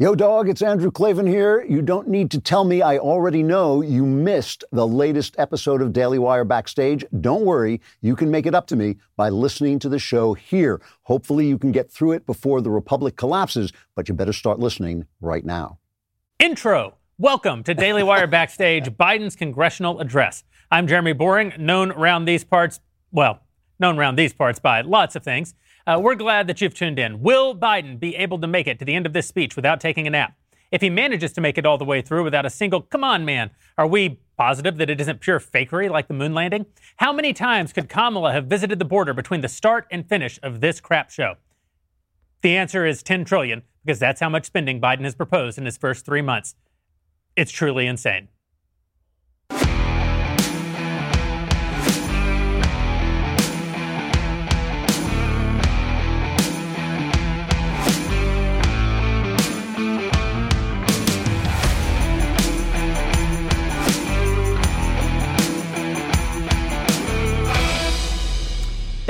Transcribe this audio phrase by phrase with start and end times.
[0.00, 1.62] Yo, dog, it's Andrew Klavan here.
[1.68, 5.92] You don't need to tell me I already know you missed the latest episode of
[5.92, 7.04] Daily Wire Backstage.
[7.20, 10.80] Don't worry, you can make it up to me by listening to the show here.
[11.02, 15.04] Hopefully, you can get through it before the Republic collapses, but you better start listening
[15.20, 15.78] right now.
[16.38, 16.94] Intro.
[17.18, 20.44] Welcome to Daily Wire Backstage, Biden's congressional address.
[20.70, 22.80] I'm Jeremy Boreing, known around these parts,
[23.12, 23.40] well,
[23.78, 25.54] known around these parts by lots of things.
[25.90, 27.20] Uh, we're glad that you've tuned in.
[27.20, 30.06] Will Biden be able to make it to the end of this speech without taking
[30.06, 30.36] a nap?
[30.70, 33.24] If he manages to make it all the way through without a single, come on,
[33.24, 36.66] man, are we positive that it isn't pure fakery like the moon landing?
[36.98, 40.60] How many times could Kamala have visited the border between the start and finish of
[40.60, 41.34] this crap show?
[42.42, 45.76] The answer is 10 trillion, because that's how much spending Biden has proposed in his
[45.76, 46.54] first three months.
[47.34, 48.28] It's truly insane.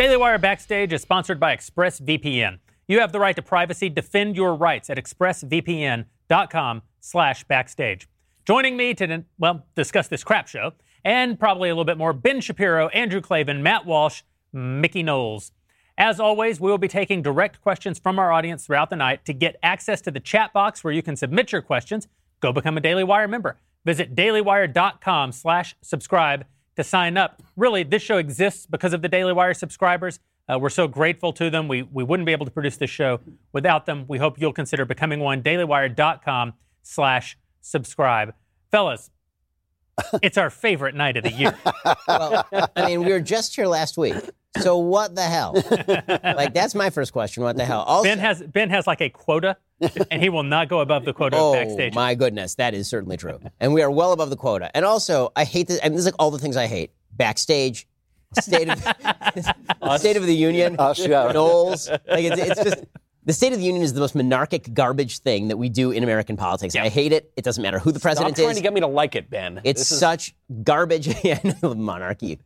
[0.00, 2.60] Daily Wire Backstage is sponsored by ExpressVPN.
[2.88, 3.90] You have the right to privacy.
[3.90, 8.08] Defend your rights at expressvpn.com slash backstage.
[8.46, 10.72] Joining me to, well, discuss this crap show
[11.04, 14.22] and probably a little bit more, Ben Shapiro, Andrew Klavan, Matt Walsh,
[14.54, 15.52] Mickey Knowles.
[15.98, 19.26] As always, we will be taking direct questions from our audience throughout the night.
[19.26, 22.08] To get access to the chat box where you can submit your questions,
[22.40, 23.58] go become a Daily Wire member.
[23.84, 26.46] Visit dailywire.com slash subscribe
[26.80, 27.42] to sign up.
[27.56, 30.18] Really, this show exists because of the Daily Wire subscribers.
[30.48, 31.68] Uh, we're so grateful to them.
[31.68, 33.20] We, we wouldn't be able to produce this show
[33.52, 34.04] without them.
[34.08, 35.42] We hope you'll consider becoming one.
[35.42, 38.34] dailywire.com slash subscribe.
[38.70, 39.10] Fellas,
[40.22, 41.56] it's our favorite night of the year.
[42.08, 44.16] Well, I mean, we were just here last week.
[44.58, 45.54] So what the hell?
[46.22, 47.42] like that's my first question.
[47.42, 47.82] What the hell?
[47.82, 49.56] Also, Ben has Ben has like a quota,
[50.10, 51.94] and he will not go above the quota oh backstage.
[51.94, 53.38] my goodness, that is certainly true.
[53.60, 54.70] And we are well above the quota.
[54.74, 55.78] And also, I hate this.
[55.82, 56.90] I mean, this is like all the things I hate.
[57.12, 57.86] Backstage,
[58.40, 58.78] state of
[60.00, 61.30] state of the union, Us, yeah.
[61.32, 61.88] Knowles.
[61.88, 62.84] Like it's, it's just
[63.26, 66.02] the State of the Union is the most monarchic garbage thing that we do in
[66.02, 66.74] American politics.
[66.74, 67.30] I hate it.
[67.36, 68.56] It doesn't matter who the Stop president trying is.
[68.56, 69.60] to get me to like it, Ben.
[69.62, 71.06] It's This is- such garbage.
[71.24, 72.40] yeah, monarchy,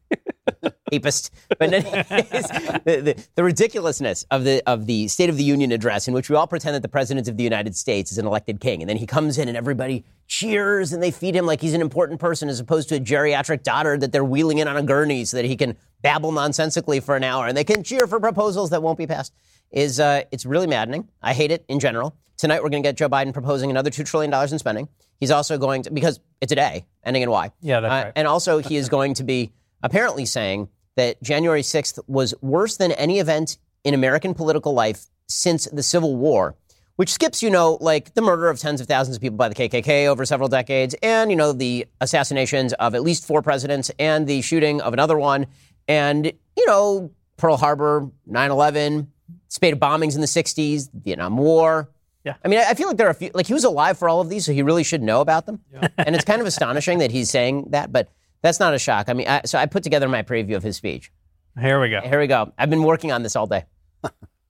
[0.99, 1.31] papist.
[1.49, 6.15] But the, the, the ridiculousness of the of the State of the Union address, in
[6.15, 8.82] which we all pretend that the president of the United States is an elected king,
[8.82, 11.81] and then he comes in and everybody cheers and they feed him like he's an
[11.82, 15.25] important person, as opposed to a geriatric daughter that they're wheeling in on a gurney
[15.25, 18.71] so that he can babble nonsensically for an hour, and they can cheer for proposals
[18.71, 19.32] that won't be passed.
[19.71, 21.09] Is uh, it's really maddening.
[21.22, 22.16] I hate it in general.
[22.37, 24.88] Tonight we're going to get Joe Biden proposing another two trillion dollars in spending.
[25.19, 27.50] He's also going to because it's a day ending in Y.
[27.61, 28.12] Yeah, that's Uh, right.
[28.16, 32.93] And also, he is going to be apparently saying that January 6th was worse than
[32.93, 36.55] any event in American political life since the Civil War,
[36.97, 39.55] which skips, you know, like the murder of tens of thousands of people by the
[39.55, 44.27] KKK over several decades, and, you know, the assassinations of at least four presidents, and
[44.27, 45.47] the shooting of another one,
[45.88, 49.11] and, you know, Pearl Harbor, 9 11,
[49.49, 51.91] spate of bombings in the 60s, Vietnam War.
[52.25, 52.34] Yeah.
[52.44, 54.09] I mean, I I feel like there are a few, like he was alive for
[54.09, 55.61] all of these, so he really should know about them.
[55.72, 55.88] Yeah.
[55.99, 58.09] And it's kind of astonishing that he's saying that, but
[58.44, 59.09] that's not a shock.
[59.09, 61.10] I mean, I, so I put together my preview of his speech.
[61.59, 62.03] Here we go.
[62.03, 62.53] Here we go.
[62.59, 63.65] I've been working on this all day.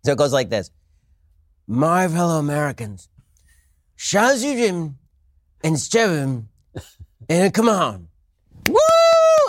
[0.05, 0.73] so it goes like this
[1.69, 3.09] My fellow Americans,
[3.97, 4.95] Shazujim
[5.63, 6.47] and Stevim,
[7.29, 8.09] and come on.
[8.69, 8.77] Woo!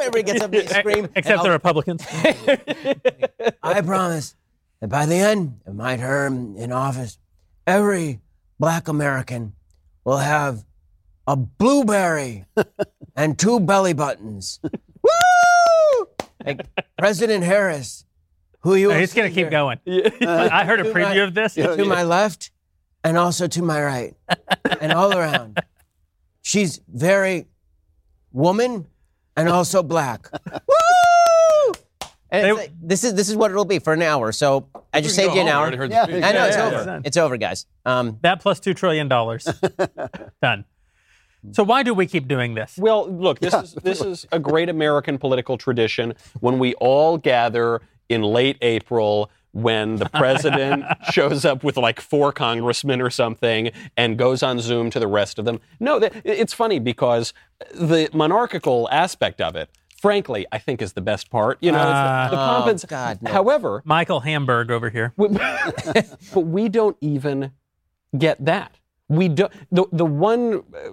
[0.02, 1.10] Everybody gets up and they scream.
[1.16, 2.06] Except the Republicans.
[3.64, 4.36] I promise
[4.80, 7.18] that by the end of my term in office,
[7.66, 8.20] every
[8.60, 9.54] black American
[10.04, 10.64] will have
[11.28, 12.46] a blueberry
[13.16, 14.60] and two belly buttons.
[15.04, 16.08] Woo!
[16.46, 16.66] Like
[16.98, 18.06] President Harris,
[18.62, 19.80] who you will He's going to see keep here, going.
[20.22, 21.54] I heard a To my- preview of this.
[21.56, 22.52] to my left
[23.04, 24.14] and also to my right
[24.82, 25.60] and all around.
[26.42, 27.48] She's very
[28.32, 28.88] woman
[29.36, 30.30] and also black.
[30.32, 31.74] Woo!
[32.30, 34.32] And They- like- this is this is what it'll be for an hour.
[34.32, 35.72] So I just saved you an hour.
[35.86, 36.84] Yeah, I know it's Yeah, over.
[36.86, 37.00] yeah.
[37.04, 37.66] It's over, guys.
[37.86, 39.08] Um, That plus $2 trillion.
[39.08, 40.66] Done.
[41.52, 42.78] So why do we keep doing this?
[42.78, 47.82] Well, look, this is this is a great American political tradition when we all gather
[48.10, 54.18] in late April when the president shows up with like four congressmen or something and
[54.18, 55.62] goes on Zoom to the rest of them.
[55.80, 57.34] No, that, it's funny because
[57.74, 59.70] the monarchical aspect of it,
[60.02, 61.58] frankly, I think is the best part.
[61.62, 63.32] You know, it's the, the Oh, God, no.
[63.32, 65.14] However, Michael Hamburg over here.
[65.18, 67.52] but we don't even
[68.18, 68.78] get that.
[69.08, 70.90] We do the the one uh,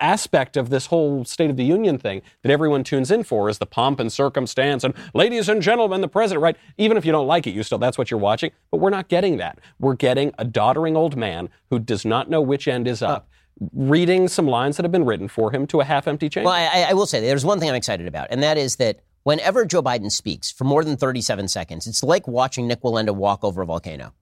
[0.00, 3.58] aspect of this whole State of the Union thing that everyone tunes in for is
[3.58, 6.56] the pomp and circumstance and ladies and gentlemen, the president, right?
[6.78, 8.50] Even if you don't like it, you still, that's what you're watching.
[8.70, 9.60] But we're not getting that.
[9.78, 13.28] We're getting a doddering old man who does not know which end is up.
[13.72, 16.46] Reading some lines that have been written for him to a half empty chamber.
[16.46, 18.98] Well, I, I will say there's one thing I'm excited about, and that is that
[19.22, 23.44] whenever Joe Biden speaks for more than 37 seconds, it's like watching Nik Wallenda walk
[23.44, 24.12] over a volcano.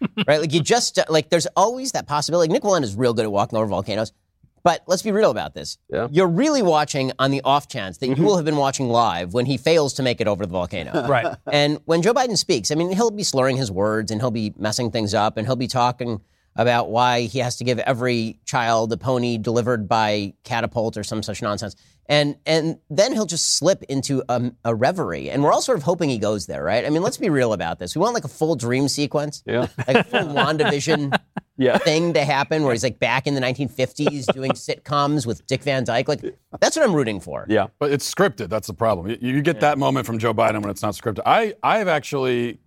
[0.26, 0.40] right?
[0.40, 2.52] Like you just like there's always that possibility.
[2.52, 4.12] Nik Wallenda is real good at walking over volcanoes.
[4.64, 5.78] But let's be real about this.
[5.88, 6.08] Yeah.
[6.10, 8.24] You're really watching on the off chance that you mm-hmm.
[8.24, 10.92] will have been watching live when he fails to make it over the volcano.
[11.12, 11.36] Right.
[11.50, 14.54] And when Joe Biden speaks, I mean, he'll be slurring his words and he'll be
[14.56, 16.20] messing things up and he'll be talking
[16.56, 21.22] about why he has to give every child a pony delivered by catapult or some
[21.22, 21.74] such nonsense.
[22.06, 25.30] And and then he'll just slip into a, a reverie.
[25.30, 26.84] And we're all sort of hoping he goes there, right?
[26.84, 27.94] I mean, let's be real about this.
[27.94, 29.68] We want like a full dream sequence, Yeah.
[29.86, 31.18] like a full WandaVision
[31.58, 31.78] Yeah.
[31.78, 35.84] thing to happen where he's like back in the 1950s doing sitcoms with Dick Van
[35.84, 36.08] Dyke.
[36.08, 36.22] Like,
[36.60, 37.46] that's what I'm rooting for.
[37.48, 37.66] Yeah.
[37.78, 38.48] But it's scripted.
[38.48, 39.10] That's the problem.
[39.10, 41.20] You, you get that moment from Joe Biden when it's not scripted.
[41.26, 42.58] I, I've actually,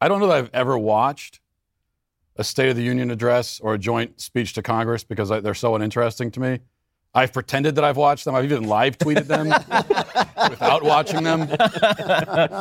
[0.00, 1.40] I don't know that I've ever watched
[2.36, 5.54] a State of the Union address or a joint speech to Congress because I, they're
[5.54, 6.60] so uninteresting to me.
[7.12, 8.34] I've pretended that I've watched them.
[8.36, 9.48] I've even live tweeted them
[10.50, 11.48] without watching them.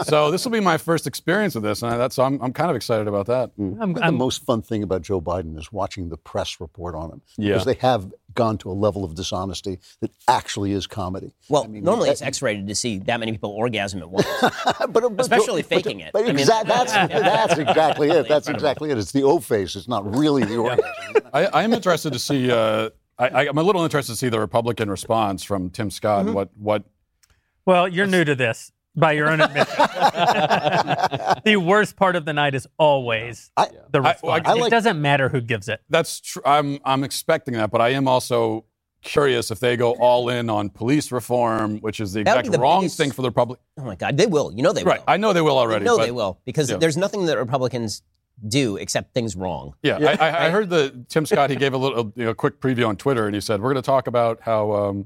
[0.05, 2.51] So this will be my first experience with this, and I, that's so I'm, I'm
[2.53, 3.51] kind of excited about that.
[3.59, 7.11] I'm, the I'm- most fun thing about Joe Biden is watching the press report on
[7.11, 7.21] him.
[7.37, 7.53] Yeah.
[7.53, 11.31] Because they have gone to a level of dishonesty that actually is comedy.
[11.49, 14.27] Well, I mean, normally that- it's X-rated to see that many people orgasm at once.
[14.41, 16.11] but, but- Especially but- faking it.
[16.11, 18.27] But I mean- that's, that's exactly it.
[18.27, 18.97] That's exactly it.
[18.97, 19.75] It's the O face.
[19.75, 20.85] It's not really the orgasm.
[21.33, 22.51] I, I am interested to see.
[22.51, 22.89] Uh,
[23.19, 26.21] I, I, I'm a little interested to see the Republican response from Tim Scott.
[26.21, 26.36] and mm-hmm.
[26.36, 26.83] What what
[27.66, 29.75] well, you're new to this by your own admission.
[31.45, 34.44] the worst part of the night is always I- the I- response.
[34.48, 35.81] I it like- doesn't matter who gives it.
[35.89, 36.42] that's true.
[36.45, 38.66] I'm I'm expecting that, but I am also
[39.01, 42.60] curious if they go all in on police reform, which is the That exact the
[42.60, 43.60] wrong biggest- thing for the Republic.
[43.77, 44.51] oh my God, they will.
[44.54, 45.00] You know they Right.
[45.00, 45.06] will.
[45.07, 45.83] I know they will already.
[45.83, 46.77] You know but, they will because yeah.
[46.77, 48.01] there's nothing that Republicans
[48.47, 49.74] do except things wrong.
[49.83, 51.50] Yeah, I, I, I heard the Tim Scott.
[51.50, 53.81] He gave a little, you know, quick preview on Twitter, and he said we're going
[53.83, 55.06] to talk about how, um,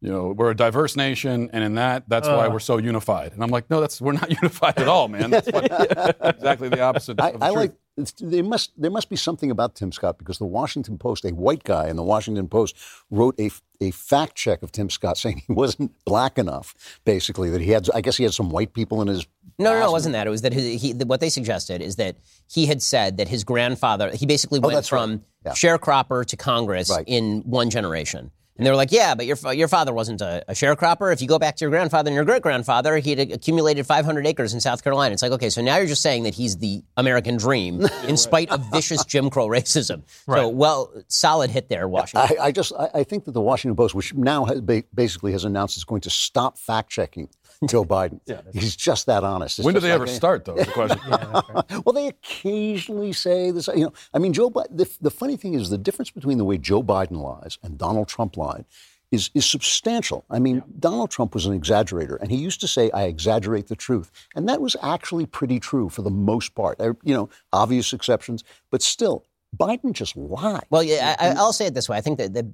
[0.00, 2.50] you know, we're a diverse nation, and in that, that's why Uh.
[2.50, 3.32] we're so unified.
[3.32, 5.30] And I'm like, no, that's we're not unified at all, man.
[5.30, 5.64] That's what,
[6.22, 7.20] exactly the opposite.
[7.20, 7.56] I, of the I truth.
[7.60, 7.72] like.
[8.20, 11.64] There must there must be something about Tim Scott because the Washington Post, a white
[11.64, 12.76] guy in the Washington Post,
[13.10, 13.50] wrote a
[13.80, 16.74] a fact check of Tim Scott saying he wasn't black enough.
[17.04, 17.88] Basically, that he had.
[17.94, 19.26] I guess he had some white people in his.
[19.58, 20.26] No, no, no, it wasn't that.
[20.26, 22.16] It was that he, what they suggested is that
[22.50, 24.86] he had said that his grandfather, he basically oh, went Oh, right.
[24.86, 25.52] from Yeah.
[25.52, 27.04] sharecropper to Congress Right.
[27.06, 28.30] in one generation.
[28.60, 31.10] And they were like, yeah, but your, your father wasn't a, a sharecropper.
[31.14, 34.52] If you go back to your grandfather and your great grandfather, he'd accumulated 500 acres
[34.52, 35.14] in South Carolina.
[35.14, 38.50] It's like, okay, so now you're just saying that he's the American dream in spite
[38.50, 40.02] of vicious Jim Crow racism.
[40.42, 42.36] So, well, solid hit there, Washington.
[42.38, 45.32] I, I just I, I think that the Washington Post, which now has ba- basically
[45.32, 47.30] has announced it's going to stop fact checking
[47.68, 48.20] Joe Biden.
[48.52, 49.58] He's just that honest.
[49.58, 50.54] It's when do they like ever a- start, though?
[50.56, 51.00] Is the question.
[51.84, 53.68] Well, they occasionally say this.
[53.68, 54.50] You know, I mean, Joe.
[54.50, 57.76] Bi- The, the funny thing is, the difference between the way Joe Biden lies and
[57.78, 58.64] Donald Trump lied
[59.10, 60.24] is is substantial.
[60.30, 63.76] I mean, Donald Trump was an exaggerator, and he used to say, "I exaggerate the
[63.76, 66.78] truth," and that was actually pretty true for the most part.
[66.78, 70.64] There- You know, obvious exceptions, but still, Biden just lied.
[70.70, 71.96] Well, yeah, I, I'll say it this way.
[71.98, 72.46] I think that, that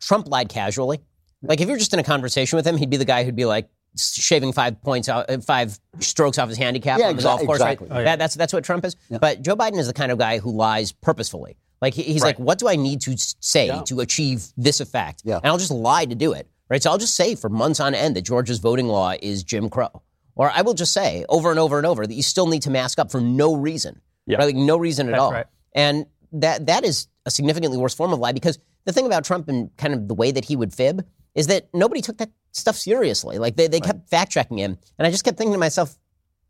[0.00, 1.00] Trump lied casually.
[1.42, 3.44] Like if you're just in a conversation with him, he'd be the guy who'd be
[3.44, 7.24] like shaving five points, out, uh, five strokes off his handicap Yeah, on the exa-
[7.24, 7.56] golf course.
[7.60, 7.88] exactly.
[7.88, 7.96] Right?
[7.96, 8.04] Oh, yeah.
[8.04, 8.96] that, that's that's what Trump is.
[9.10, 11.56] But Joe Biden is the kind of guy who lies purposefully.
[11.80, 15.22] Like he, he's like, what do I need to s- say to achieve this effect?
[15.24, 15.36] Yeah.
[15.36, 16.48] And I'll just lie to do it.
[16.70, 16.82] Right.
[16.82, 20.02] So I'll just say for months on end that Georgia's voting law is Jim Crow.
[20.34, 22.70] Or I will just say over and over and over that you still need to
[22.70, 24.00] mask up for no reason.
[24.26, 24.38] Yeah.
[24.38, 24.46] Right?
[24.46, 25.32] Like no reason at That's all.
[25.32, 25.46] right.
[25.74, 29.48] And that that is a significantly worse form of lie because the thing about Trump
[29.48, 32.76] and kind of the way that he would fib is that nobody took that stuff
[32.76, 33.38] seriously.
[33.38, 34.78] Like they, they kept fact checking him.
[34.98, 35.96] And I just kept thinking to myself,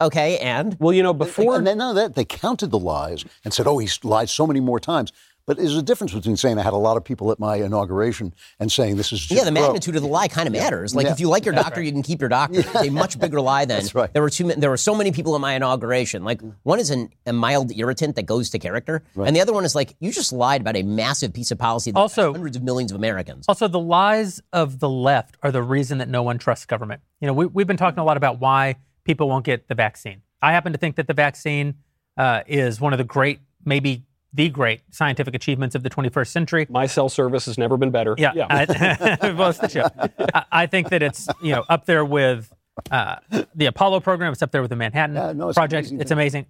[0.00, 3.24] okay, and Well, you know, before and then none of that, they counted the lies
[3.44, 5.12] and said, "Oh, he's lied so many more times."
[5.46, 8.32] But there's a difference between saying I had a lot of people at my inauguration
[8.58, 10.94] and saying this is just yeah, the magnitude of the lie kind of matters.
[10.94, 11.12] Like Yeah.
[11.12, 12.60] if you like your doctor, you can keep your doctor.
[12.60, 14.10] It's a much bigger lie than That's right.
[14.12, 16.24] there were too ma- there were so many people at my inauguration.
[16.24, 19.64] Like one is an, a mild irritant that goes to character, and the other one
[19.66, 22.62] is like you just lied about a massive piece of policy that Also- hundreds of
[22.62, 23.44] millions of Americans.
[23.46, 27.02] Also, the lies of the left are the reason that no one trusts government.
[27.20, 30.22] You know, we, we've been talking a lot about why people won't get the vaccine.
[30.40, 31.74] I happen to think that the vaccine
[32.16, 34.04] uh, is one of the great, maybe
[34.36, 36.66] the great scientific achievements of the 21st century.
[36.68, 38.14] my cell service has never been better.
[38.18, 38.46] Yeah, yeah.
[38.50, 39.92] I, well, it's the chip.
[40.34, 42.52] I, I think that it's you know up there with
[42.90, 43.16] uh,
[43.54, 44.32] the Apollo program.
[44.32, 45.82] It's up there with the Manhattan Yeah, no, it's project.
[45.86, 46.18] amazing It's thing.
[46.18, 46.46] amazing.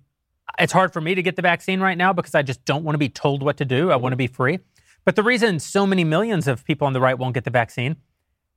[0.58, 2.94] It's hard for me to get the vaccine right now because I just don't want
[2.94, 3.90] to be told what to do.
[3.90, 4.60] I want to be free.
[5.04, 7.96] But the reason so many millions of people on the right won't get the vaccine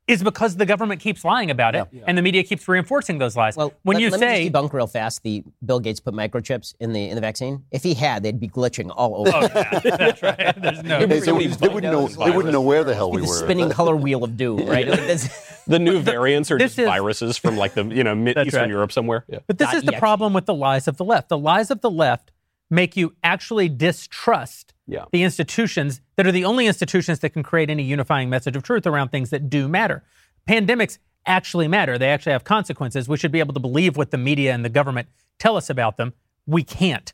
[0.08, 3.58] is because the government keeps lying about it and the media keeps reinforcing those lies.
[3.58, 6.14] Well, when let, you let say, me just debunk real fast the Bill Gates put
[6.14, 7.66] microchips in the in the vaccine.
[7.72, 9.32] If he had, they'd be glitching all over.
[9.36, 10.62] oh, yeah, that's right.
[10.62, 11.00] There's no.
[11.00, 12.08] Hey, They, so would- they wouldn't know.
[12.08, 13.34] They wouldn't know where the hell we the were.
[13.34, 14.88] spinning color wheel of doom, right?
[14.88, 18.38] Like, that's- The new variants are just is- viruses from like the you know mid
[18.38, 18.70] Eastern right.
[18.70, 19.26] Europe somewhere.
[19.28, 19.40] Yeah.
[19.48, 20.00] But this Dot is the exe.
[20.00, 21.28] problem with the lies of the left.
[21.28, 22.32] The lies of the left
[22.70, 25.06] make you actually distrust Yeah.
[25.12, 28.88] the institutions that are the only institutions that can create any unifying message of truth
[28.88, 30.04] around things that do matter.
[30.48, 31.98] Pandemics actually matter.
[31.98, 33.10] They actually have consequences.
[33.10, 35.98] We should be able to believe what the media and the government tell us about
[35.98, 36.14] them.
[36.46, 37.12] We can't.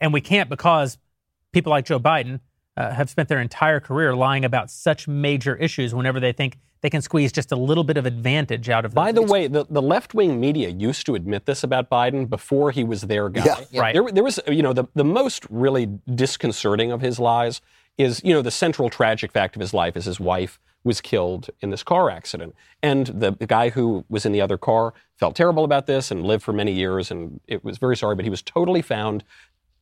[0.00, 0.96] And we can't because
[1.52, 2.40] people like Joe Biden
[2.76, 6.90] uh, have spent their entire career lying about such major issues whenever they think they
[6.90, 9.04] can squeeze just a little bit of advantage out of them.
[9.04, 12.70] By the way, the, the left wing media used to admit this about Biden before
[12.70, 13.66] he was their guy.
[13.70, 13.80] Yeah.
[13.80, 13.92] Right.
[13.94, 17.60] There, there was, you know, the, the most really disconcerting of his lies
[17.96, 21.50] is, you know, the central tragic fact of his life is his wife was killed
[21.60, 22.54] in this car accident.
[22.82, 26.24] And the, the guy who was in the other car felt terrible about this and
[26.24, 29.24] lived for many years and it was very sorry, but he was totally found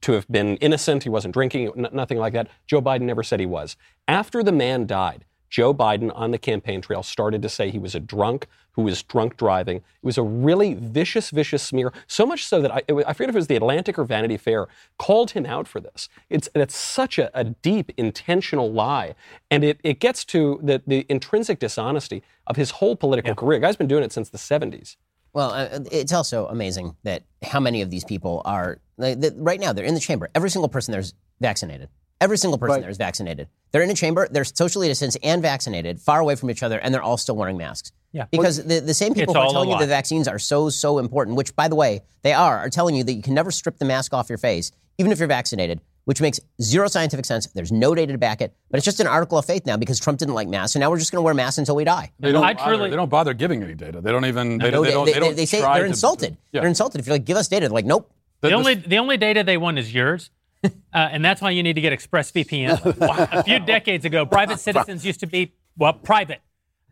[0.00, 1.03] to have been innocent.
[1.03, 2.49] He wasn't drinking, n- nothing like that.
[2.67, 3.76] Joe Biden never said he was.
[4.09, 7.95] After the man died, Joe Biden on the campaign trail started to say he was
[7.95, 9.79] a drunk who was drunk driving.
[9.79, 11.93] It was a really vicious, vicious smear.
[12.07, 14.37] So much so that I, was, I forget if it was the Atlantic or Vanity
[14.37, 14.67] Fair
[14.99, 16.09] called him out for this.
[16.29, 19.15] It's that's such a, a deep, intentional lie,
[19.50, 23.59] and it, it gets to the, the intrinsic dishonesty of his whole political career.
[23.59, 24.97] guy's been doing it since the 70s.
[25.33, 29.73] well, uh, it's also amazing that how many of these people are like, right now.
[29.73, 30.31] They're in the chamber.
[30.35, 31.88] Every single person there's vaccinated.
[32.20, 32.80] Every single person Right.
[32.80, 33.49] there is vaccinated.
[33.73, 34.26] They're in a chamber.
[34.30, 37.58] They're socially distanced and vaccinated, far away from each other, and they're all still wearing
[37.58, 37.92] masks.
[38.12, 38.25] Yeah.
[38.30, 41.37] Because the, the same people who are telling you the vaccines are so, so important,
[41.37, 43.85] which, by the way, they are, are telling you that you can never strip the
[43.85, 47.46] mask off your face, even if you're vaccinated, which makes zero scientific sense.
[47.49, 50.00] There's no data to back it, but it's just an article of faith now because
[50.00, 52.12] Trump didn't like masks, and now we're just going to wear masks until we die.
[52.18, 54.00] They don't, I bother, truly- they don't bother giving any data.
[54.00, 54.56] They don't even.
[54.56, 55.04] They, No, they, don't.
[55.04, 56.38] They, don't say try they're to- insulted.
[56.52, 56.61] Yeah.
[56.62, 57.00] They're insulted.
[57.00, 58.11] If you're like, give us data, they're like, nope.
[58.40, 60.30] The- The the- only the only data they want is yours,
[60.65, 62.81] uh, and that's why you need to get ExpressVPN.
[63.39, 66.41] a few decades ago, private citizens used to be well private.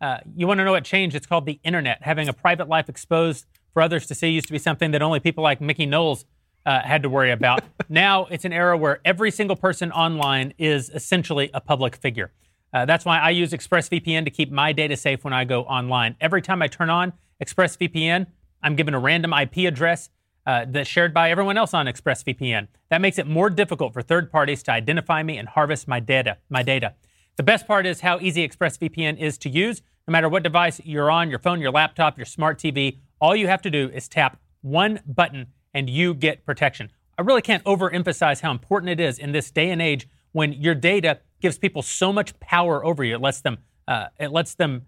[0.01, 1.15] Uh, you want to know what changed?
[1.15, 2.03] It's called the internet.
[2.03, 5.19] Having a private life exposed for others to see used to be something that only
[5.19, 6.25] people like Mickey Knowles
[6.65, 7.63] uh, had to worry about.
[7.89, 12.31] now it's an era where every single person online is essentially a public figure.
[12.73, 16.15] Uh, that's why I use ExpressVPN to keep my data safe when I go online.
[16.19, 18.27] Every time I turn on ExpressVPN,
[18.61, 20.09] I'm given a random IP address
[20.45, 22.67] uh, that's shared by everyone else on ExpressVPN.
[22.89, 26.37] That makes it more difficult for third parties to identify me and harvest my data.
[26.49, 26.93] My data.
[27.37, 29.81] The best part is how easy ExpressVPN is to use.
[30.07, 33.47] No matter what device you're on, your phone, your laptop, your smart TV, all you
[33.47, 36.91] have to do is tap one button and you get protection.
[37.17, 40.75] I really can't overemphasize how important it is in this day and age when your
[40.75, 43.15] data gives people so much power over you.
[43.15, 44.85] It lets them, uh, it lets them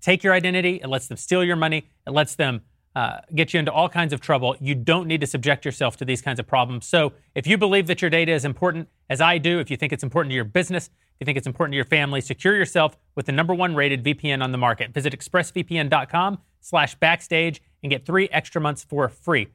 [0.00, 2.62] take your identity, it lets them steal your money, it lets them
[2.94, 4.54] uh, get you into all kinds of trouble.
[4.60, 6.86] You don't need to subject yourself to these kinds of problems.
[6.86, 9.92] So, if you believe that your data is important, as I do, if you think
[9.92, 12.96] it's important to your business, if you think it's important to your family, secure yourself
[13.14, 14.92] with the number one rated VPN on the market.
[14.92, 19.48] Visit expressvpn.com slash backstage and get three extra months for free.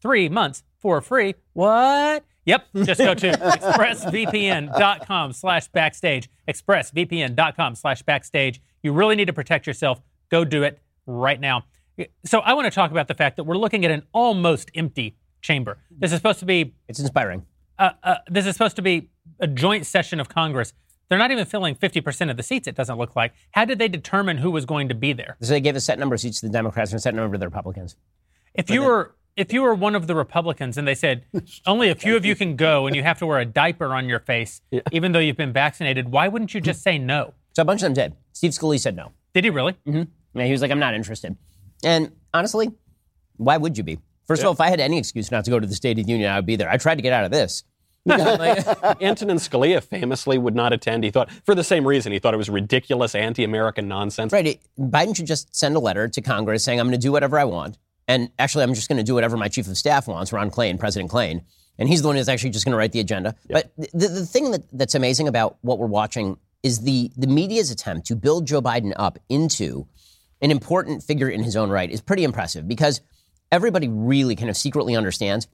[0.00, 1.34] Three months for free.
[1.54, 2.24] What?
[2.44, 2.66] Yep.
[2.84, 6.28] Just go to expressvpn.com slash backstage.
[6.46, 8.60] Expressvpn.com slash backstage.
[8.82, 10.02] You really need to protect yourself.
[10.28, 11.64] Go do it right now.
[12.24, 15.16] So I want to talk about the fact that we're looking at an almost empty
[15.40, 15.78] chamber.
[15.90, 17.44] This is supposed to be It's inspiring.
[17.78, 19.10] uh, uh, this is supposed to be
[19.40, 20.72] a joint session of Congress.
[21.08, 23.34] They're not even filling 50% of the seats, it doesn't look like.
[23.52, 25.36] How did they determine who was going to be there?
[25.40, 27.34] So they gave a set number of seats to the Democrats and a set number
[27.34, 27.96] to the Republicans.
[28.54, 31.24] If you were if you were one of the Republicans and they said
[31.66, 34.08] only a few of you can go and you have to wear a diaper on
[34.08, 34.60] your face
[34.92, 37.34] even though you've been vaccinated, why wouldn't you just say no?
[37.52, 38.16] So a bunch of them did.
[38.32, 39.12] Steve Scalise said no.
[39.34, 39.76] Did he really?
[39.84, 41.36] Yeah, he was like, I'm not interested.
[41.84, 42.70] And honestly,
[43.36, 43.98] why would you be?
[44.26, 46.06] First of all, if I had any excuse not to go to the State of
[46.06, 46.70] the Union, I would be there.
[46.70, 47.62] I tried to get out of this.
[48.08, 51.04] Antonin Scalia famously would not attend.
[51.04, 54.32] He thought, for the same reason, he thought it was ridiculous, anti-American nonsense.
[54.32, 54.46] Right.
[54.46, 57.38] it- Biden should just send a letter to Congress saying, I'm going to do whatever
[57.38, 57.78] I want.
[58.06, 60.78] And actually, I'm just going to do whatever my chief of staff wants, Ron Klain,
[60.78, 61.42] President Klain.
[61.78, 63.34] And he's the one who's actually just going to write the agenda.
[63.48, 67.70] But the, the thing that, that's amazing about what we're watching is the, the media's
[67.70, 69.86] attempt to build Joe Biden up into
[70.44, 73.00] an important figure in his own right is pretty impressive because
[73.50, 75.48] everybody really kind of secretly understands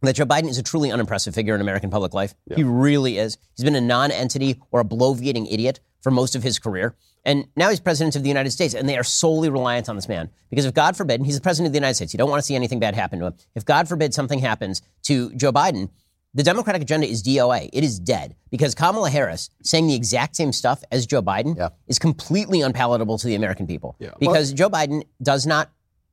[0.00, 2.34] that Joe Biden is a truly unimpressive figure in American public life.
[2.54, 3.36] He really is.
[3.56, 6.96] He's been a non-entity or a bloviating idiot for most of his career.
[7.24, 10.08] And now he's president of the United States, and they are solely reliant on this
[10.08, 10.30] man.
[10.50, 12.40] Because if God forbid, and he's the president of the United States, you don't want
[12.40, 13.34] to see anything bad happen to him.
[13.54, 15.90] If God forbid something happens to Joe Biden,
[16.34, 17.68] The Democratic agenda is DOA.
[17.72, 21.68] It is dead because Kamala Harris saying the exact same stuff as Joe Biden Yeah.
[21.88, 23.96] is completely unpalatable to the American people.
[23.98, 24.10] Yeah.
[24.18, 25.70] Because Joe Biden does not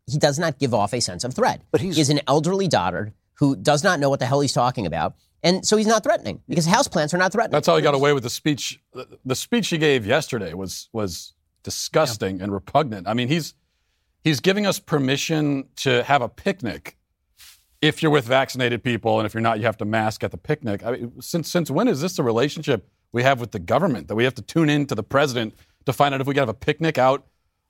[0.07, 1.61] he does not give off a sense of threat.
[1.71, 4.53] But he's- he is an elderly daughter who does not know what the hell he's
[4.53, 5.13] talking about.
[5.43, 7.51] And so he's not threatening because houseplants are not threatening.
[7.53, 8.81] That's how he got away with the speech.
[8.93, 11.33] The- The speech he gave yesterday was was
[11.63, 13.07] disgusting and repugnant.
[13.07, 13.53] I mean, he's
[14.23, 16.97] he's giving us permission to have a picnic
[17.81, 20.37] if you're with vaccinated people, and if you're not, you have to mask at the
[20.37, 20.83] picnic.
[20.85, 24.15] I mean, since since when is this the relationship we have with the government that
[24.15, 25.53] we have to tune in to the president
[25.85, 27.25] to find out if we can have a picnic out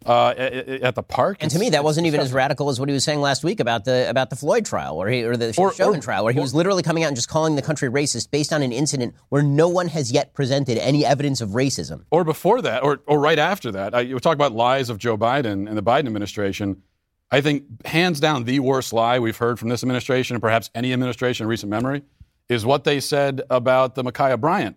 [0.06, 1.38] uh, at, at the park?
[1.42, 3.60] And to me, that wasn't even as radical as what he was saying last week
[3.60, 6.34] about the about the Floyd trial, or he, or the Or- Chauvin or- trial, where
[6.34, 9.14] he was literally coming out and just calling the country racist based on an incident
[9.30, 12.06] where no one has yet presented any evidence of racism.
[12.10, 13.94] or before that, or, or right after that.
[13.94, 16.82] I, you talk about lies of Joe Biden and the Biden administration.
[17.32, 20.94] I think hands down the worst lie we've heard from this administration and perhaps any
[20.94, 22.02] administration in recent memory
[22.48, 24.76] is what they said about the Ma'Khia Bryant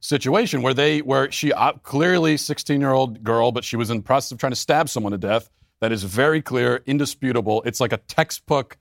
[0.00, 3.98] situation, where they where she uh, clearly 16 year old girl, but she was in
[3.98, 5.50] the process of trying to stab someone to death.
[5.80, 7.62] That is very clear, indisputable.
[7.64, 8.78] It's like a textbook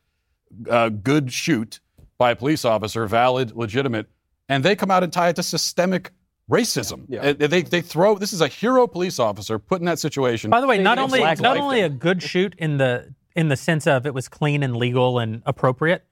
[0.70, 1.80] uh, good shoot
[2.18, 4.08] by a police officer, valid, legitimate,
[4.48, 6.12] and they come out and tie it to systemic
[6.50, 7.06] racism.
[7.08, 7.34] Yeah.
[7.34, 10.50] They, they throw this is a hero police officer put in that situation.
[10.50, 13.88] By the way, not only not only a good shoot in the in the sense
[13.88, 16.06] of it was clean and legal and appropriate,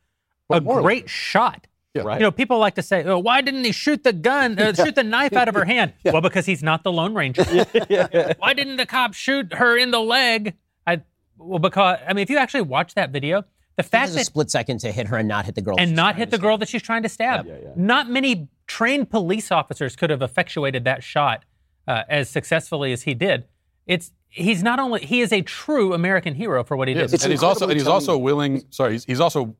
[0.49, 0.83] a morally.
[0.83, 1.67] great shot.
[1.95, 2.19] Right.
[2.19, 4.93] You know, people like to say, "Oh, why didn't he shoot the gun, uh, shoot
[4.93, 7.43] the knife out of her hand?" Well, because he's not the Lone Ranger.
[8.37, 10.53] why didn't the cop shoot her in the leg?
[10.85, 11.01] I
[11.39, 13.41] well, because I mean, if you actually watch that video,
[13.77, 15.61] the It fact has a that split second to hit her and not hit the
[15.63, 15.75] girl.
[15.79, 16.43] and not hit the stab.
[16.43, 17.47] girl that she's trying to stab.
[17.75, 21.45] Not many trained police officers could have effectuated that shot
[21.87, 23.45] uh, as successfully as he did.
[23.85, 27.23] It's he's not only he is a true American hero for what he Yes, did.
[27.23, 28.63] and he's also and he's also willing.
[28.69, 29.55] Sorry, he's, he's also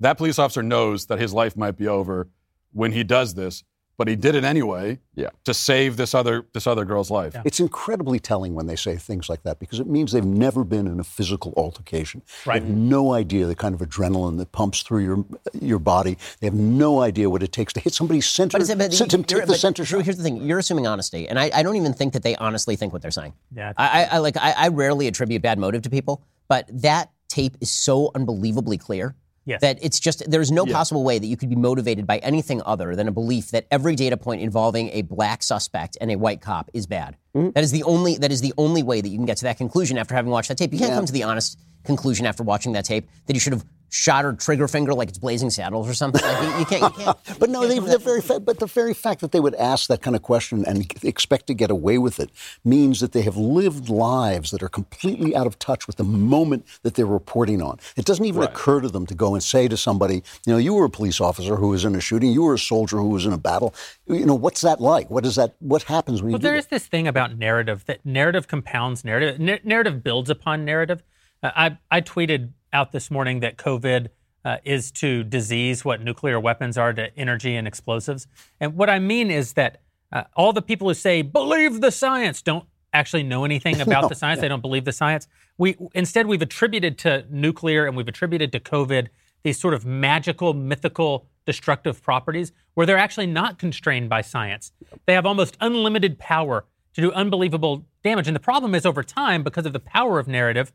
[0.00, 2.28] that police officer knows that his life might be over
[2.72, 3.64] when he does this,
[4.02, 4.98] but he did it anyway.
[5.14, 5.28] Yeah.
[5.44, 7.36] To save this other this other girl's life.
[7.44, 10.88] It's incredibly telling when they say things like that because it means they've never been
[10.88, 12.22] in a physical altercation.
[12.44, 12.60] Right.
[12.60, 15.24] They have no idea the kind of adrenaline that pumps through your
[15.60, 16.18] your body.
[16.40, 19.34] They have no idea what it takes to hit somebody's center, But, it's, but, to
[19.36, 20.04] you're- the center Drew, shot.
[20.06, 22.74] here's the thing: you're assuming honesty, and I, I don't even think that they honestly
[22.74, 23.34] think what they're saying.
[23.54, 27.10] Yeah, I, I, I like I, I rarely attribute bad motive to people, but that
[27.28, 29.60] tape is so unbelievably clear Yes.
[29.60, 32.94] that it's just there's no possible way that you could be motivated by anything other
[32.94, 36.70] than a belief that every data point involving a black suspect and a white cop
[36.72, 37.16] is bad.
[37.34, 37.50] Mm-hmm.
[37.50, 39.58] That is the only that is the only way that you can get to that
[39.58, 40.72] conclusion after having watched that tape.
[40.72, 43.64] You can't come to the honest conclusion after watching that tape that you should have
[43.92, 46.22] shot her trigger finger like it's Blazing Saddles or something.
[46.22, 46.98] Like, you, you can't.
[46.98, 47.18] You can't.
[47.38, 50.00] But no, they, the very fa- but the very fact that they would ask that
[50.00, 52.30] kind of question and expect to get away with it
[52.64, 56.64] means that they have lived lives that are completely out of touch with the moment
[56.84, 57.78] that they're reporting on.
[57.96, 60.72] It doesn't even occur to them to go and say to somebody, you know, you
[60.72, 63.26] were a police officer who was in a shooting, you were a soldier who was
[63.26, 63.74] in a battle.
[64.06, 65.10] You know, what's that like?
[65.10, 65.54] What is that?
[65.58, 66.76] What happens when you Well, do there is that?
[66.76, 69.38] this thing about narrative that narrative compounds narrative.
[69.38, 71.02] Nar- narrative builds upon narrative.
[71.42, 74.08] Uh, I I tweeted out this morning that COVID
[74.44, 78.26] uh, is to disease what nuclear weapons are to energy and explosives.
[78.60, 79.82] And what I mean is that
[80.12, 84.14] uh, all the people who say believe the science don't actually know anything about the
[84.14, 84.40] science.
[84.40, 85.28] They don't believe the science.
[85.58, 89.08] We instead we've attributed to nuclear and we've attributed to COVID
[89.42, 94.72] these sort of magical, mythical, destructive properties where they're actually not constrained by science.
[95.06, 98.28] They have almost unlimited power to do unbelievable damage.
[98.28, 100.72] And the problem is over time, because of the power of narrative,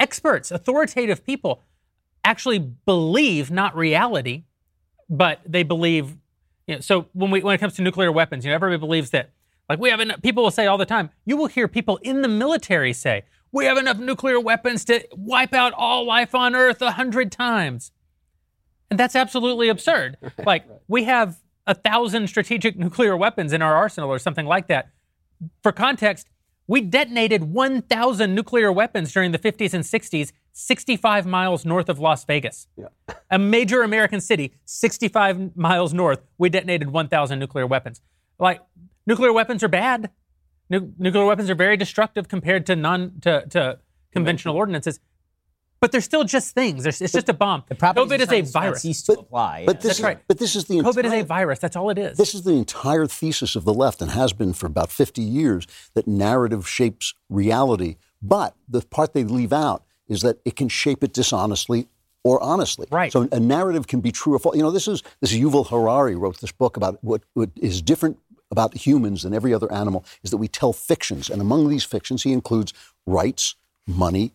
[0.00, 1.62] experts, authoritative people
[2.24, 4.44] actually believe not reality,
[5.08, 6.16] but they believe.
[6.66, 9.10] You know, so when we when it comes to nuclear weapons, you know, everybody believes
[9.10, 9.30] that.
[9.68, 10.22] Like we have enough.
[10.22, 11.10] People will say all the time.
[11.24, 15.54] You will hear people in the military say, "We have enough nuclear weapons to wipe
[15.54, 17.92] out all life on Earth a hundred times,"
[18.90, 20.16] and that's absolutely absurd.
[20.46, 24.90] Like we have a thousand strategic nuclear weapons in our arsenal, or something like that.
[25.62, 26.26] For context,
[26.68, 32.24] we detonated 1,000 nuclear weapons during the 50s and 60s, 65 miles north of Las
[32.26, 32.68] Vegas.
[33.30, 38.02] A major American city, 65 miles north, we detonated 1,000 nuclear weapons.
[38.38, 38.60] Like,
[39.06, 40.10] nuclear weapons are bad.
[40.68, 43.78] Nu- nuclear weapons are very destructive compared to non to, to
[44.12, 45.00] conventional ordinances.
[45.80, 46.82] But they're still just things.
[46.82, 47.62] There's- It's just a bomb.
[47.68, 48.82] The properties COVID is a science do not virus.
[48.82, 49.64] Cease to apply.
[49.66, 50.18] But this That's is right.
[50.26, 51.58] but this is the COVID is a virus.
[51.60, 52.18] That's all it is.
[52.18, 55.66] This is the entire thesis of the left and has been for about 50 years
[55.94, 57.96] that narrative shapes reality.
[58.20, 61.86] But the part they leave out is that it can shape it dishonestly
[62.24, 62.88] or honestly.
[62.90, 63.12] Right.
[63.12, 64.56] So a narrative can be true or false.
[64.56, 67.80] You know, this is this is Yuval Harari wrote this book about what, what is
[67.82, 68.18] different
[68.50, 71.30] about humans than every other animal is that we tell fictions.
[71.30, 72.72] And among these fictions, he includes
[73.06, 73.54] rights,
[73.86, 74.32] money,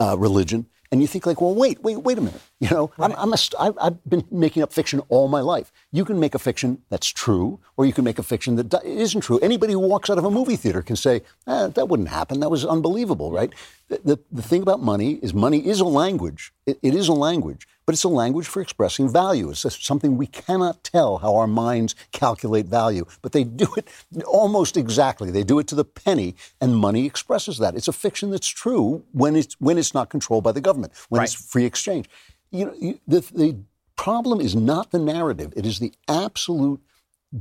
[0.00, 0.66] uh, religion.
[0.94, 2.40] And you think like, well, wait, wait, wait a minute.
[2.60, 5.72] You know, I'm, I'm a, st- I've, I've been making up fiction all my life.
[5.90, 9.22] You can make a fiction that's true, or you can make a fiction that isn't
[9.22, 9.40] true.
[9.40, 12.38] Anybody who walks out of a movie theater can say, eh, that wouldn't happen.
[12.38, 13.52] That was unbelievable, right?
[13.88, 16.52] The, the, the thing about money is money is a language.
[16.64, 19.50] It, it is a language, but it's a language for expressing value.
[19.50, 23.88] It's something we cannot tell how our minds calculate value, but they do it
[24.26, 25.30] almost exactly.
[25.30, 27.74] They do it to the penny, and money expresses that.
[27.74, 31.22] It's a fiction that's true when it's when it's not controlled by the government, when
[31.22, 32.08] it's free exchange.
[32.50, 33.58] You know, you, the, the
[33.96, 36.80] problem is not the narrative; it is the absolute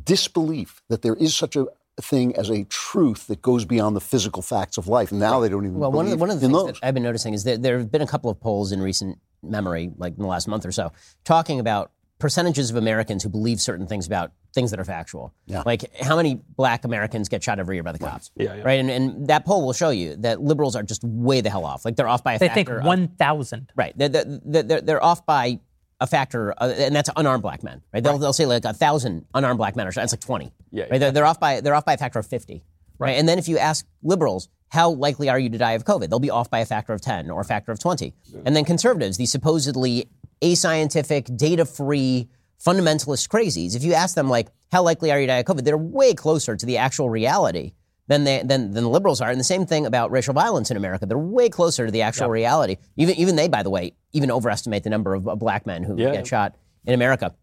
[0.03, 1.67] disbelief that there is such a
[2.01, 5.12] thing as a truth that goes beyond the physical facts of life.
[5.12, 6.73] Now they don't even Well, one of the, one of the things those.
[6.73, 9.19] that I've been noticing is that there have been a couple of polls in recent
[9.43, 10.91] memory, like in the last month or so,
[11.23, 11.91] talking about
[12.24, 15.34] percentages of Americans who believe certain things about things that are factual.
[15.46, 15.62] Yeah.
[15.66, 18.32] Like how many black Americans get shot every year by the cops.
[18.38, 18.64] Yeah, yeah.
[18.64, 18.80] Right.
[18.80, 21.84] And, and that poll will show you that liberals are just way the hell off.
[21.84, 22.80] Like they're off by a They think factor.
[22.80, 23.72] of- 1,000.
[23.76, 23.94] Right.
[23.98, 25.60] They're, they're, they're, they're off by
[26.00, 27.82] a factor, uh, and that's unarmed black men.
[27.94, 28.02] Right.
[28.02, 30.06] They'll, they'll say like a thousand unarmed black men are shot.
[30.06, 30.54] It's like twenty.
[30.72, 31.00] Yeah, Right.
[31.00, 32.64] They're, they're off by they're off by a factor of fifty.
[33.00, 33.18] Right.
[33.18, 36.10] And then if you ask liberals, how likely are you to die of COVID?
[36.10, 38.14] They'll be off by a factor of ten or a factor of twenty.
[38.46, 40.08] And then conservatives, these supposedly
[40.43, 42.27] ascientific, data-free,
[42.63, 45.63] fundamentalist crazies, if you ask them like, how likely are you to die of COVID?
[45.63, 47.73] They're way closer to the actual reality
[48.08, 49.29] than they than, than the liberals are.
[49.29, 51.06] And the same thing about racial violence in America.
[51.06, 52.77] They're way closer to the actual reality.
[52.97, 56.12] Even even they, by the way, even overestimate the number of black men who Yeah.
[56.12, 57.34] get shot in America.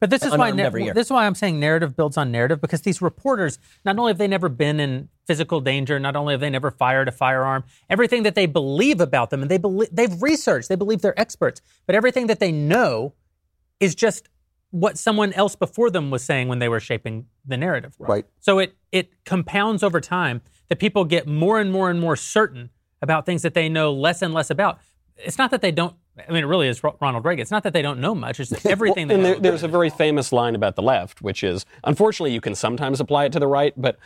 [0.00, 0.94] But this is why unarmed every year.
[0.94, 4.18] this is why I'm saying narrative builds on narrative because these reporters not only have
[4.18, 8.24] they never been in physical danger, not only have they never fired a firearm, everything
[8.24, 11.94] that they believe about them and they believe they've researched, they believe they're experts, but
[11.94, 13.12] everything that they know
[13.78, 14.28] is just
[14.70, 17.94] what someone else before them was saying when they were shaping the narrative.
[17.98, 18.26] Right.
[18.40, 22.70] So it it compounds over time that people get more and more and more certain
[23.02, 24.78] about things that they know less and less about.
[25.16, 25.94] It's not that they don't.
[26.28, 27.42] I mean, it really is Ronald Reagan.
[27.42, 28.40] It's not that they don't know much.
[28.40, 29.06] It's that everything.
[29.06, 32.32] they and know there, there's a very famous line about the left, which is unfortunately
[32.32, 33.98] you can sometimes apply it to the right, but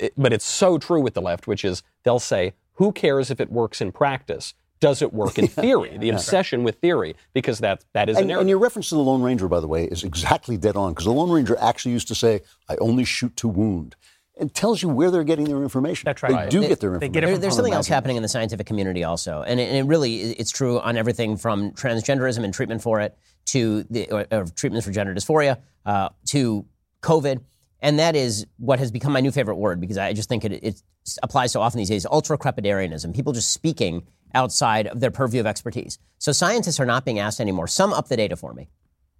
[0.00, 3.40] it, but it's so true with the left, which is they'll say, "Who cares if
[3.40, 4.54] it works in practice?
[4.80, 8.28] Does it work in theory?" The obsession with theory, because that that is a And,
[8.28, 8.40] narrative.
[8.42, 11.04] and your reference to the Lone Ranger, by the way, is exactly dead on because
[11.04, 13.96] the Lone Ranger actually used to say, "I only shoot to wound."
[14.40, 16.06] It tells you where they're getting their information.
[16.06, 16.44] That's right.
[16.44, 17.12] They do They- get their they information.
[17.12, 19.82] get There- there's something else happening in the scientific community also, and it, and it
[19.82, 24.44] really it's true on everything from transgenderism and treatment for it to the or, or
[24.46, 26.64] treatments for gender dysphoria uh, to
[27.02, 27.40] COVID,
[27.82, 30.52] and that is what has become my new favorite word because I just think it,
[30.52, 30.82] it
[31.22, 32.06] applies so often these days.
[32.06, 35.98] Ultracrepidarianism, people just speaking outside of their purview of expertise.
[36.18, 37.66] So scientists are not being asked anymore.
[37.66, 38.68] Sum up the data for me.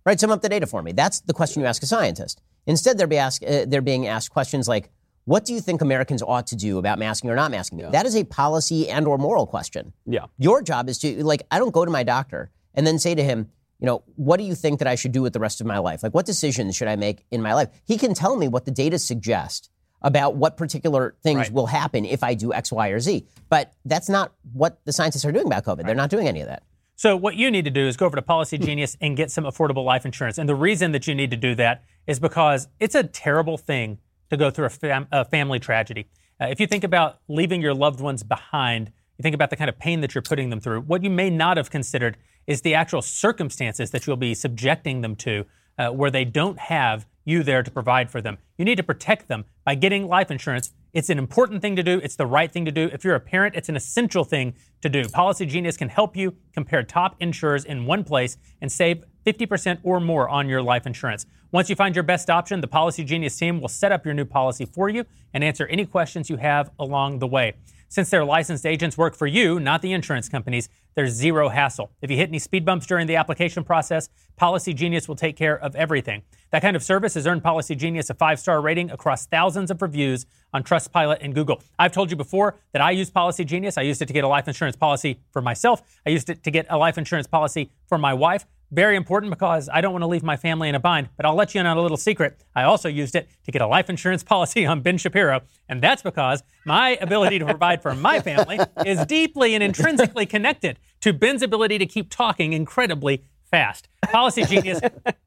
[0.05, 0.93] Right, sum up the data for me.
[0.93, 2.41] That's the question you ask a scientist.
[2.67, 4.91] Instead, they're, be asked, uh, they're being asked questions like,
[5.25, 8.17] "What do you think Americans ought to do about masking or not masking?" That is
[8.17, 9.93] a policy and or moral question.
[10.07, 10.27] yeah.
[10.39, 13.23] Your job is to like, I don't go to my doctor and then say to
[13.23, 15.67] him, you know, what do you think that I should do with the rest of
[15.67, 16.03] my life?
[16.03, 17.69] Like, what decisions should I make in my life?
[17.85, 19.71] He can tell me what the data suggest
[20.03, 21.53] about what particular things Right.
[21.53, 23.27] will happen if I do X, Y, or Z.
[23.49, 25.85] But that's not what the scientists are doing about COVID.
[25.87, 26.63] They're not doing any of that.
[26.97, 29.85] So what you need to do is go over to Policygenius and get some affordable
[29.85, 30.37] life insurance.
[30.37, 33.99] And the reason that you need to do that is because it's a terrible thing
[34.31, 36.09] to go through a, fam- a family tragedy.
[36.41, 39.69] Uh, if you think about leaving your loved ones behind, you think about the kind
[39.69, 40.81] of pain that you're putting them through.
[40.83, 45.17] What you may not have considered is the actual circumstances that you'll be subjecting them
[45.17, 45.45] to,
[45.79, 48.39] uh, where they don't have you there to provide for them.
[48.59, 50.73] You need to protect them by getting life insurance.
[50.93, 52.01] It's an important thing to do.
[52.03, 52.91] It's the right thing to do.
[52.93, 55.05] If you're a parent, it's an essential thing to do.
[55.05, 60.29] Policygenius can help you compare top insurers in one place and save 50% or more
[60.29, 61.27] on your life insurance.
[61.53, 64.65] Once you find your best option, the Policygenius team will set up your new policy
[64.65, 67.55] for you and answer any questions you have along the way.
[67.91, 71.91] Since their licensed agents work for you, not the insurance companies, there's zero hassle.
[72.01, 74.09] If you hit any speed bumps during the application process,
[74.41, 76.23] Policygenius will take care of everything.
[76.53, 80.25] That kind of service has earned Policygenius a five star rating across thousands of reviews
[80.55, 81.65] on Trustpilot and Google.
[81.81, 83.77] I've told you before that I use Policygenius.
[83.77, 86.51] I used it to get a life insurance policy for myself, I used it to
[86.53, 88.47] get a life insurance policy for my wife.
[88.73, 91.09] Very important because I don't want to leave my family in a bind.
[91.17, 92.41] But I'll let you in on a little secret.
[92.55, 95.43] I also used it to get a life insurance policy on Ben Shapiro.
[95.69, 100.79] And that's because my ability to provide for my family is deeply and intrinsically connected
[101.01, 103.89] to Ben's ability to keep talking incredibly fast.
[104.07, 104.81] Policygenius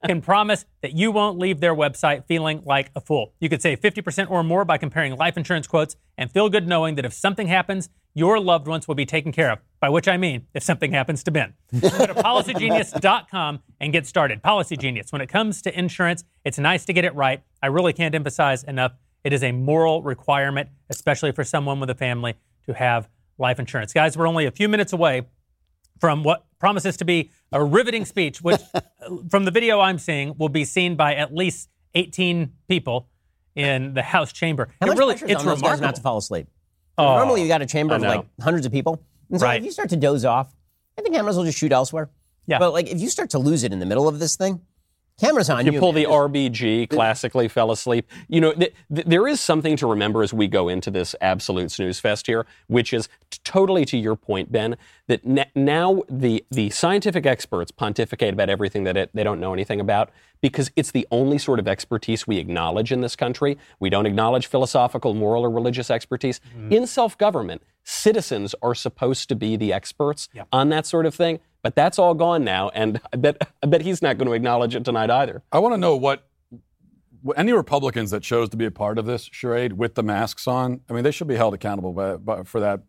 [0.06, 3.34] can promise that you won't leave their website feeling like a fool.
[3.40, 6.96] You could save 50% or more by comparing life insurance quotes and feel good knowing
[6.96, 9.60] that if something happens, your loved ones will be taken care of.
[9.80, 11.54] By which I mean, if something happens to Ben.
[11.74, 14.42] Go to policygenius.com and get started.
[14.42, 15.12] Policygenius.
[15.12, 17.44] When it comes to insurance, it's nice to get it right.
[17.62, 18.94] I really can't emphasize enough.
[19.24, 23.94] It is a moral requirement, especially for someone with a family, to have life insurance.
[23.94, 25.24] Guys, we're only a few minutes away
[26.00, 28.62] from what promises to be a riveting speech, which,
[29.30, 33.10] from the video I'm seeing, will be seen by at least 18 people
[33.56, 34.70] in the House chamber.
[34.82, 35.82] How it much really, it's on remarkable.
[35.82, 36.48] not to fall asleep?
[36.98, 38.08] Oh, Normally, you got a chamber I of know.
[38.10, 39.02] like hundreds of people,
[39.32, 39.60] and so Right.
[39.60, 40.54] if you start to doze off,
[40.98, 42.10] I think cameras will just shoot elsewhere.
[42.46, 42.60] Yeah.
[42.60, 44.62] But like, if you start to lose it in the middle of this thing,
[45.20, 45.74] cameras on you.
[45.74, 46.04] You pull man.
[46.04, 48.10] the RBG, classically fell asleep.
[48.28, 51.72] You know, th- th- there is something to remember as we go into this absolute
[51.72, 54.76] snooze fest here, which is t- totally to your point, Ben,
[55.08, 59.54] that n- now the, the scientific experts pontificate about everything that it, they don't know
[59.54, 60.10] anything about
[60.42, 63.58] because it's the only sort of expertise we acknowledge in this country.
[63.80, 66.42] We don't acknowledge philosophical, moral, or religious expertise.
[66.58, 66.74] Mm-hmm.
[66.74, 71.40] In self government, citizens are supposed to be the experts on that sort of thing.
[71.64, 74.76] But that's all gone now, and I bet I bet he's not going to acknowledge
[74.76, 75.42] it tonight either.
[75.52, 76.28] I want to know what,
[77.22, 80.46] what any Republicans that chose to be a part of this charade with the masks
[80.46, 80.82] on.
[80.90, 82.82] I mean, they should be held accountable by, by, for that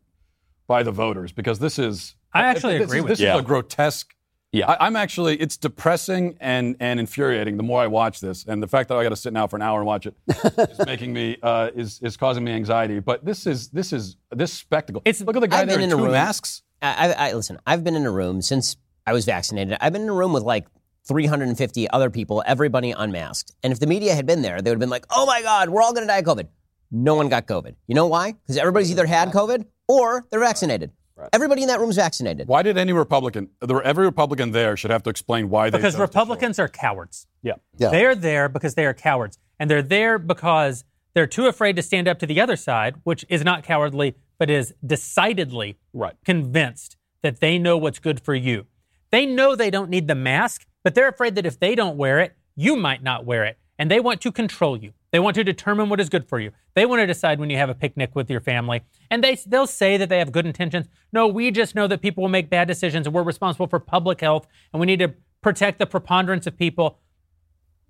[0.66, 2.16] by the voters because this is.
[2.32, 3.26] I actually this agree is, with This you.
[3.28, 3.38] is Yeah.
[3.38, 4.12] a grotesque.
[4.50, 4.70] Yeah.
[4.70, 5.36] I, I'm actually.
[5.40, 9.04] It's depressing and and infuriating the more I watch this, and the fact that I
[9.04, 10.14] got to sit now for an hour and watch it
[10.58, 12.98] is making me uh, is is causing me anxiety.
[12.98, 15.00] But this is this is this spectacle.
[15.04, 16.62] It's- look at the guy I've there in in two room- masks.
[16.84, 17.58] I, I, I listen.
[17.66, 19.76] I've been in a room since I was vaccinated.
[19.80, 20.66] I've been in a room with like
[21.06, 23.52] 350 other people, everybody unmasked.
[23.62, 25.68] And if the media had been there, they would have been like, "Oh my God,
[25.70, 26.48] we're all going to die of COVID."
[26.90, 27.74] No one got COVID.
[27.86, 28.32] You know why?
[28.32, 30.92] Because everybody's either had COVID or they're vaccinated.
[31.32, 32.48] Everybody in that room is vaccinated.
[32.48, 35.94] Why did any Republican, there- every Republican there should have to explain why they because
[35.94, 36.10] chose to show up?
[36.10, 37.26] Republicans are cowards.
[37.42, 37.54] Yeah.
[37.78, 37.90] Yeah.
[37.90, 39.38] They're there because they are cowards.
[39.58, 43.24] And they're there because they're too afraid to stand up to the other side, which
[43.28, 46.14] is not cowardly, but is decidedly Right.
[46.24, 48.66] convinced that they know what's good for you.
[49.10, 52.20] They know they don't need the mask, but they're afraid that if they don't wear
[52.20, 53.58] it, you might not wear it.
[53.78, 54.92] And they want to control you.
[55.10, 56.50] They want to determine what is good for you.
[56.74, 58.82] They want to decide when you have a picnic with your family.
[59.10, 60.88] And they, they'll say that they have good intentions.
[61.12, 64.20] No, we just know that people will make bad decisions and we're responsible for public
[64.20, 66.98] health and we need to protect the preponderance of people.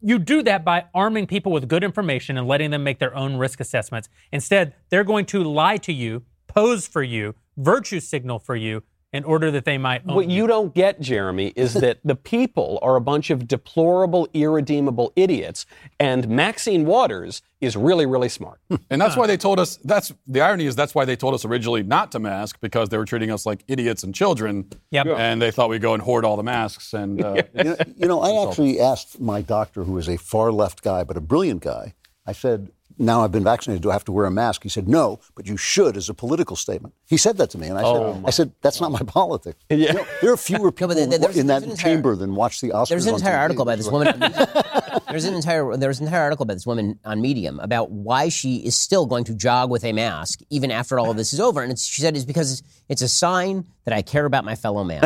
[0.01, 3.37] You do that by arming people with good information and letting them make their own
[3.37, 4.09] risk assessments.
[4.33, 8.83] Instead, they're going to lie to you, pose for you, virtue signal for you
[9.15, 12.81] in order that they might own What you don't get, Jeremy, is that the people
[12.83, 15.67] are a bunch of deplorable, irredeemable idiots,
[16.01, 18.61] and Maxine Waters is really, really smart.
[18.91, 19.77] And that's why they told us.
[19.79, 22.99] That's the irony is that's why they told us originally not to mask because they
[22.99, 24.69] were treating us like idiots and children.
[24.91, 25.07] Yep.
[25.07, 26.93] And they thought we'd go and hoard all the masks.
[26.93, 30.53] And uh, You know, you know, I actually asked my doctor, who is a far
[30.53, 31.95] left guy, but a brilliant guy,
[32.27, 34.63] I said, now I've been vaccinated, do I have to wear a mask?
[34.63, 36.95] He said, no, but you should as a political statement.
[37.07, 37.67] He said that to me.
[37.69, 39.59] And I said, oh I said that's not my politics.
[39.71, 42.35] You know, there are fewer people but there's- in there's that an entire- chamber than
[42.35, 42.89] watch the Oscars.
[42.91, 43.41] There's an on entire TV.
[43.41, 44.21] article by this woman.
[45.11, 48.57] there's an entire there's an entire article by this woman on Medium about why she
[48.57, 51.63] is still going to jog with a mask even after all of this is over.
[51.63, 54.55] And it's, she said it's because it's, it's a sign that I care about my
[54.55, 55.03] fellow man.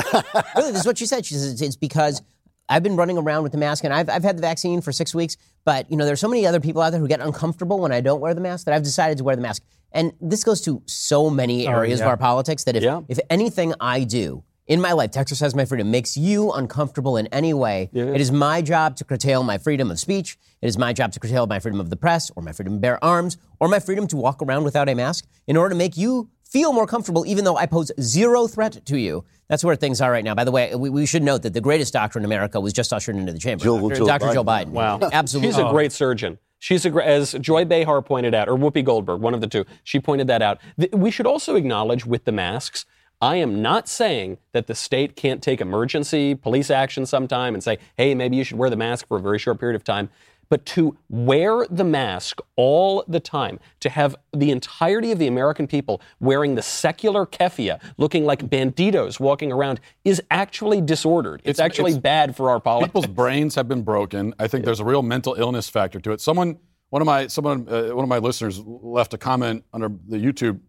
[0.57, 1.25] really, this is what she said.
[1.27, 2.23] She says it's, it's because
[2.69, 5.15] I've been running around with the mask and I've, I've had the vaccine for six
[5.15, 7.93] weeks, but you know there's so many other people out there who get uncomfortable when
[7.93, 9.63] I don't wear the mask that I've decided to wear the mask.
[9.93, 12.11] And this goes to so many oh, areas of yeah.
[12.11, 13.01] our politics that if Yeah.
[13.09, 17.27] if anything I do in my life to exercise my freedom makes you uncomfortable in
[17.29, 20.37] any way, it is my job to curtail my freedom of speech.
[20.61, 22.81] It is my job to curtail my freedom of the press or my freedom to
[22.81, 25.97] bear arms or my freedom to walk around without a mask in order to make
[25.97, 29.25] you feel more comfortable, even though I pose zero threat to you.
[29.49, 30.35] That's where things are right now.
[30.35, 32.93] By the way, we, we should note that the greatest doctor in America was just
[32.93, 33.63] ushered into the chamber.
[33.63, 33.95] Jill- Dr.
[33.97, 34.35] Jill Dr.
[34.35, 34.67] Joe Biden.
[34.67, 34.69] Biden.
[34.69, 35.01] Wow.
[35.13, 35.51] Absolutely.
[35.51, 35.71] She's a oh.
[35.71, 36.39] great surgeon.
[36.59, 39.65] She's a as Joy Behar pointed out, or Whoopi Goldberg, one of the two.
[39.85, 40.59] She pointed that out.
[40.79, 42.85] Th- We should also acknowledge with the masks.
[43.21, 47.79] I am not saying that the state can't take emergency police action sometime and say,
[47.97, 50.09] hey, maybe you should wear the mask for a very short period of time.
[50.51, 55.67] But to wear the mask all the time, to have the entirety of the American
[55.67, 61.41] people wearing the secular keffiyeh, looking like banditos walking around, is actually disordered.
[61.45, 62.89] It's, It's- actually it's- bad for our politics.
[62.89, 64.33] people's brains have been broken.
[64.39, 66.21] I think there's a real mental illness factor to it.
[66.23, 66.59] Someone,
[66.91, 70.61] one of my, someone, uh, one of my listeners left a comment under the YouTube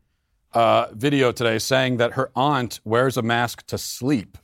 [0.54, 4.38] uh, video today saying that her aunt wears a mask to sleep,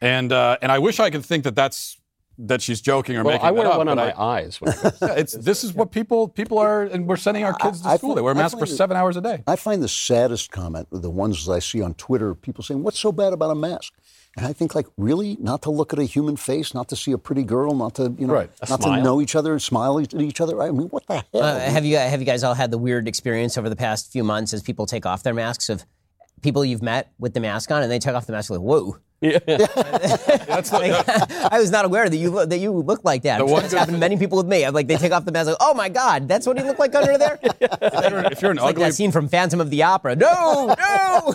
[0.00, 1.97] and uh, and I wish I could think that that's
[2.38, 4.38] that she's joking or Well, making I wear that up, one on but my I-
[4.38, 4.60] eyes.
[4.60, 7.52] when I go Yeah, it's this is what people people are, and we're sending our
[7.54, 8.10] kids to I- I school.
[8.10, 9.42] find- They wear masks for find seven hours a day.
[9.46, 12.98] I find the saddest comment, the ones that I see on Twitter, people saying, What's
[12.98, 13.92] so bad about a mask?
[14.36, 15.36] And I think, like, really?
[15.40, 18.14] Not to look at a human face, not to see a pretty girl, not to,
[18.16, 18.50] you know, Right.
[18.68, 18.96] Not smile.
[18.98, 20.62] to know each other and smile at each other.
[20.62, 21.42] I mean, what the hell?
[21.42, 24.22] Uh, have you have you guys all had the weird experience over the past few
[24.22, 25.84] months as people take off their masks of
[26.42, 28.96] people you've met with the mask on, and they take off the mask like, whoa.
[29.20, 33.38] That's the, Like, I was not aware that you look, that you look like that.
[33.38, 34.64] The I'm sure one it's happened to many people with me.
[34.64, 36.78] I'm like, they take off the mask, like, oh my god, that's what he looked
[36.78, 37.38] like under there.
[37.80, 40.14] It's if you're an like ugly that scene from Phantom of the Opera.
[40.14, 41.34] No, no.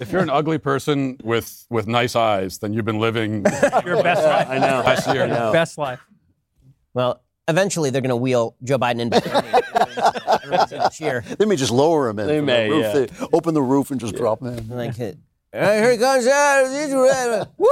[0.00, 3.44] if you're an ugly person with with nice eyes, then you've been living
[3.84, 4.48] Your best life.
[4.48, 4.82] I know.
[4.84, 5.26] last year.
[5.26, 6.00] Best life.
[6.94, 9.60] well, eventually they're going to wheel Joe Biden in behind me.
[10.42, 11.24] Everyone's going to cheer.
[11.38, 12.26] They may just lower him in.
[12.26, 12.82] They may, the roof.
[12.84, 12.92] yeah.
[12.92, 14.68] They open the roof and just drop him in.
[14.68, 15.12] Like, uh,
[15.52, 17.48] here he comes out.
[17.58, 17.66] Woo!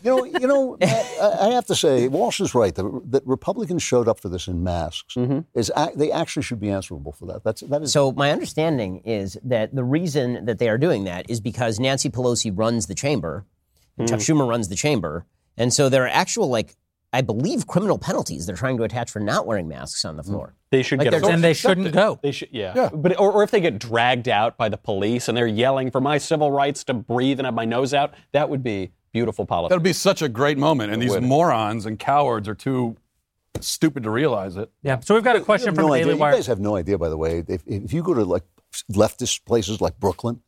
[0.00, 2.72] You know, you know, I I have to say, Walsh is right.
[2.72, 5.16] That, that Republicans showed up for this in masks.
[5.54, 7.42] Is they actually should be answerable for that?
[7.42, 7.92] That's that is.
[7.92, 12.10] So my understanding is that the reason that they are doing that is because Nancy
[12.10, 13.44] Pelosi runs the chamber,
[13.98, 15.26] and Chuck Schumer runs the chamber,
[15.56, 16.76] and so there are actual like
[17.12, 20.26] I believe criminal penalties they're trying to attach for not wearing masks on the mm.
[20.26, 20.54] floor.
[20.70, 22.18] They should Like get And they shouldn't go.
[22.22, 22.72] They should, yeah.
[22.76, 22.90] Yeah.
[22.92, 26.00] But or, or if they get dragged out by the police and they're yelling for
[26.00, 29.70] my civil rights to breathe and have my nose out, that would be beautiful politics.
[29.70, 31.22] That'd be such a great moment, and these would.
[31.22, 32.96] morons and cowards are too
[33.60, 34.70] stupid to realize it.
[34.82, 35.00] Yeah.
[35.00, 36.14] So we've got a question from no the idea.
[36.14, 37.42] Daily You guys have no idea, by the way.
[37.48, 38.44] If, if you go to like
[38.92, 40.42] leftist places like Brooklyn,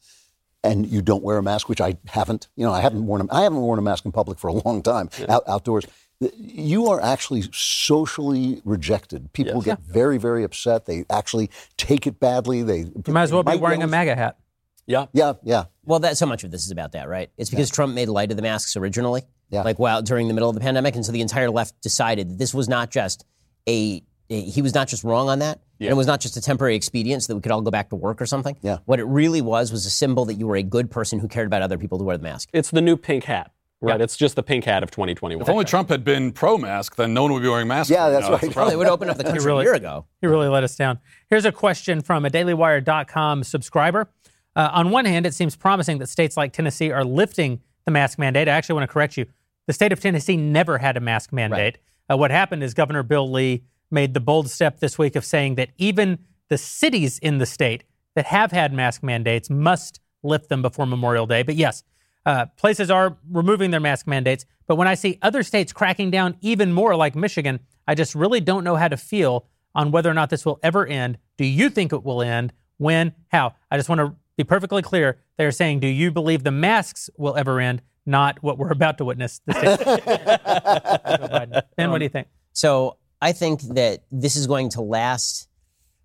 [0.62, 3.34] and you don't wear a mask, which I haven't, you know, I haven't worn a,
[3.34, 5.86] I haven't worn a mask in public for a long time out, outdoors.
[6.20, 9.32] You are actually socially rejected.
[9.32, 10.84] People get very, very upset.
[10.84, 12.62] They actually take it badly.
[12.62, 14.38] They You might as well be wearing a MAGA hat.
[14.86, 15.06] yeah.
[15.12, 15.64] Yeah, yeah.
[15.84, 17.30] Well, that so much of this is about that, right?
[17.38, 19.62] It's because Trump made light of the masks originally, Yeah.
[19.62, 22.38] like while during the middle of the pandemic, and so the entire left decided that
[22.38, 23.24] this was not just
[23.66, 26.40] a, a- he was not just wrong on that, and it was not just a
[26.42, 28.56] temporary expedient so that we could all go back to work or something.
[28.60, 28.78] Yeah.
[28.84, 31.46] What it really was was a symbol that you were a good person who cared
[31.46, 32.50] about other people to wear the mask.
[32.52, 34.00] It's the new pink hat, right?
[34.00, 35.42] It's just the pink hat of 2021.
[35.42, 37.90] If only Trump had been pro-mask, then no one would be wearing masks.
[37.90, 38.32] Yeah, that's now.
[38.32, 38.40] right.
[38.40, 38.70] the problem.
[38.70, 40.06] they would open up the country really- a year ago.
[40.20, 40.98] He really let us down.
[41.28, 44.10] Here's a question from a DailyWire.com subscriber.
[44.56, 48.18] Uh, on one hand, it seems promising that states like Tennessee are lifting the mask
[48.18, 48.48] mandate.
[48.48, 49.26] I actually want to correct you.
[49.66, 51.78] The state of Tennessee never had a mask mandate.
[52.10, 55.54] Uh, what happened is Governor Bill Lee made the bold step this week of saying
[55.54, 60.62] that even the cities in the state that have had mask mandates must lift them
[60.62, 61.42] before Memorial Day.
[61.42, 61.84] But yes,
[62.26, 64.44] uh, places are removing their mask mandates.
[64.66, 68.40] But when I see other states cracking down even more, like Michigan, I just really
[68.40, 71.18] don't know how to feel on whether or not this will ever end.
[71.36, 72.52] Do you think it will end?
[72.78, 73.12] When?
[73.28, 73.54] How?
[73.70, 75.18] I just want to be perfectly clear.
[75.36, 77.82] They're saying, do you believe the masks will ever end?
[78.06, 79.40] Not what we're about to witness.
[79.46, 79.78] The state.
[79.84, 81.62] Joe Biden.
[81.76, 82.28] Ben, what do you think?
[82.52, 85.48] So I think that this is going to last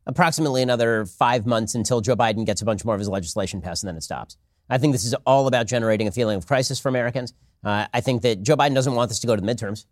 [0.06, 3.84] approximately another five months until Joe Biden gets a bunch more of his legislation passed
[3.84, 4.38] and then it stops.
[4.70, 7.34] I think this is all about generating a feeling of crisis for Americans.
[7.64, 9.86] Uh, I think that Joe Biden doesn't want this to go to the midterms,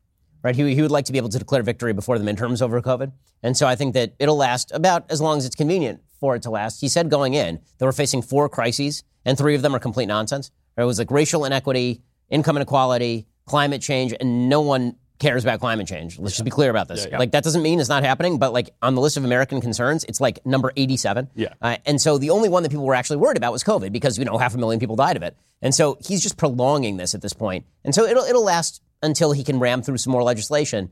[0.44, 0.56] right?
[0.56, 3.12] He, he would like to be able to declare victory before the midterms over COVID.
[3.42, 6.42] And so I think that it'll last about as long as it's convenient for it
[6.44, 6.82] to last.
[6.82, 10.08] He said going in that we're facing four crises, and three of them are complete
[10.08, 10.52] nonsense.
[10.78, 15.88] It was like racial inequity, income inequality, climate change, and no one cares about climate
[15.88, 16.19] change.
[16.19, 17.08] Let's just be clear about this.
[17.12, 20.04] Like that doesn't mean it's not happening, but like on the list of American concerns,
[20.06, 21.30] it's like number 87.
[21.36, 21.54] Yeah.
[21.62, 24.17] Uh, and so the only one that people were actually worried about was COVID because
[24.17, 25.38] you know half a million people died of it.
[25.62, 27.65] And so he's just prolonging this at this point.
[27.84, 30.91] And so it'll it'll last until he can ram through some more legislation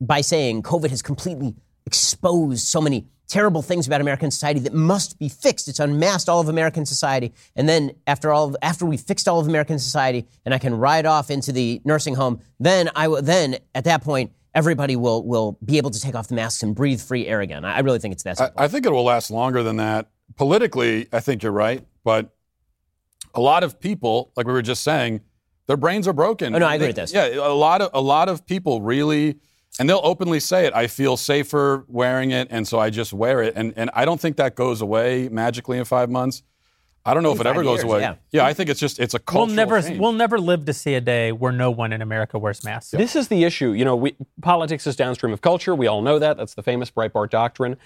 [0.00, 1.54] by saying COVID has completely
[1.86, 5.68] exposed so many terrible things about American society that must be fixed.
[5.68, 7.32] It's unmasked all of American society.
[7.56, 11.06] And then after all, after we fixed all of American society, and I can ride
[11.06, 13.22] off into the nursing home, then I will.
[13.22, 16.74] Then at that point, everybody will will be able to take off the masks and
[16.74, 17.64] breathe free air again.
[17.64, 18.50] I, I really think it's that I.
[18.56, 20.10] I think it will last longer than that.
[20.36, 22.34] Politically, I think you're right, but
[23.34, 25.20] a lot of people, like we were just saying,
[25.66, 26.54] their brains are broken.
[26.54, 27.12] Oh, no, I agree They- with this.
[27.12, 29.36] Yeah, a lot of a lot of people really,
[29.78, 30.74] and they'll openly say it.
[30.74, 33.54] I feel safer wearing it, and so I just wear it.
[33.56, 36.42] And and I don't think that goes away magically in five months.
[37.06, 38.16] I don't know if it Five ever goes away.
[38.32, 38.46] yeah.
[38.46, 40.00] I think it's just it's a We'll cultural never, change.
[40.00, 42.92] we'll never live to see a day where no one in America wears masks.
[42.92, 43.72] This is the issue.
[43.72, 45.74] You know, we, politics is downstream of culture.
[45.74, 46.38] We all know that.
[46.38, 47.76] That's the famous Breitbart doctrine.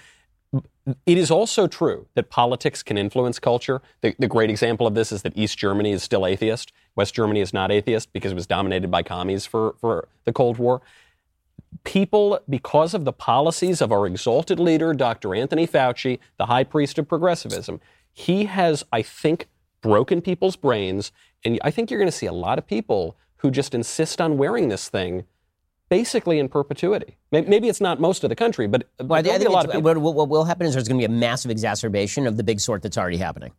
[1.05, 3.81] It is also true that politics can influence culture.
[4.01, 6.71] The, the great example of this is that East Germany is still atheist.
[6.95, 10.57] West Germany is not atheist because it was dominated by commies for, for the Cold
[10.57, 10.81] War.
[11.83, 15.35] People, because of the policies of our exalted leader, Dr.
[15.35, 17.79] Anthony Fauci, the high priest of progressivism,
[18.11, 19.47] he has, I think,
[19.81, 21.11] broken people's brains.
[21.45, 24.37] And I think you're going to see a lot of people who just insist on
[24.37, 25.25] wearing this thing
[25.89, 27.17] basically in perpetuity.
[27.31, 29.71] Maybe it's not most of the country, but, Well, I, there'll be a lot of
[29.71, 30.01] people.
[30.01, 32.59] what, what will happen is there's going to be a massive exacerbation of the big
[32.59, 33.51] sort that's already happening.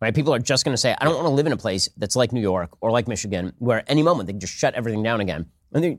[0.00, 0.14] Right?
[0.14, 2.16] People are just going to say, I don't want to live in a place that's
[2.16, 5.20] like New York or like Michigan, where any moment they can just shut everything down
[5.20, 5.46] again.
[5.72, 5.98] And they,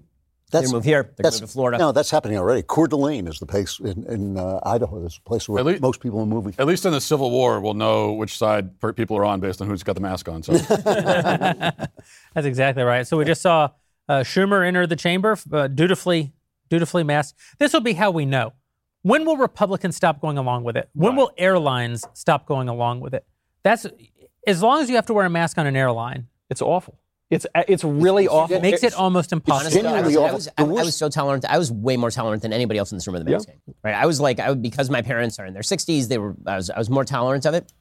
[0.52, 1.04] They move here.
[1.04, 1.78] They're that's to move to Florida.
[1.78, 2.62] No, that's happening already.
[2.62, 5.02] Coeur d'Alene is the place in, in uh, Idaho.
[5.02, 6.54] That's the place where At least- most people are moving.
[6.60, 9.68] At least in the Civil War, we'll know which side people are on based on
[9.68, 10.44] who's got the mask on.
[10.44, 10.54] So
[12.34, 13.08] That's exactly right.
[13.08, 13.70] So we just saw
[14.08, 16.34] uh, Schumer enter the chamber, uh, dutifully,
[16.70, 17.40] dutifully masked.
[17.58, 18.54] This will be how we know.
[19.02, 20.90] When will Republicans stop going along with it?
[20.94, 23.26] When will airlines stop going along with it?
[23.64, 23.86] That's
[24.48, 27.00] as long as you have to wear a mask on an airline, It's awful.
[27.32, 28.56] It's uh, it's really awful.
[28.56, 29.88] it makes it almost impossible.
[29.88, 31.44] Honestly, I was, I, was, The I, I was so tolerant.
[31.46, 33.60] I was way more tolerant than anybody else in this room of the masking.
[33.84, 33.96] Right?
[33.96, 36.36] I was like, I would, because my parents are in their 60s, they were.
[36.46, 37.72] I was, I was more tolerant of it.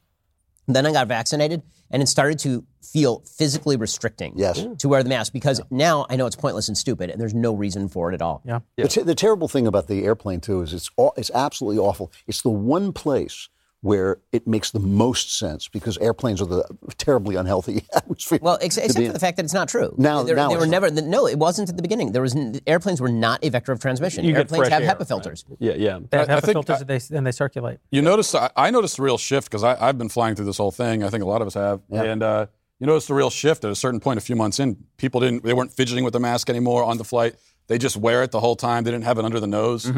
[0.67, 4.33] Then I got vaccinated, and it started to feel physically restricting.
[4.35, 4.65] Yes.
[4.79, 7.53] To wear the mask because now I know it's pointless and stupid, and there's no
[7.53, 8.41] reason for it at all.
[8.45, 8.61] Yeah.
[8.77, 12.11] The, te- the terrible thing about the airplane too is it's all, it's absolutely awful.
[12.25, 13.49] It's the one place
[13.81, 16.65] where it makes the most sense because airplanes are the
[16.97, 18.39] terribly unhealthy atmosphere.
[18.41, 19.13] Well, ex- except for in.
[19.13, 19.93] the fact that it's not true.
[19.97, 20.89] Now- they, now they were it's never.
[20.89, 22.11] No, it wasn't at the beginning.
[22.11, 24.25] There was n- airplanes were not a vector of transmission.
[24.25, 25.45] You airplanes fresh have air, HEPA filters.
[25.59, 25.99] Yeah, yeah.
[26.09, 27.79] They have I- I HEPA think filters I- and, they, and they circulate.
[27.91, 30.71] you notice, I, I noticed a real shift because I've been flying through this whole
[30.71, 31.03] thing.
[31.03, 32.47] I think a lot of us have, and uh,
[32.79, 34.77] you notice the real shift at a certain point, a few months in.
[34.97, 37.35] People didn't, they weren't fidgeting with the mask anymore on the flight.
[37.67, 38.83] They just wear it the whole time.
[38.83, 39.91] They didn't have it under the nose.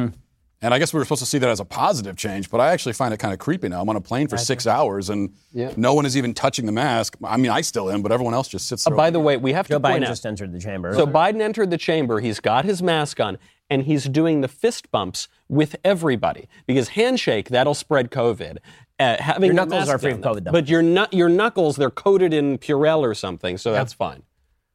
[0.62, 2.72] And I guess we were supposed to see that as a positive change, but I
[2.72, 3.80] actually find it kind of creepy now.
[3.82, 7.16] I'm on a plane for six hours and no one is even touching the mask.
[7.24, 9.54] I mean, I still am, but everyone else just sits Uh, by the way, we
[9.54, 10.10] have Joe to point Biden out.
[10.10, 10.94] just entered the chamber.
[10.96, 12.20] So Biden entered the chamber.
[12.22, 13.38] He's got his mask on,
[13.70, 18.58] and he's doing the fist bumps with everybody because handshake that'll spread COVID.
[19.00, 20.22] Uh, having Your knuckles are free of.
[20.22, 20.52] COVID, though.
[20.52, 24.24] But your nut, your knuckles, they're coated in Purell or something, so that's fine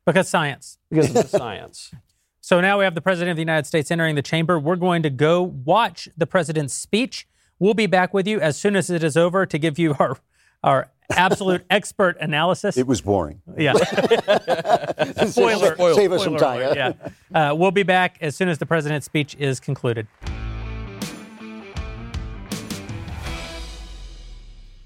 [0.06, 0.78] Because science.
[0.90, 1.90] because of the science.
[2.44, 4.58] So now we have the President of the United States entering the chamber.
[4.58, 7.28] We're going to go watch the President's speech.
[7.60, 10.18] We'll be back with you as soon as it is over to give you our,
[10.64, 12.76] our absolute expert analysis.
[12.76, 13.40] it was boring.
[13.56, 13.74] yeah.
[15.26, 15.76] Spoiler.
[15.94, 16.60] Save us some time.
[16.62, 16.92] alert, yeah.
[17.32, 20.08] Uh, we'll be back as soon as the President's speech is concluded.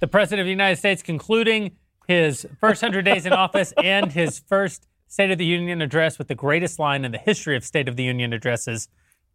[0.01, 1.71] The President of the United States concluding
[2.07, 6.29] his first 100 days in office and his first State of the Union address with
[6.29, 8.89] the greatest line in the history of State of the Union addresses.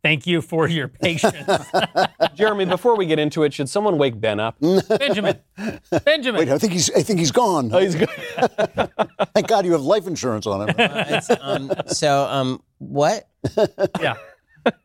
[0.03, 1.37] Thank you for your patience.
[2.35, 4.55] Jeremy, before we get into it, should someone wake Ben up?
[4.59, 5.37] Benjamin.
[6.03, 6.39] Benjamin.
[6.39, 7.69] Wait, I think he's I think he's gone.
[7.71, 8.09] Oh, he's good.
[9.35, 10.75] Thank God you have life insurance on him.
[10.77, 13.29] It's, um, so, um, what?
[13.99, 14.15] yeah.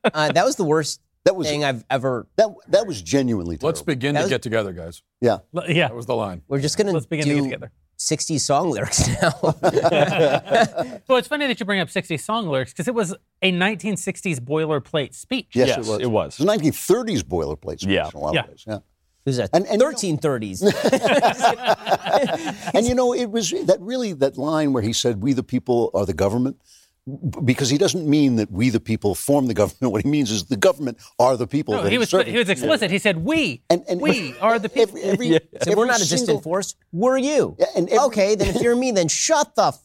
[0.05, 2.27] Uh, that was the worst That was thing I've ever.
[2.37, 3.69] that that was genuinely terrible.
[3.69, 5.03] Let's begin That to was- get together, guys.
[5.23, 5.39] Yeah.
[5.57, 5.89] L- Yeah.
[5.89, 6.43] That was the line.
[6.47, 7.73] We're just gonna Let's begin do to get together.
[7.99, 9.33] 60 song lyrics now.
[9.43, 14.39] Well, it's funny that you bring up 60s song lyrics because it was a 1960s
[14.41, 15.49] boilerplate speech.
[15.55, 16.01] Yes, Yes, it was.
[16.01, 16.41] it was.
[16.41, 18.09] It was a 1930s boilerplate speech Yeah.
[18.09, 18.41] in a lot Yeah.
[18.43, 18.65] of ways.
[18.67, 18.79] Yeah.
[19.25, 19.51] Who's that?
[19.53, 20.63] And- and you know- 1330s.
[22.75, 25.91] And you know, it was that really that line where he said, "We the people
[25.95, 26.65] are the government," b-
[27.45, 29.93] because he doesn't mean that we the people form the government.
[29.93, 31.75] What he means is the government are the people.
[31.75, 32.33] No, that he was serving.
[32.33, 32.91] he was explicit.
[32.91, 36.01] He said, "We, And- and- we are the people." Every, every, So every we're not
[36.01, 36.75] a single- distant force.
[36.93, 37.57] We're you.
[37.77, 39.81] And every- okay, then if you're me, then shut the f-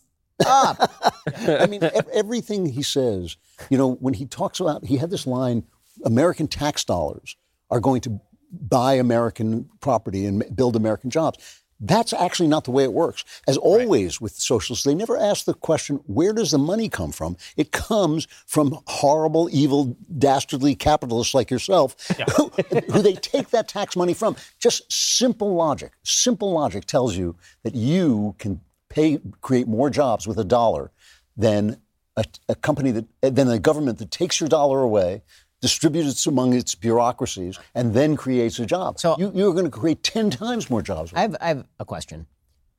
[0.46, 0.92] up.
[1.38, 3.38] I mean, ev- everything he says,
[3.70, 5.64] you know, when he talks about, he had this line
[6.04, 7.36] American tax dollars
[7.70, 8.20] are going to
[8.52, 11.38] buy American property and build American jobs.
[11.84, 13.26] That's actually not the way it works.
[13.48, 17.38] As always with socialists, they never ask the question, where does the money come from?
[17.58, 21.96] It comes from horrible, evil, dastardly capitalists like yourself
[22.38, 22.50] who,
[22.92, 24.36] who they take that tax money from.
[24.60, 25.94] Just simple logic.
[26.04, 30.92] Simple logic tells you that you can pay, create more jobs with a dollar
[31.36, 31.82] than
[32.16, 35.24] a, a company that, than a government that takes your dollar away,
[35.62, 39.00] distributes it among its bureaucracies, and then creates a job.
[39.00, 41.14] So- you, you're going to create 10 times more jobs.
[41.14, 42.26] I have, I have a question.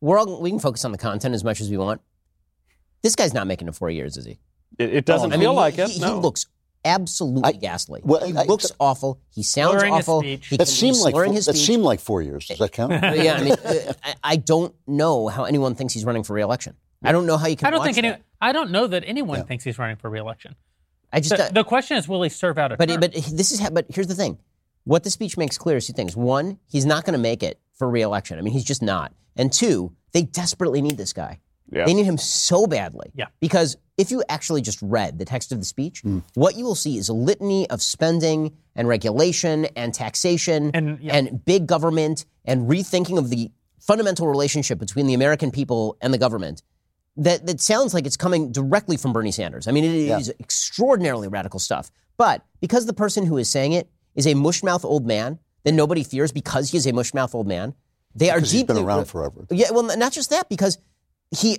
[0.01, 2.01] We're all, we can focus on the content as much as we want.
[3.03, 4.39] This guy's not making it four years, is he?
[4.79, 5.91] It, it doesn't I feel mean, like he, it.
[5.91, 6.19] he no.
[6.19, 6.47] looks
[6.85, 8.01] absolutely I- ghastly.
[8.05, 9.21] well, he I- looks awful.
[9.31, 10.21] He sounds Slurring awful.
[10.21, 10.49] speech.
[10.49, 11.67] He that seemed he's like slurring four, his that speech.
[11.67, 12.47] seemed like four years.
[12.49, 12.93] Does that count?
[13.03, 16.75] yeah, I mean, uh, I, I don't know how anyone thinks he's running for reelection.
[17.05, 17.67] I don't know how you can.
[17.67, 18.09] I don't watch think any.
[18.11, 18.23] that.
[18.41, 20.55] I don't know that anyone thinks he's running for reelection.
[21.13, 21.37] I just.
[21.37, 23.01] The, uh, the question is, will he serve out a But term?
[23.01, 24.39] but this is how, but here's the thing.
[24.85, 26.17] What the speech makes clear is two things.
[26.17, 28.39] One, he's not going to make it for reelection.
[28.39, 29.13] I mean, he's just not.
[29.37, 31.41] And two, they desperately need this guy.
[31.71, 31.85] Yeah.
[31.87, 33.13] They need him so badly.
[33.15, 33.27] Yeah.
[33.41, 36.03] Because if you actually just read the text of the speech,
[36.35, 41.17] what you will see is a litany of spending and regulation and taxation And, yeah.
[41.17, 43.51] and big government and rethinking of the
[43.81, 46.63] fundamental relationship between the American people and the government
[47.17, 49.69] that, that sounds like it's coming directly from Bernie Sanders.
[49.69, 51.91] I mean, it is extraordinarily radical stuff.
[52.17, 56.05] But because the person who is saying it is a mushmouth old man that nobody
[56.05, 57.75] fears because he is a mushmouth old man,
[58.15, 59.47] they are Because he's deeply been around forever.
[59.51, 60.79] Yeah, well, not just that, because
[61.31, 61.59] he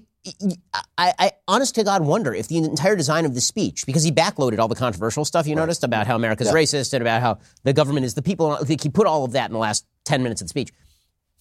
[0.97, 4.11] I, I, honest to God, wonder if the entire design of the speech, because he
[4.11, 6.53] backloaded all the controversial stuff you noticed about how America's Yeah.
[6.53, 8.55] racist and about how the government is the people.
[8.57, 10.71] Think he put all of that in the last 10 minutes of the speech.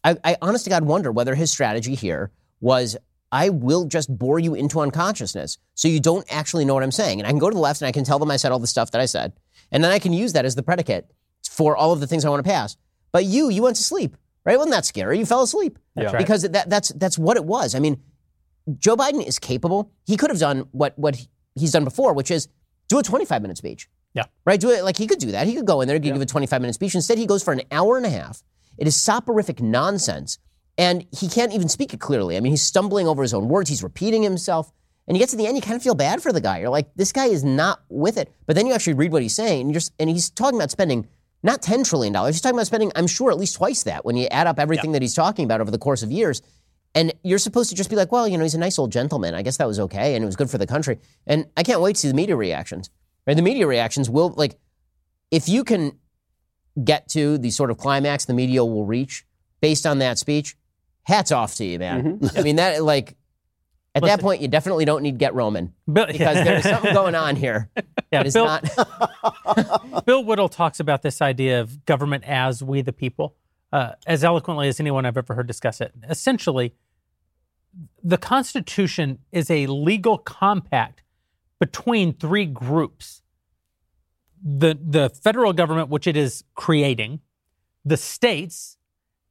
[0.02, 2.96] I, I honest to God wonder whether his strategy here was
[3.33, 7.18] I will just bore you into unconsciousness so you don't actually know what I'm saying.
[7.18, 8.59] And I can go to the left and I can tell them I said all
[8.59, 9.33] the stuff that I said.
[9.72, 11.11] And then I can use that as the predicate
[11.51, 12.76] for all of the things I want to pass.
[13.11, 14.59] But you, you went to sleep, right?
[14.59, 15.18] Wasn't that scary?
[15.18, 15.78] You fell asleep.
[15.95, 16.18] That's right.
[16.18, 17.74] Because that, that's, that's what it was.
[17.74, 18.03] I mean,
[18.78, 19.91] Joe Biden is capable.
[20.05, 22.49] He could have done what, what he's done before, which is
[22.89, 23.89] do a 25 minute speech.
[24.12, 24.24] Yeah.
[24.45, 24.61] Right?
[24.61, 25.47] Do it like he could do that.
[25.47, 26.95] He could go in there, and give a 25 minute speech.
[26.95, 28.43] Instead, he goes for an hour and a half.
[28.76, 30.39] It is soporific nonsense.
[30.79, 32.37] And he can't even speak it clearly.
[32.37, 33.68] I mean, he's stumbling over his own words.
[33.68, 34.73] He's repeating himself.
[35.07, 36.61] And you get to the end, you kind of feel bad for the guy.
[36.61, 38.33] You're like, this guy is not with it.
[38.47, 41.09] But then you actually read what he's saying, and, you're, and he's talking about spending
[41.43, 42.14] not $10 trillion.
[42.27, 44.93] He's talking about spending, I'm sure, at least twice that when you add up everything
[44.93, 46.41] that he's talking about over the course of years.
[46.95, 49.35] And you're supposed to just be like, well, you know, he's a nice old gentleman.
[49.35, 50.99] I guess that was okay, and it was good for the country.
[51.27, 52.91] And I can't wait to see the media reactions.
[53.27, 53.35] Right?
[53.35, 54.59] The media reactions will, like,
[55.31, 55.99] if you can
[56.83, 59.25] get to the sort of climax the media will reach
[59.61, 60.57] based on that speech,
[61.05, 62.20] hats off to you, man.
[62.36, 63.16] I mean, that, like,
[63.94, 67.36] at that point, you definitely don't need Get Roman Bill, because there's something going on
[67.36, 67.68] here.
[67.76, 70.05] yeah, that is Bill, not.
[70.07, 73.36] Bill Whittle talks about this idea of government as we the people
[73.72, 75.92] uh, as eloquently as anyone I've ever heard discuss it.
[76.09, 76.74] Essentially,
[78.03, 81.03] the Constitution is a legal compact
[81.59, 83.22] between three groups
[84.44, 87.20] the, the federal government, which it is creating,
[87.84, 88.76] the states,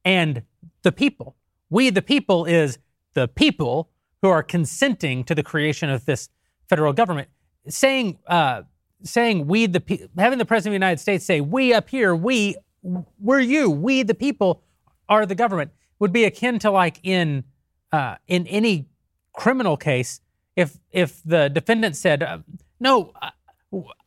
[0.06, 0.42] and
[0.82, 1.36] the people.
[1.72, 2.78] We, the people, is
[3.14, 3.88] the people
[4.20, 6.28] who are consenting to the creation of this
[6.68, 7.28] federal government.
[7.66, 8.64] Saying, uh,
[9.04, 12.14] saying we, the pe- having the president of the United States say, "We up here,
[12.14, 14.62] we, we're you, we, the people,
[15.08, 17.44] are the government," would be akin to like in
[17.90, 18.90] uh, in any
[19.32, 20.20] criminal case,
[20.54, 22.38] if if the defendant said, uh,
[22.80, 23.30] "No, uh,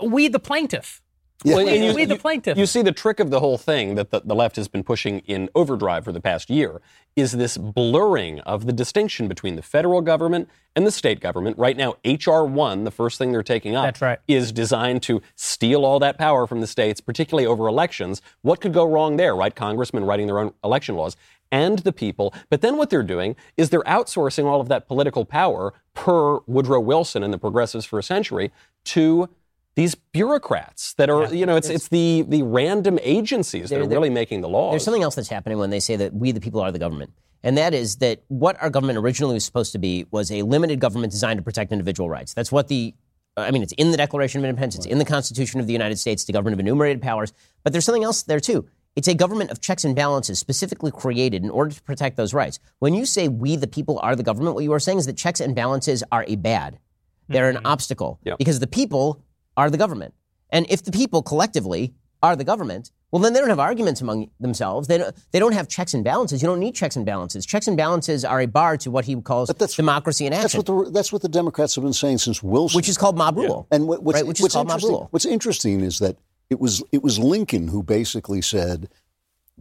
[0.05, 1.01] we, the plaintiff."
[1.43, 2.57] Well, and you- we the plaintiff.
[2.57, 5.19] You see, the trick of the whole thing that the, the left has been pushing
[5.19, 6.81] in overdrive for the past year
[7.15, 11.57] is this blurring of the distinction between the federal government and the state government.
[11.57, 12.45] Right now, H.R.
[12.45, 14.19] 1, the first thing they're taking up, right.
[14.27, 18.21] is designed to steal all that power from the states, particularly over elections.
[18.41, 19.55] What could go wrong there, right?
[19.55, 21.15] Congressmen writing their own election laws
[21.51, 22.33] and the people.
[22.49, 26.79] But then what they're doing is they're outsourcing all of that political power, per Woodrow
[26.81, 28.51] Wilson and the progressives for a century,
[28.85, 29.29] to
[29.75, 34.09] these bureaucrats that are, you know, it's it's the the random agencies that are really
[34.09, 34.71] making the laws.
[34.71, 37.11] There's something else that's happening when they say that we, the people, are the government.
[37.43, 40.79] And that is that what our government originally was supposed to be was a limited
[40.79, 42.33] government designed to protect individual rights.
[42.33, 42.95] That's what the,
[43.37, 45.97] I mean, it's in the Declaration of Independence, it's in the Constitution of the United
[45.97, 47.33] States, the government of enumerated powers.
[47.63, 48.67] But there's something else there too.
[48.95, 52.59] It's a government of checks and balances specifically created in order to protect those rights.
[52.79, 55.17] When you say we, the people, are the government, what you are saying is that
[55.17, 56.79] checks and balances are a bad.
[57.27, 57.67] They're an mm-hmm.
[57.67, 58.35] obstacle Yeah.
[58.37, 59.21] because the people
[59.57, 60.13] are the government.
[60.49, 64.29] And if the people collectively are the government, well, then they don't have arguments among
[64.39, 64.87] themselves.
[64.87, 66.41] They don't, they don't have checks and balances.
[66.41, 67.45] You don't need checks and balances.
[67.45, 70.65] Checks and balances are a bar to what he calls that's- democracy in That's what
[70.65, 72.77] the that's what the Democrats have been saying since Wilson.
[72.77, 73.67] which is called mob rule.
[73.71, 75.07] And what, what's, right, which is what's called mob interesting, rule.
[75.11, 76.17] what's interesting is that
[76.49, 78.89] it was it was Lincoln who basically said,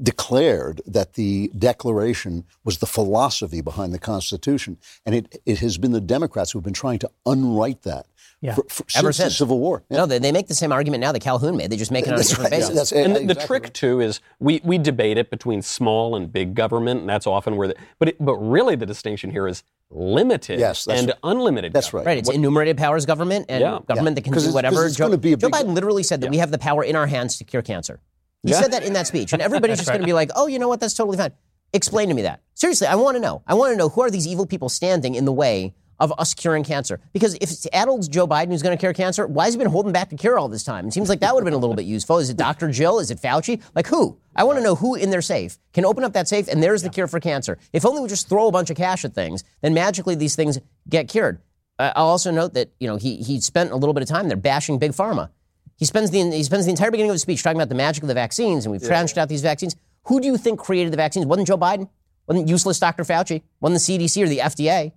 [0.02, 5.92] declared that the Declaration was the philosophy behind the Constitution, and it it has been
[5.92, 8.06] the Democrats who have been trying to unwrite that
[8.44, 8.54] Yeah.
[8.56, 9.38] for, for, Ever since the.
[9.38, 9.82] Civil War.
[9.88, 9.98] Yeah.
[9.98, 11.70] No, they, they make the same argument now that Calhoun made.
[11.70, 12.60] They just make it on a different right.
[12.60, 12.90] basis.
[12.90, 16.54] That's- and the, the trick too is we, we debate it between small and big
[16.54, 20.58] government, and that's often where the but it, but really the distinction here is limited
[20.60, 21.16] Yes, and right.
[21.22, 21.72] unlimited.
[21.72, 22.06] That's government.
[22.06, 23.78] Right, it's enumerated powers government and Yeah.
[23.88, 24.14] government Yeah.
[24.16, 24.84] that can do it's- whatever.
[24.84, 27.06] it's Joe, be Joe big- Biden literally said that we have the power in our
[27.06, 28.00] hands to cure cancer.
[28.42, 28.60] He Yeah.
[28.60, 30.68] said that in that speech, and everybody's just going to be like, "Oh, you know
[30.68, 30.80] what?
[30.80, 31.32] That's totally fine."
[31.72, 32.40] Explain to me that.
[32.54, 33.42] Seriously, I want to know.
[33.46, 36.34] I want to know who are these evil people standing in the way of us
[36.34, 37.00] curing cancer?
[37.12, 39.68] Because if it's adult Joe Biden who's going to cure cancer, why has he been
[39.68, 40.88] holding back the cure all this time?
[40.88, 42.18] It seems like that would have been a little bit useful.
[42.18, 42.70] Is it Dr.
[42.70, 42.98] Jill?
[42.98, 43.62] Is it Fauci?
[43.74, 44.18] Like who?
[44.36, 46.82] I want to know who in their safe can open up that safe and there's
[46.82, 47.58] the cure for cancer.
[47.72, 50.58] If only we just throw a bunch of cash at things, then magically these things
[50.88, 51.40] get cured.
[51.78, 54.28] Uh, I'll also note that you know he he spent a little bit of time
[54.28, 55.30] there bashing big pharma.
[55.76, 58.02] He spends the he spends the entire beginning of his speech talking about the magic
[58.02, 59.74] of the vaccines, and we've tranched out these vaccines.
[60.04, 61.26] Who do you think created the vaccines?
[61.26, 61.88] Wasn't Joe Biden?
[62.26, 63.04] Wasn't useless Dr.
[63.04, 63.42] Fauci?
[63.60, 64.92] Wasn't the CDC or the FDA?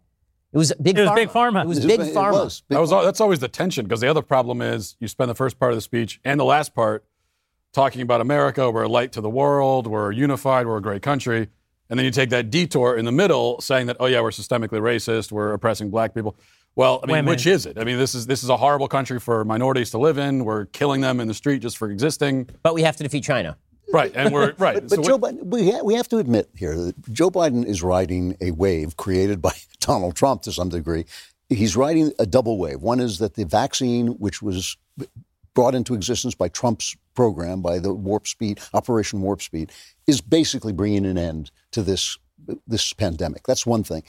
[0.58, 1.16] It was big It was pharma.
[1.16, 1.62] big pharma.
[1.62, 2.32] It was It big was- it pharma.
[2.32, 2.62] was.
[2.62, 5.30] Big That was al- that's always the tension because the other problem is you spend
[5.30, 7.06] the first part of the speech and the last part
[7.74, 11.50] talking about America, we're a light to the world, we're unified, we're a great country,
[11.92, 14.82] and then you take that detour in the middle saying that oh yeah we're systemically
[14.82, 16.36] racist, we're oppressing black people.
[16.76, 17.30] Well, I mean, minute.
[17.30, 17.78] which is it?
[17.78, 20.44] I mean, this is this is a horrible country for minorities to live in.
[20.44, 22.50] We're killing them in the street just for existing.
[22.64, 23.58] But we have to defeat China.
[23.92, 24.76] Right, and we're right.
[24.76, 27.66] But, but So Joe Biden, we, ha- we have to admit here that Joe Biden
[27.66, 31.06] is riding a wave created by Donald Trump to some degree.
[31.50, 32.82] He's riding a double wave.
[32.82, 34.76] One is that the vaccine, which was
[35.54, 39.72] brought into existence by Trump's program, by the Warp Speed, Operation Warp Speed,
[40.06, 42.18] is basically bringing an end to this
[42.68, 43.44] this pandemic.
[43.48, 44.04] That's one thing.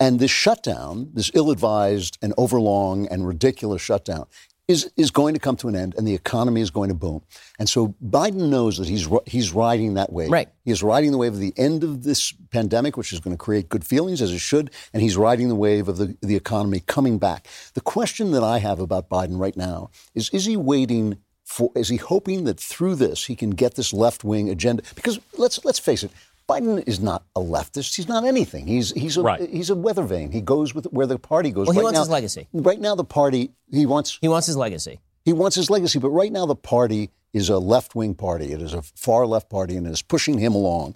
[0.00, 4.26] And this shutdown, this ill-advised and overlong and ridiculous shutdown,
[4.68, 7.22] is is going to come to an end, and the economy is going to boom.
[7.58, 10.30] And so Biden knows that he's he's riding that wave.
[10.30, 10.48] Right.
[10.64, 13.42] He is riding the wave of the end of this pandemic, which is going to
[13.42, 16.80] create good feelings as it should, and he's riding the wave of the, the economy
[16.80, 17.46] coming back.
[17.74, 21.18] The question that I have about Biden right now is: Is he waiting?
[21.44, 24.82] For, is he hoping that through this he can get this left wing agenda?
[24.96, 26.10] Because let's let's face it,
[26.48, 27.96] Biden is not a leftist.
[27.96, 28.66] He's not anything.
[28.66, 29.48] He's he's a Right.
[29.50, 30.30] he's a weather vane.
[30.30, 31.66] He goes with where the party goes.
[31.66, 32.48] Well, he right wants now, his legacy.
[32.52, 35.00] Right now, the party he wants He wants his legacy.
[35.24, 38.52] he wants his legacy, but right now the party is a left wing party.
[38.52, 40.94] It is a far left party and it is pushing him along.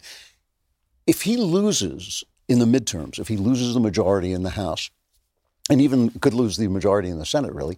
[1.07, 4.90] If he loses in the midterms, if he loses the majority in the House,
[5.68, 7.76] and even could lose the majority in the Senate, really,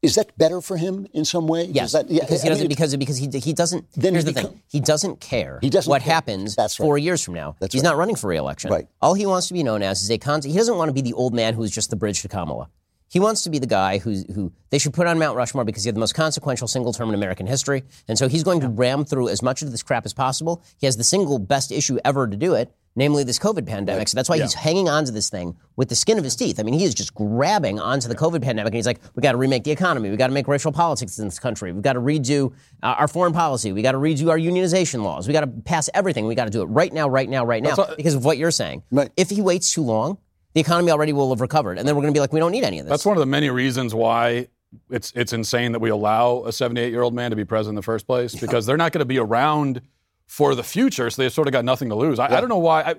[0.00, 1.64] is that better for him in some way?
[1.64, 3.84] Yes, that, yeah, because he I doesn't mean, because because he he doesn't.
[3.92, 5.58] Then here's he the become- thing: he doesn't care.
[5.60, 6.14] He doesn't what care.
[6.14, 6.84] happens That's right.
[6.86, 7.56] four years from now.
[7.58, 7.90] That's He's right.
[7.90, 8.70] not running for reelection.
[8.70, 8.86] Right.
[9.02, 10.40] All he wants to be known as is a con.
[10.42, 12.68] He doesn't want to be the old man who's just the bridge to Kamala.
[13.10, 15.82] He wants to be the guy who's, who they should put on Mount Rushmore because
[15.82, 17.84] he had the most consequential single term in American history.
[18.06, 20.62] And so he's going to ram through as much of this crap as possible.
[20.76, 24.08] He has the single best issue ever to do it, namely this COVID pandemic.
[24.08, 26.58] So that's why he's hanging on to this thing with the skin of his teeth.
[26.58, 29.32] I mean, he is just grabbing onto the COVID pandemic and he's like, we got
[29.32, 30.10] to remake the economy.
[30.10, 31.72] We got to make racial politics in this country.
[31.72, 33.72] We've got to redo uh, our foreign policy.
[33.72, 35.28] We got to redo our unionization laws.
[35.28, 36.26] We got to pass everything.
[36.26, 38.50] We got to do it right now, right now, right now because of what you're
[38.50, 38.82] saying.
[38.90, 39.10] Right.
[39.16, 40.18] If he waits too long,
[40.54, 41.78] the economy already will have recovered.
[41.78, 42.90] And then we're going to be like, we don't need any of this.
[42.90, 44.48] That's one of the many reasons why
[44.90, 47.76] it's it's insane that we allow a 78 year old man to be president in
[47.76, 49.80] the first place because they're not going to be around
[50.28, 52.20] for the future, so they've sort of got nothing to lose.
[52.20, 52.82] I, I don't know why.
[52.82, 52.94] I,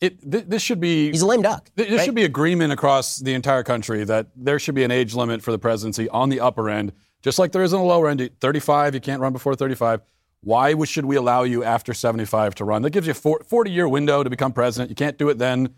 [0.00, 1.70] it th- this should be He's a lame duck.
[1.76, 2.04] Th- There right?
[2.04, 5.52] should be agreement across the entire country that there should be an age limit for
[5.52, 6.92] the presidency on the upper end,
[7.22, 8.28] just like there is on the lower end.
[8.40, 10.00] 35, you can't run before 35.
[10.40, 12.82] Why should we allow you after 75 to run?
[12.82, 14.90] That gives you a 40 year window to become president.
[14.90, 15.74] You can't do it then.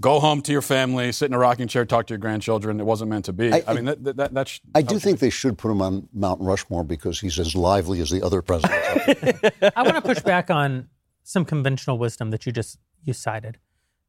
[0.00, 2.78] Go home to your family, sit in a rocking chair, talk to your grandchildren.
[2.78, 3.52] It wasn't meant to be.
[3.52, 4.60] I, I- mean, that, that, that, that's.
[4.74, 8.10] I do think they should put him on Mount Rushmore because he's as lively as
[8.10, 8.80] the other presidents.
[9.76, 10.88] I want to push back on
[11.24, 13.58] some conventional wisdom that you just you cited.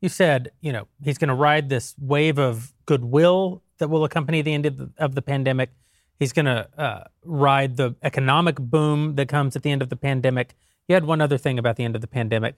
[0.02, 4.42] You said, you know, he's going to ride this wave of goodwill that will accompany
[4.42, 5.72] the end of the, of the pandemic.
[6.20, 9.96] He's going to uh, ride the economic boom that comes at the end of the
[9.96, 10.56] pandemic.
[10.88, 12.56] You had one other thing about the end of the pandemic.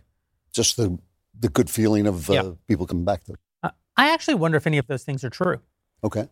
[0.51, 0.99] Just the
[1.39, 2.51] the good feeling of uh, Yeah.
[2.67, 3.39] people coming back to it.
[3.63, 5.59] Uh, I actually wonder if any of those things are true.
[6.03, 6.29] Okay.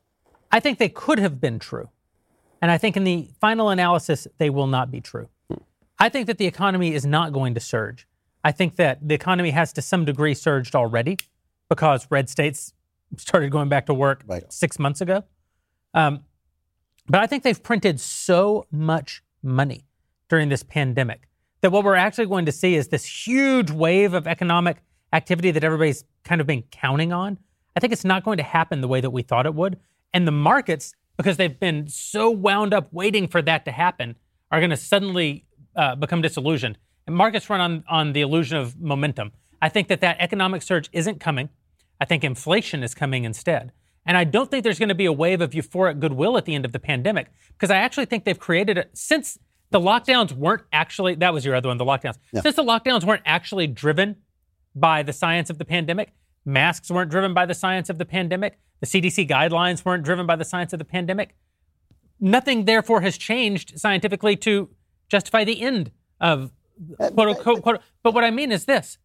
[0.52, 1.90] I think they could have been true.
[2.62, 5.30] And I think in the final analysis, they will not be true.
[6.00, 8.08] I think that the economy is not going to surge.
[8.44, 11.18] I think that the economy has to some degree surged already
[11.70, 12.74] because red states
[13.18, 14.52] started going back to work Right.
[14.52, 15.24] six months ago.
[15.94, 16.24] Um,
[17.08, 19.86] but I think they've printed so much money
[20.30, 21.28] during this pandemic
[21.62, 24.78] that what we're actually going to see is this huge wave of economic
[25.14, 27.38] activity that everybody's kind of been counting on.
[27.76, 29.80] I think it's not going to happen the way that we thought it would.
[30.14, 34.16] And the markets, because they've been so wound up waiting for that to happen,
[34.52, 35.46] are going to suddenly
[35.76, 36.78] uh, become disillusioned.
[37.08, 39.32] And markets run on, on the illusion of momentum.
[39.62, 41.50] I think that that economic surge isn't coming.
[42.00, 43.72] I think inflation is coming instead.
[44.06, 46.56] And I don't think there's going to be a wave of euphoric goodwill at the
[46.56, 49.38] end of the pandemic because I actually think they've created it since
[49.72, 52.18] the lockdowns weren't actually, that was your other one, the lockdowns.
[52.42, 54.16] Since the lockdowns weren't actually driven
[54.76, 56.14] by the science of the pandemic,
[56.46, 60.36] masks weren't driven by the science of the pandemic, the CDC guidelines weren't driven by
[60.36, 61.36] the science of the pandemic.
[62.20, 64.70] Nothing, therefore, has changed scientifically to
[65.10, 66.52] justify the end of
[67.00, 67.62] uh, quote unquote.
[67.62, 68.98] Quote, but what I mean is this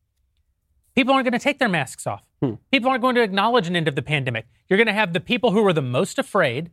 [0.95, 2.23] people aren't going to take their masks off.
[2.41, 2.55] Hmm.
[2.71, 4.47] People aren't going to acknowledge an end of the pandemic.
[4.69, 6.71] You're going to have the people who were the most afraid,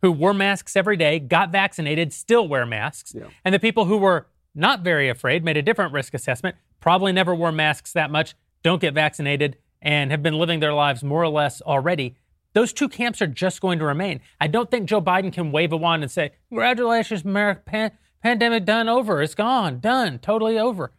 [0.00, 3.14] who wore masks every day, got vaccinated, still wear masks,
[3.44, 7.34] and the people who were not very afraid, made a different risk assessment, probably never
[7.34, 11.28] wore masks that much, don't get vaccinated, and have been living their lives more or
[11.30, 12.16] less already.
[12.52, 14.20] Those two camps are just going to remain.
[14.38, 18.66] I don't think Joe Biden can wave a wand and say, Congratulations, America, pan- pandemic
[18.66, 19.22] done over.
[19.22, 20.92] It's gone, done, totally over.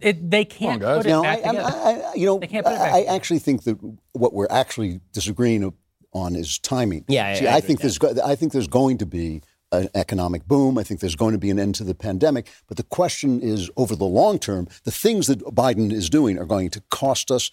[0.00, 0.98] It, they can't guys.
[0.98, 1.68] put it You know, back I, I, together.
[1.74, 3.16] I, I- you know, They can't put it back I, I together.
[3.16, 3.78] actually think that
[4.12, 5.72] what we're actually disagreeing
[6.12, 7.04] on is timing.
[7.08, 9.42] Yeah, I- See, I I, agree think there's I think there's going to be
[9.72, 10.78] an economic boom.
[10.78, 12.48] I think there's going to be an end to the pandemic.
[12.66, 16.46] But the question is, over the long term, the things that Biden is doing are
[16.46, 17.50] going to cost us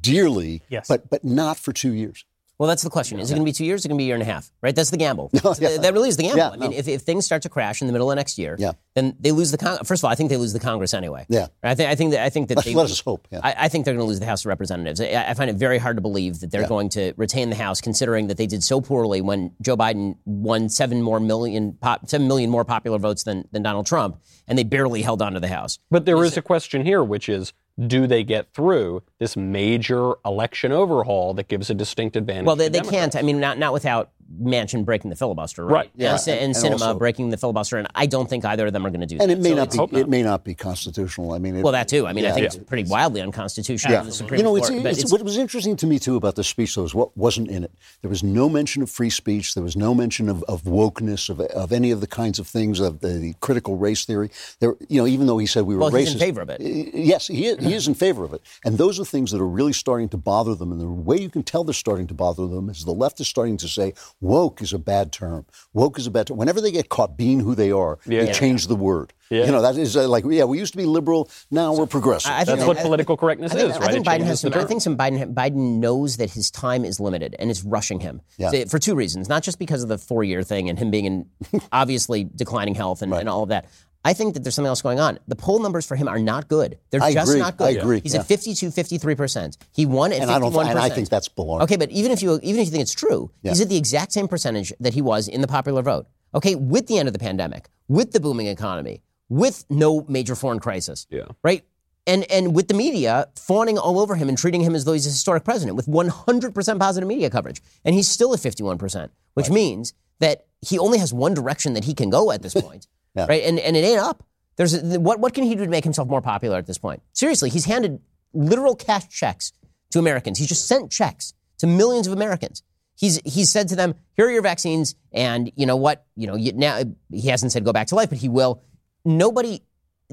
[0.00, 0.62] dearly.
[0.68, 0.88] Yes.
[0.88, 2.24] But but not for two years.
[2.60, 3.18] Well, that's the question.
[3.20, 3.80] Is it going to be two years?
[3.80, 4.50] Is it going to be a year and a half?
[4.60, 4.76] Right?
[4.76, 5.30] That's the gamble.
[5.58, 5.78] yeah.
[5.78, 6.36] That really is the gamble.
[6.36, 6.76] Yeah, I mean, no.
[6.76, 8.72] if, if things start to crash in the middle of next year, Yeah.
[8.94, 10.10] then they lose the con- first of all.
[10.10, 11.24] I think they lose the Congress anyway.
[11.30, 11.46] Yeah.
[11.62, 13.40] I think I think that I think that Let- they, let us hope, yeah.
[13.42, 15.00] I, I think they're going to lose the House of Representatives.
[15.00, 16.68] I, I find it very hard to believe that they're Yeah.
[16.68, 20.68] going to retain the House, considering that they did so poorly when Joe Biden won
[20.68, 24.64] seven more million pop, seven million more popular votes than than Donald Trump, and they
[24.64, 25.78] barely held on to the House.
[25.90, 27.54] But there is a question here, which is
[27.86, 32.46] do they get through this major election overhaul that gives a distinct advantage?
[32.46, 33.14] Well, they, they can't.
[33.16, 34.10] I mean, not not without
[34.40, 35.72] Manchin breaking the filibuster, right?
[35.72, 38.72] Right, And, and, And Sinema also- breaking the filibuster, and I don't think either of
[38.72, 39.38] them are going to do And that.
[39.38, 39.76] it may So not be.
[39.78, 39.92] not.
[39.94, 41.32] It may not be constitutional.
[41.32, 42.06] I mean, it, Well, that too.
[42.06, 42.34] I mean, I Yeah.
[42.34, 43.92] think it's pretty wildly unconstitutional.
[43.92, 44.00] Yeah.
[44.00, 46.16] in the Supreme You know, it's, Court, but it's, what was interesting to me too
[46.16, 47.72] about the speech though is what wasn't in it.
[48.02, 49.54] There was no mention of free speech.
[49.54, 52.78] There was no mention of, of wokeness of, of any of the kinds of things
[52.80, 54.30] of the, the critical race theory.
[54.60, 56.50] There, you know, even though he said we were Well, racist, he's in favor of
[56.50, 56.60] it.
[56.60, 58.42] Yes, he is, he is in favor of it.
[58.64, 60.70] And those are things that are really starting to bother them.
[60.72, 63.28] And the way you can tell they're starting to bother them is the left is
[63.28, 65.46] starting to say woke is a bad term.
[65.72, 66.36] Woke is a bad term.
[66.36, 68.32] Whenever they get caught being who they are, they Yeah.
[68.32, 69.12] change the word.
[69.30, 69.46] Yeah.
[69.46, 71.30] You know, that is uh, like, yeah, we used to be liberal.
[71.50, 72.30] Now we're progressive.
[72.32, 73.90] I think That's what I- political correctness I think, is, I right?
[73.92, 74.52] think Biden has some.
[74.54, 78.20] I think some Biden Biden knows that his time is limited and it's rushing him
[78.38, 78.50] Yeah.
[78.50, 79.28] So, for two reasons.
[79.28, 81.26] Not just because of the four year thing and him being in
[81.72, 83.66] obviously declining health and, and all of that.
[84.04, 85.18] I think that there's something else going on.
[85.28, 86.78] The poll numbers for him are not good.
[86.90, 87.40] They're I just agree.
[87.40, 87.66] not good.
[87.66, 88.00] I agree.
[88.00, 88.20] He's Yeah.
[88.20, 89.58] at 52, 53 percent.
[89.72, 90.50] He won at and I don't.
[90.52, 91.62] 51 And I think that's baloney.
[91.62, 94.12] Okay, but even if you even if you think it's true, he's at the exact
[94.12, 96.06] same percentage that he was in the popular vote.
[96.34, 100.60] Okay, with the end of the pandemic, with the booming economy, with no major foreign
[100.60, 101.06] crisis.
[101.10, 101.24] Yeah.
[101.44, 101.64] Right?
[102.06, 105.06] And and with the media fawning all over him and treating him as though he's
[105.06, 107.60] a historic president with 100% positive media coverage.
[107.84, 111.92] And he's still at 51%, which means that he only has one direction that he
[111.94, 112.86] can go at this point.
[113.14, 113.26] Yeah.
[113.28, 113.42] Right?
[113.44, 114.24] And and it ain't up.
[114.56, 117.02] There's a, what what can he do to make himself more popular at this point?
[117.12, 118.00] Seriously, he's handed
[118.32, 119.52] literal cash checks
[119.90, 120.38] to Americans.
[120.38, 122.62] He's just sent checks to millions of Americans.
[122.96, 126.04] He's he's said to them, "Here are your vaccines, and you know what?
[126.16, 128.62] You know you, now he hasn't said go back to life, but he will.
[129.04, 129.62] Nobody,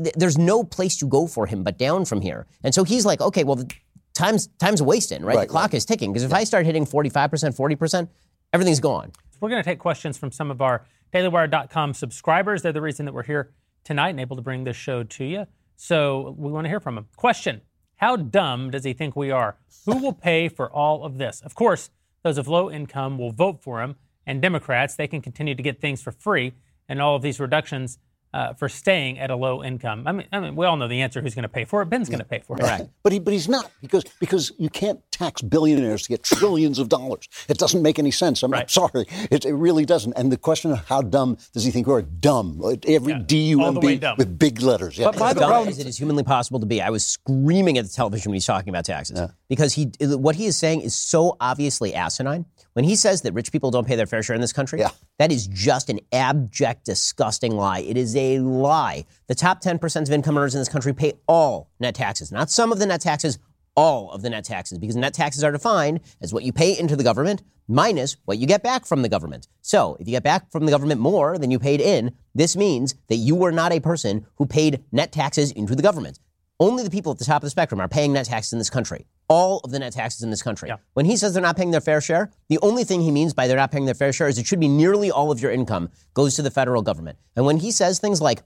[0.01, 2.47] th- there's no place to go for him but down from here.
[2.63, 3.69] And so he's like, okay, well, the
[4.13, 5.35] time's time's wasting, right?
[5.35, 8.09] Right, the clock is ticking because if I start hitting 45 percent, 40 percent,
[8.53, 9.11] everything's gone.
[9.41, 12.61] We're going to take questions from some of our DailyWire.com subscribers.
[12.61, 13.53] They're the reason that we're here
[13.83, 15.47] tonight and able to bring this show to you.
[15.75, 17.07] So we want to hear from them.
[17.15, 17.61] Question
[17.97, 19.57] How dumb does he think we are?
[19.85, 21.41] Who will pay for all of this?
[21.41, 21.89] Of course,
[22.23, 23.95] those of low income will vote for him,
[24.25, 26.53] and Democrats, they can continue to get things for free,
[26.89, 27.99] and all of these reductions
[28.33, 30.05] uh, for staying at a low income.
[30.07, 31.85] I mean, I mean, we all know the answer who's going to pay for it.
[31.89, 32.63] Ben's going to pay for it.
[32.63, 32.87] Right.
[33.03, 36.89] But he, but he's not because because you can't tax billionaires to get trillions of
[36.89, 37.27] dollars.
[37.47, 38.43] It doesn't make any sense.
[38.43, 38.69] I'm, I'm Right.
[38.69, 40.13] sorry, it, it really doesn't.
[40.13, 42.01] And the question of how dumb does he think we are?
[42.01, 42.61] Dumb.
[42.87, 44.15] Every Yeah, D U all M the way B dumb.
[44.17, 44.97] with big letters.
[44.97, 45.05] Yeah.
[45.05, 46.81] But by as the dumb problem- as it is humanly possible to be.
[46.81, 49.19] I was screaming at the television when he's talking about taxes
[49.49, 52.45] because he what he is saying is so obviously asinine.
[52.73, 54.89] When he says that rich people don't pay their fair share in this country, Yeah.
[55.17, 57.79] that is just an abject, disgusting lie.
[57.79, 59.05] It is a lie.
[59.27, 62.71] The top 10% of income earners in this country pay all net taxes, not some
[62.71, 63.39] of the net taxes,
[63.75, 66.95] all of the net taxes, because net taxes are defined as what you pay into
[66.95, 69.47] the government minus what you get back from the government.
[69.61, 72.95] So if you get back from the government more than you paid in, this means
[73.07, 76.19] that you were not a person who paid net taxes into the government.
[76.59, 78.69] Only the people at the top of the spectrum are paying net taxes in this
[78.69, 79.05] country.
[79.29, 80.69] All of the net taxes in this country.
[80.69, 80.77] Yeah.
[80.93, 83.47] When he says they're not paying their fair share, the only thing he means by
[83.47, 85.89] they're not paying their fair share is it should be nearly all of your income
[86.15, 87.19] goes to the federal government.
[87.35, 88.41] And when he says things like,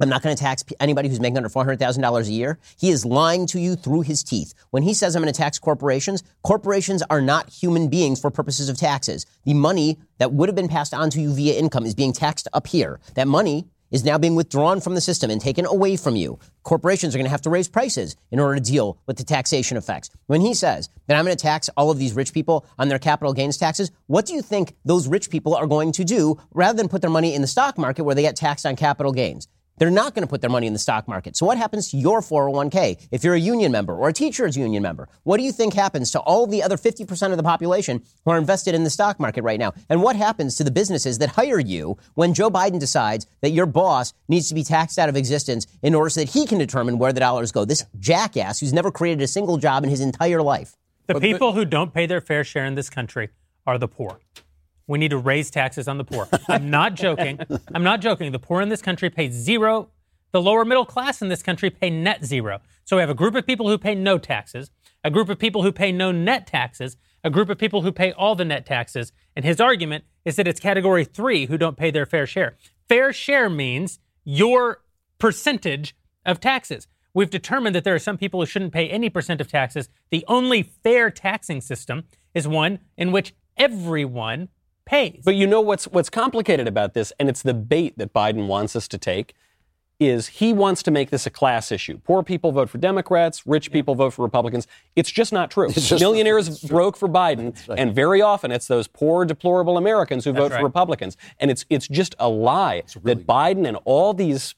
[0.00, 2.58] I'm not going to tax anybody who's making under $400,000 a year.
[2.78, 4.52] He is lying to you through his teeth.
[4.70, 8.68] When he says I'm going to tax corporations, corporations are not human beings for purposes
[8.68, 9.24] of taxes.
[9.44, 12.46] The money that would have been passed on to you via income is being taxed
[12.52, 13.00] up here.
[13.14, 16.38] That money is now being withdrawn from the system and taken away from you.
[16.62, 19.78] Corporations are going to have to raise prices in order to deal with the taxation
[19.78, 20.10] effects.
[20.26, 22.98] When he says that I'm going to tax all of these rich people on their
[22.98, 26.76] capital gains taxes, what do you think those rich people are going to do rather
[26.76, 29.48] than put their money in the stock market where they get taxed on capital gains?
[29.78, 31.36] They're not going to put their money in the stock market.
[31.36, 34.82] So what happens to your 401k if you're a union member or a teacher's union
[34.82, 35.08] member?
[35.24, 38.38] What do you think happens to all the other 50% of the population who are
[38.38, 39.72] invested in the stock market right now?
[39.88, 43.66] And what happens to the businesses that hire you when Joe Biden decides that your
[43.66, 46.98] boss needs to be taxed out of existence in order so that he can determine
[46.98, 47.64] where the dollars go?
[47.64, 50.76] This jackass who's never created a single job in his entire life.
[51.06, 53.28] The people who don't pay their fair share in this country
[53.66, 54.18] are the poor.
[54.86, 56.28] We need to raise taxes on the poor.
[56.48, 57.40] I'm not joking.
[57.74, 58.32] I'm not joking.
[58.32, 59.90] The poor in this country pay zero.
[60.32, 62.60] The lower middle class in this country pay net zero.
[62.84, 64.70] So we have a group of people who pay no taxes,
[65.02, 68.12] a group of people who pay no net taxes, a group of people who pay
[68.12, 69.12] all the net taxes.
[69.34, 72.56] And his argument is that it's category three who don't pay their fair share.
[72.88, 74.82] Fair share means your
[75.18, 76.86] percentage of taxes.
[77.14, 79.88] we've determined that there are some people who shouldn't pay any percent of taxes.
[80.10, 84.48] The only fair taxing system is one in which everyone
[84.86, 85.20] pays.
[85.24, 88.74] But you know what's what's complicated about this, and it's the bait that Biden wants
[88.74, 89.34] us to take,
[89.98, 91.98] is he wants to make this a class issue.
[92.04, 94.66] Poor people vote for Democrats, rich people vote for Republicans.
[94.94, 95.68] It's just not true.
[95.72, 100.52] just Millionaires broke for Biden, and very often it's those poor, deplorable Americans who vote
[100.52, 100.60] right.
[100.60, 101.16] for Republicans.
[101.38, 104.54] And it's it's just a lie that Biden and all these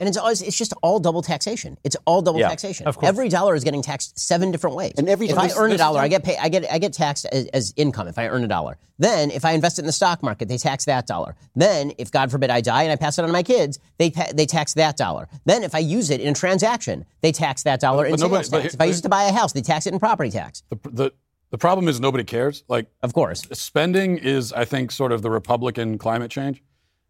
[0.00, 1.76] And it's always, it's just all double taxation.
[1.84, 2.86] It's all double Yeah, taxation.
[2.86, 3.08] of course.
[3.08, 4.94] Every dollar is getting taxed seven different ways.
[4.96, 6.78] And every if time- I earn a this- dollar, I get pay, I get I
[6.78, 8.78] get taxed as, as income if I earn a dollar.
[8.98, 11.36] Then if I invest it in the stock market, they tax that dollar.
[11.54, 14.08] Then if God forbid I die and I pass it on to my kids, they
[14.32, 15.28] they tax that dollar.
[15.44, 18.42] Then if I use it in a transaction, they tax that dollar in but nobody-
[18.44, 18.72] sales but tax.
[18.72, 20.62] here- If I use it to buy a house, they tax it in property tax.
[20.70, 21.12] The, the,
[21.50, 22.64] the problem is nobody cares.
[22.68, 23.42] Like, Of course.
[23.52, 26.62] spending is, I think, sort of the Republican climate change.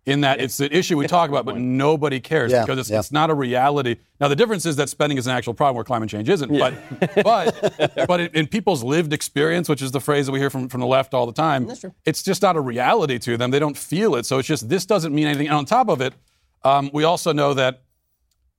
[0.06, 3.00] In that it's the issue we talk about, but nobody cares Yeah, because it's, yeah.
[3.00, 3.96] it's not a reality.
[4.18, 6.50] Now the difference is that spending is an actual problem where climate change isn't.
[6.58, 10.48] But but but in, in people's lived experience, which is the phrase that we hear
[10.48, 11.66] from, from the left all the time,
[12.06, 13.50] it's just not a reality to them.
[13.50, 14.24] They don't feel it.
[14.24, 15.48] So it's just this doesn't mean anything.
[15.48, 16.14] And on top of it,
[16.64, 17.82] um, we also know that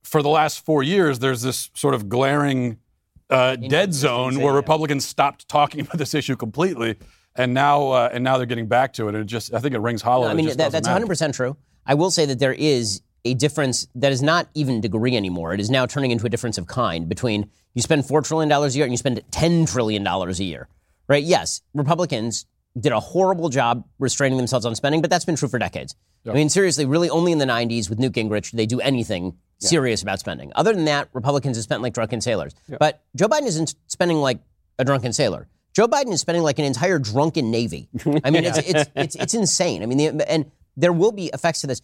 [0.04, 2.78] for the last four years, there's this sort of glaring
[3.32, 6.98] uh, dead zone where Republicans stopped talking about this issue completely,
[7.36, 9.16] and now uh, and now they're getting back to it.
[9.16, 10.28] And it just I think it rings hollow.
[10.28, 11.58] I It mean, that, that's 100% true.
[11.86, 15.54] I will say that there is a difference that is not even degree anymore.
[15.54, 18.68] It is now turning into a difference of kind between you spend $4 trillion a
[18.70, 20.68] year and you spend $10 trillion a year,
[21.08, 21.24] right?
[21.24, 22.46] Yes, Republicans
[22.80, 25.96] did a horrible job restraining themselves on spending, but that's been true for decades.
[26.28, 29.38] I mean, seriously, really only in the 90s with Newt Gingrich did they do anything
[29.58, 30.52] serious about spending.
[30.56, 32.54] Other than that, Republicans have spent like drunken sailors.
[32.80, 34.40] But Joe Biden isn't spending like
[34.80, 35.48] a drunken sailor.
[35.74, 37.90] Joe Biden is spending like an entire drunken navy.
[38.24, 39.84] I mean, it's, it's, it's, it's insane.
[39.84, 41.82] I mean, the, and there will be effects to this.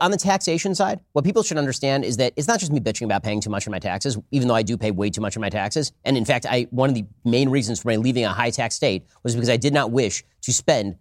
[0.00, 3.04] On the taxation side, what people should understand is that it's not just me bitching
[3.04, 5.36] about paying too much in my taxes, even though I do pay way too much
[5.36, 5.92] in my taxes.
[6.04, 8.74] And in fact, I one of the main reasons for my leaving a high tax
[8.74, 10.96] state was because I did not wish to spend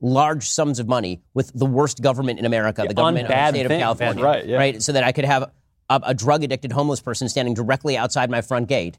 [0.00, 3.66] large sums of money with the worst government in America, the government of the state
[3.66, 4.56] of California, right, yeah.
[4.56, 4.82] right?
[4.82, 5.52] So that I could have
[5.88, 8.98] a, a drug addicted homeless person standing directly outside my front gate,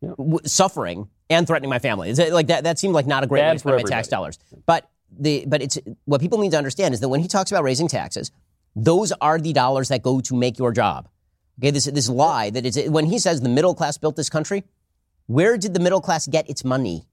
[0.00, 2.10] w- suffering and threatening my family.
[2.10, 2.64] Is it like that?
[2.64, 4.38] That seemed like not a great Bad way to spend for my tax dollars.
[4.66, 7.64] But the but it's what people need to understand is that when he talks about
[7.64, 8.30] raising taxes,
[8.76, 11.08] those are the dollars that go to make your job.
[11.60, 14.64] Okay, this this lie that it's when he says the middle class built this country.
[15.26, 17.06] Where did the middle class get its money?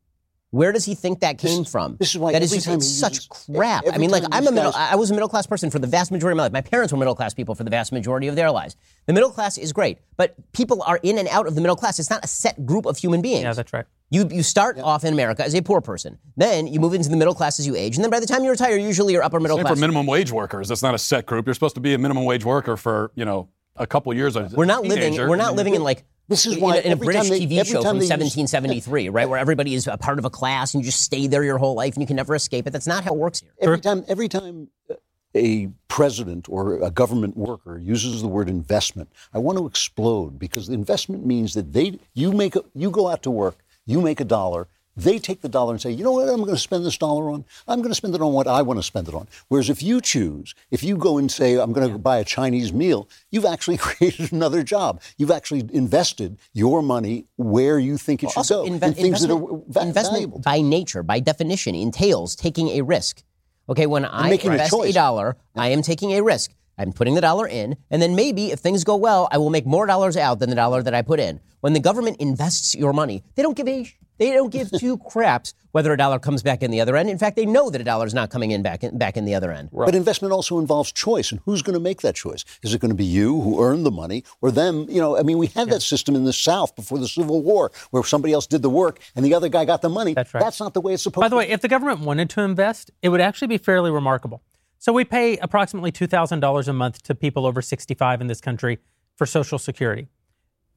[0.52, 1.98] Where does he think that came from?
[2.00, 3.84] this is why that is every just time it's he such uses- crap.
[3.92, 4.72] I mean, like I'm a middle.
[4.74, 6.54] I was a middle class person for the vast majority of my life.
[6.54, 8.78] My parents were middle class people for the vast majority of their lives.
[9.06, 12.00] The middle class is great, but people are in and out of the middle class.
[12.00, 13.44] It's not a set group of human beings.
[13.44, 13.86] yeah, that's right.
[14.12, 16.20] You, you start off in America as a poor person.
[16.38, 17.96] Then you move into the middle class as you age.
[17.96, 19.76] And then by the time you retire, usually you're upper middle Same class.
[19.78, 20.68] for minimum wage workers.
[20.70, 21.48] That's not a set group.
[21.48, 24.38] You're supposed to be a minimum wage worker for you know a couple years.
[24.54, 25.16] we're not living.
[25.16, 27.82] We're not living in like This is in a, in a British they- TV show
[27.82, 30.90] from they use- 1773, right, where everybody is a part of a class and you
[30.90, 32.70] just stay there your whole life and you can never escape it.
[32.72, 33.52] That's not how it works here.
[33.60, 34.96] Every time, every time uh,
[35.36, 40.70] a president or a government worker uses the word investment, I want to explode because
[40.70, 44.26] investment means that they, you make, a, you go out to work, you make a
[44.26, 44.68] dollar,
[44.98, 47.30] they take the dollar and say, you know what, I'm going to spend this dollar
[47.30, 47.44] on.
[47.68, 49.28] I'm going to spend it on what I want to spend it on.
[49.50, 52.72] Whereas if you choose, if you go and say, I'm going to buy a Chinese
[52.72, 55.02] meal, you've actually created another job.
[55.18, 59.32] You've actually invested your money where you think it should go inve- in things that
[59.32, 60.40] are investment, va- investment valuable.
[60.40, 63.22] by nature, by definition, entails taking a risk.
[63.68, 64.94] Okay, when I a invest a, choice.
[64.94, 66.54] dollar, I am taking a risk.
[66.78, 69.66] I'm putting the dollar in, and then maybe if things go well, I will make
[69.66, 71.40] more dollars out than the dollar that I put in.
[71.62, 75.54] When the government invests your money, they don't give a they don't give two craps
[75.72, 77.10] whether a dollar comes back in the other end.
[77.10, 79.26] In fact, they know that a dollar is not coming in back in, back in
[79.26, 79.70] the other end.
[79.74, 82.46] But investment also involves choice, and who's going to make that choice?
[82.64, 84.86] Is it going to be you who earned the money, or them?
[84.90, 87.74] You know, I mean, we had that system in the South before the Civil War,
[87.92, 90.14] where somebody else did the work and the other guy got the money.
[90.14, 90.40] That's right.
[90.40, 91.24] That's not the way it's supposed.
[91.24, 93.92] By the to way, if the government wanted to invest, it would actually be fairly
[93.92, 94.42] remarkable.
[94.78, 98.80] So we pay approximately $2,000 a month to people over 65 in this country
[99.16, 100.08] for Social Security.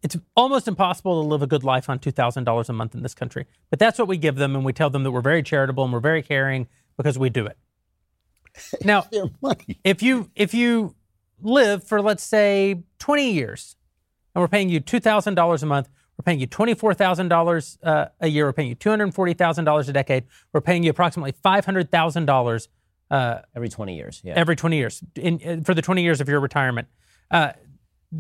[0.02, 3.46] It's almost impossible to live a good life on $2,000 a month in this country.
[3.70, 5.92] But that's what we give them, and we tell them that we're very charitable and
[5.92, 7.58] we're very caring because we do it.
[8.84, 9.06] Now,
[9.84, 10.96] if you if you
[11.40, 13.76] live for let's say 20 years
[14.34, 18.52] and we're paying you $2000 a month we're paying you $24000 uh, a year we're
[18.52, 22.68] paying you $240000 a decade we're paying you approximately $500000
[23.10, 24.34] uh, Every 20 years, yeah.
[24.36, 26.88] every 20 years in, uh, for the 20 years of your retirement
[27.30, 27.52] uh,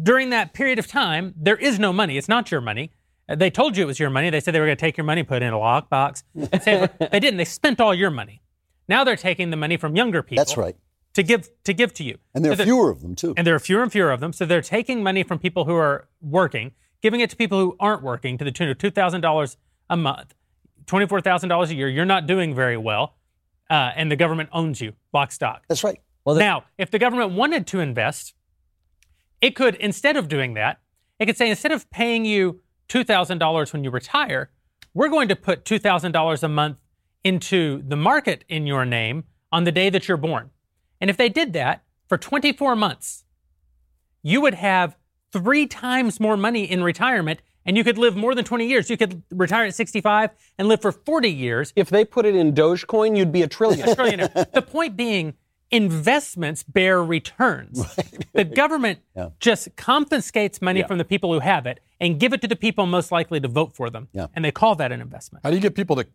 [0.02, 2.90] during that period of time there is no money it's not your money
[3.28, 4.96] Uh, they told you it was your money they said they were going to take
[4.96, 6.22] your money put it in a lockbox
[6.52, 7.10] and save it.
[7.12, 8.40] they didn't they spent all your money
[8.88, 10.76] now they're taking the money from younger people That's right.
[11.14, 13.34] to give to give to you And there So are fewer of them too.
[13.36, 14.32] and there are fewer and fewer of them.
[14.32, 16.72] So they're taking money from people who are working,
[17.02, 19.56] giving it to people who aren't working to the tune of $2,000
[19.90, 20.34] a month,
[20.86, 21.88] $24,000 a year.
[21.88, 23.14] You're not doing very well,
[23.70, 25.64] uh, and the government owns you, lock stock.
[25.68, 26.00] That's right.
[26.24, 28.34] Well, the- now, if the government wanted to invest,
[29.40, 30.80] it could, instead of doing that,
[31.18, 34.50] it could say, instead of paying you $2,000 when you retire,
[34.94, 36.78] we're going to put $2,000 a month
[37.24, 40.50] into the market in your name on the day that you're born.
[41.00, 43.24] And if they did that for 24 months,
[44.22, 44.96] you would have
[45.32, 48.88] three times more money in retirement and you could live more than 20 years.
[48.88, 51.74] You could retire at 65 and live for 40 years.
[51.76, 53.94] If they put it in Dogecoin, you'd be a trillionaire.
[53.94, 54.50] Trillionaire.
[54.52, 55.34] the point being,
[55.70, 57.84] investments bear returns.
[58.34, 59.00] The government
[59.40, 62.86] just confiscates money from the people who have it and give it to the people
[62.86, 64.06] most likely to vote for them.
[64.12, 64.28] Yeah.
[64.32, 65.42] And they call that an investment.
[65.42, 66.06] How do you get people to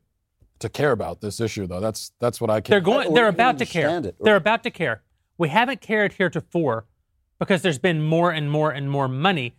[0.60, 1.82] to care about this issue, though?
[1.82, 2.86] That's that's what I They're can't.
[2.86, 3.14] going.
[3.14, 4.00] They're about to care.
[4.00, 5.02] it, They're about to care.
[5.38, 6.86] We haven't cared heretofore
[7.40, 9.56] because there's been more and more and more money.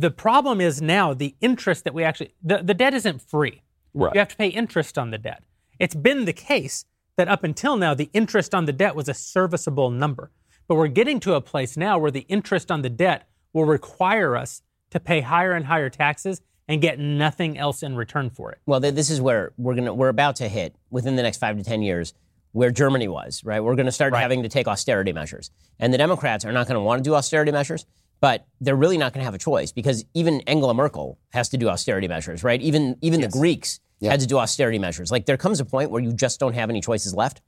[0.00, 3.62] The problem is now the interest that we actually the, the debt isn't free.
[3.94, 4.14] Right.
[4.14, 5.42] You have to pay interest on the debt.
[5.80, 6.84] It's been the case
[7.16, 10.30] that up until now the interest on the debt was a serviceable number.
[10.68, 14.36] But we're getting to a place now where the interest on the debt will require
[14.36, 18.58] us to pay higher and higher taxes and get nothing else in return for it.
[18.66, 21.64] Well, this is where we're gonna we're about to hit within the next five to
[21.64, 22.14] ten years
[22.52, 23.42] where Germany was.
[23.42, 24.22] Right, we're going to start Right.
[24.22, 27.14] having to take austerity measures, and the Democrats are not going to want to do
[27.14, 27.84] austerity measures.
[28.20, 31.56] But they're really not going to have a choice because even Angela Merkel has to
[31.56, 32.60] do austerity measures, right?
[32.60, 35.10] Even even the Greeks had to do austerity measures.
[35.10, 37.40] Like there comes a point where you just don't have any choices left,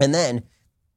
[0.00, 0.42] and then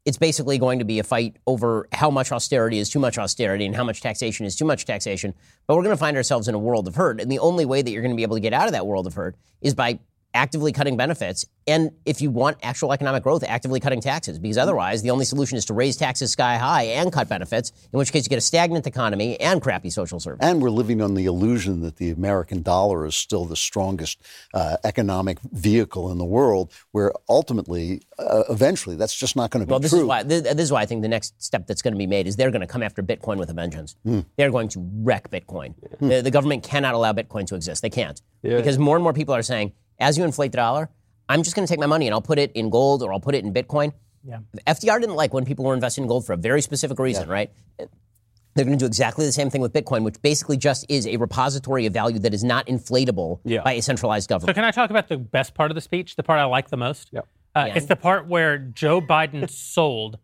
[0.06, 3.66] it's basically going to be a fight over how much austerity is too much austerity
[3.66, 5.34] and how much taxation is too much taxation.
[5.66, 7.20] But we're going to find ourselves in a world of hurt.
[7.20, 8.86] And the only way that you're going to be able to get out of that
[8.86, 10.00] world of hurt is by
[10.36, 11.46] actively cutting benefits.
[11.68, 14.38] And if you want actual economic growth, actively cutting taxes.
[14.38, 17.98] Because otherwise, the only solution is to raise taxes sky high and cut benefits, in
[17.98, 20.46] which case you get a stagnant economy and crappy social service.
[20.46, 24.22] And we're living on the illusion that the American dollar is still the strongest
[24.54, 29.66] uh, economic vehicle in the world, where ultimately, uh, eventually, that's just not going to
[29.66, 30.02] be Well, this true.
[30.02, 32.08] is why this, this is why I think the next step that's going to be
[32.08, 33.96] made is they're going to come after Bitcoin with a vengeance.
[34.38, 35.74] They're going to wreck Bitcoin.
[36.00, 37.82] The, the government cannot allow Bitcoin to exist.
[37.82, 40.90] They can't because more and more people are saying, as you inflate the dollar,
[41.30, 43.20] I'm just going to take my money and I'll put it in gold or I'll
[43.20, 43.94] put it in Bitcoin.
[44.28, 44.40] Yeah.
[44.68, 47.52] FDR didn't like when people were investing in gold for a very specific reason, right?
[47.78, 51.18] They're going to do exactly the same thing with Bitcoin, which basically just is a
[51.18, 53.62] repository of value that is not inflatable Yeah.
[53.64, 54.50] by a centralized government.
[54.50, 56.70] So can I talk about the best part of the speech, the part I like
[56.70, 57.10] the most?
[57.12, 57.28] Yep.
[57.56, 57.76] Uh, Yeah.
[57.76, 60.20] It's the part where Joe Biden sold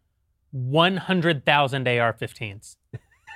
[0.52, 2.76] 100,000 AR-15s.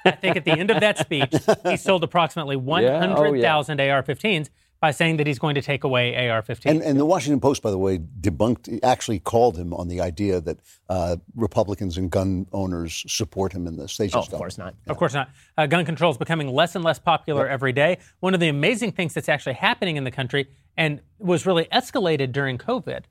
[0.06, 1.34] I think at the end of that speech,
[1.66, 4.50] he sold approximately oh, 100,000 AR-15s
[4.82, 6.66] by saying that he's going to take away AR-15s.
[6.70, 10.42] And, and the Washington Post, by the way, debunked, actually called him on the idea
[10.42, 10.60] that
[10.90, 13.98] uh, Republicans and gun owners support him in this.
[13.98, 14.40] They Oh, just of don't.
[14.40, 14.76] course not.
[14.88, 15.30] Of course not.
[15.58, 17.98] Uh, gun control is becoming less and less popular every day.
[18.20, 20.48] One of the amazing things that's actually happening in the country
[20.78, 23.04] and was really escalated during COVID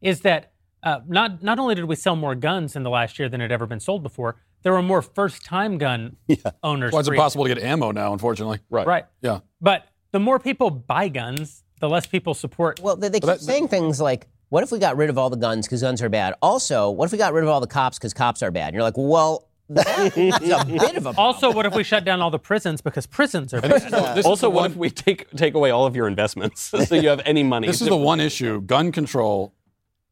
[0.00, 0.52] is that
[0.82, 3.52] uh, not not only did we sell more guns in the last year than had
[3.52, 6.16] ever been sold before, there were more first-time gun
[6.64, 6.92] owners.
[6.92, 8.12] Why is it possible to get ammo now?
[8.12, 8.86] Unfortunately, Right.
[8.86, 9.04] Right.
[9.22, 9.38] Yeah.
[9.60, 12.80] But the more people buy guns, the less people support.
[12.80, 15.30] Well, they, they keep that- saying things like, "What if we got rid of all
[15.30, 17.66] the guns because guns are bad?" Also, what if we got rid of all the
[17.66, 18.68] cops because cops are bad?
[18.68, 22.20] And you're like, "Well, that's a bit of a also, what if we shut down
[22.20, 23.70] all the prisons because prisons are bad?
[23.80, 26.60] This is Also, the what one- if we take take away all of your investments
[26.86, 27.66] so you have any money?
[27.66, 28.60] This is the one issue.
[28.60, 29.54] Gun control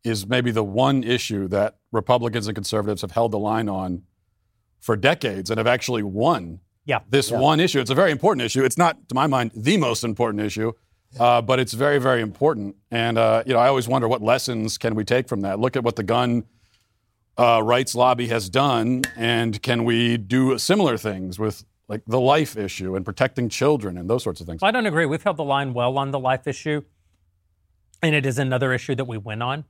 [0.03, 4.03] is maybe the one issue that Republicans and conservatives have held the line on
[4.81, 7.01] for decades and have actually won Yeah.
[7.09, 7.81] this one issue.
[7.81, 8.65] It's a very important issue.
[8.65, 10.73] It's not, to my mind, the most important issue,
[11.19, 12.77] uh, but it's very, very important.
[12.91, 15.59] And uh, you know, I always wonder what lessons can we take from that.
[15.59, 16.45] Look at what the gun
[17.39, 22.57] uh, rights lobby has done, and can we do similar things with like the life
[22.57, 24.63] issue and protecting children and those sorts of things?
[24.63, 25.07] I don't agree.
[25.07, 26.83] We've held the line well on the life issue,
[28.03, 29.65] and it is another issue that we win on.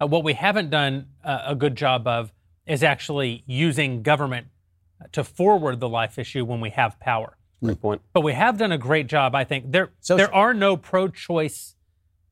[0.00, 2.32] Uh, what we haven't done uh, a good job of
[2.66, 4.46] is actually using government
[5.12, 7.36] to forward the life issue when we have power.
[7.62, 8.02] Great point.
[8.12, 9.70] But we have done a great job, I think.
[9.72, 11.76] There, there are no pro-choice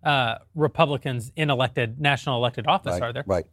[0.05, 3.25] uh, Republicans in elected national elected office, Right, are there?
[3.27, 3.47] Right.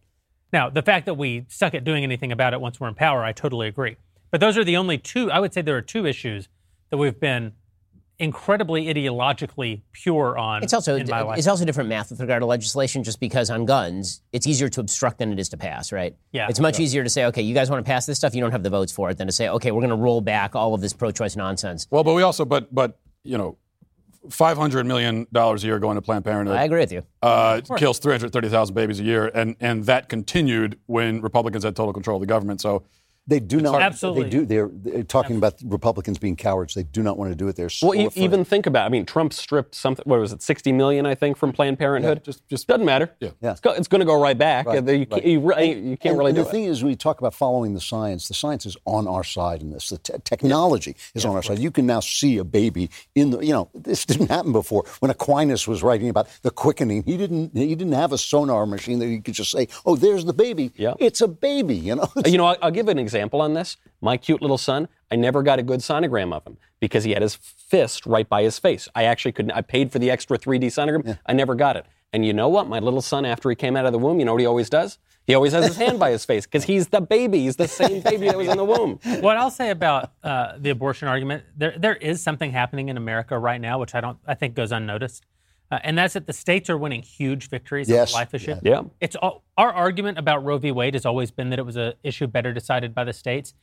[0.51, 3.23] Now, the fact that we suck at doing anything about it once we're in power,
[3.23, 3.97] I totally agree.
[4.31, 5.31] But those are the only two.
[5.31, 6.49] I would say there are two issues
[6.89, 7.53] that we've been
[8.19, 11.37] incredibly ideologically pure on It's also in my life.
[11.37, 14.81] it's also different math with regard to legislation, just because on guns it's easier to
[14.81, 16.15] obstruct than it is to pass, right?
[16.31, 16.47] Yeah.
[16.49, 18.51] It's much easier to say, okay, you guys want to pass this stuff, you don't
[18.51, 20.73] have the votes for it, than to say, okay, we're going to roll back all
[20.73, 21.87] of this pro-choice nonsense.
[21.89, 23.57] Well, but we also, but but you know,
[24.29, 26.57] five hundred million dollars a year going to Planned Parenthood.
[26.57, 27.03] I agree with you.
[27.21, 32.17] uh, kills 330,000 babies a year, and, and that continued when Republicans had total control
[32.17, 32.59] of the government.
[32.61, 32.83] So
[33.29, 33.81] They do not.
[33.81, 34.23] Absolutely.
[34.23, 34.45] They do.
[34.45, 36.73] They're, they're talking about Republicans being cowards.
[36.73, 37.55] They do not want to do it.
[37.55, 38.23] They're so Well, e- afraid.
[38.23, 38.85] even think about.
[38.85, 40.03] I mean, Trump stripped something.
[40.05, 40.41] What was it?
[40.41, 42.23] Sixty million, I think, from Planned Parenthood.
[42.25, 43.11] just- just- doesn't matter.
[43.19, 43.29] Yeah.
[43.41, 43.51] Yeah.
[43.51, 44.65] It's, go, it's going to go right back.
[44.65, 45.25] Right, You, can't- right.
[45.25, 46.51] you, re- you can't And- really and do the it.
[46.51, 49.69] thing is, we talk about following the science, the science is on our side in
[49.69, 49.89] this.
[49.89, 51.59] The te- technology is on our side.
[51.59, 53.39] You can now see a baby in the.
[53.45, 54.85] You know, this didn't happen before.
[55.01, 57.55] When Aquinas was writing about the quickening, he didn't.
[57.55, 60.71] He didn't have a sonar machine that he could just say, "Oh, there's the baby.
[60.75, 60.95] Yeah.
[60.97, 62.07] It's a baby." You know.
[62.15, 63.77] Uh, you know, I'll, I'll give an example on this.
[64.01, 67.21] My cute little son, I never got a good sonogram of him because he had
[67.21, 68.87] his fist right by his face.
[68.95, 69.51] I actually couldn't.
[69.51, 71.17] I paid for the extra 3D sonogram.
[71.25, 71.85] I never got it.
[72.11, 72.67] And you know what?
[72.67, 74.69] My little son, after he came out of the womb, you know what he always
[74.69, 74.97] does?
[75.25, 77.41] He always has his hand by his face because he's the baby.
[77.41, 78.99] He's the same baby that was in the womb.
[79.21, 83.37] what I'll say about uh, the abortion argument, there there is something happening in America
[83.37, 85.23] right now, which I don't I think goes unnoticed,
[85.71, 88.11] uh, and that's that the states are winning huge victories on Yes.
[88.11, 88.55] the life issue.
[88.63, 88.81] Yeah.
[88.99, 90.71] It's all, our argument about Roe v.
[90.71, 93.53] Wade has always been that it was an issue better decided by the states,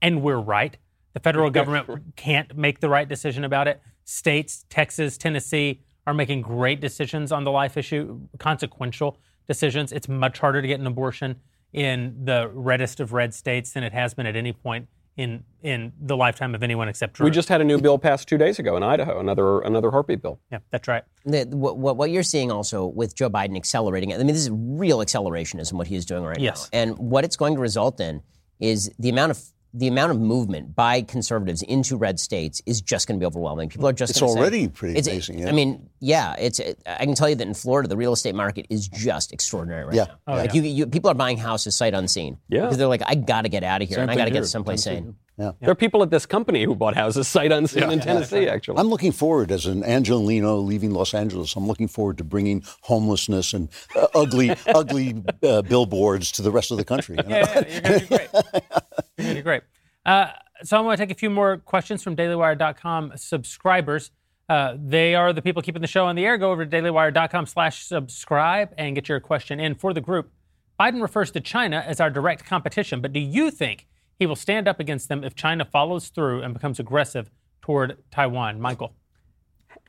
[0.00, 0.76] and we're right.
[1.14, 3.80] The federal government can't make the right decision about it.
[4.04, 9.92] States, Texas, Tennessee, are making great decisions on the life issue, consequential decisions.
[9.92, 11.36] It's much harder to get an abortion
[11.72, 14.88] in the reddest of red states than it has been at any point
[15.18, 17.24] in in the lifetime of anyone except Drew.
[17.24, 20.22] We just had a new bill passed two days ago in Idaho, another another heartbeat
[20.22, 20.40] bill.
[20.50, 21.02] yeah, that's right.
[21.26, 24.50] The, what, what what you're seeing also with Joe Biden accelerating I mean, this is
[24.52, 26.70] real accelerationism what he's doing right Yes.
[26.72, 26.78] now.
[26.80, 28.22] And what it's going to result in
[28.60, 29.42] is the amount of
[29.74, 33.68] the amount of movement by conservatives into red states is just going to be overwhelming.
[33.68, 35.48] People are just It's gonna say- already pretty it's- amazing, yeah.
[35.48, 36.60] I mean, yeah, it's.
[36.86, 39.94] I can tell you that in Florida, the real estate market is just extraordinary right
[39.94, 40.04] Yeah.
[40.04, 40.14] now.
[40.28, 40.62] Oh, like yeah.
[40.62, 42.38] you, you, people are buying houses sight unseen.
[42.48, 42.62] Yeah.
[42.62, 44.46] because they're like, I got to get out of here, and I got to get
[44.46, 45.04] someplace Tennessee.
[45.04, 45.54] sane.
[45.60, 48.78] There are people at this company who bought houses sight unseen in Tennessee, actually.
[48.78, 51.54] I'm looking forward as an Angelino leaving Los Angeles.
[51.54, 56.72] I'm looking forward to bringing homelessness and uh, ugly, ugly uh, billboards to the rest
[56.72, 57.18] of the country.
[57.18, 57.36] you know?
[57.36, 58.28] Yeah, yeah, you're going to do great.
[59.18, 59.62] You're going to do great.
[60.06, 60.28] Uh,
[60.62, 64.10] so I'm going to take a few more questions from DailyWire.com subscribers.
[64.48, 66.38] Uh, they are the people keeping the show on the air.
[66.38, 70.32] Go over to DailyWire.com slash subscribe and get your question in for the group.
[70.80, 73.86] Biden refers to China as our direct competition, but do you think
[74.18, 78.60] he will stand up against them if China follows through and becomes aggressive toward Taiwan?
[78.60, 78.94] Michael.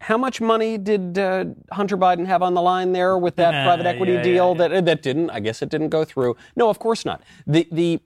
[0.02, 3.66] How much money did uh, Hunter Biden have on the line there with that Uh,
[3.66, 5.30] private equity yeah, deal yeah, that that didn't?
[5.30, 6.36] I guess it didn't go through.
[6.56, 7.22] No, of course not.
[7.48, 8.00] The the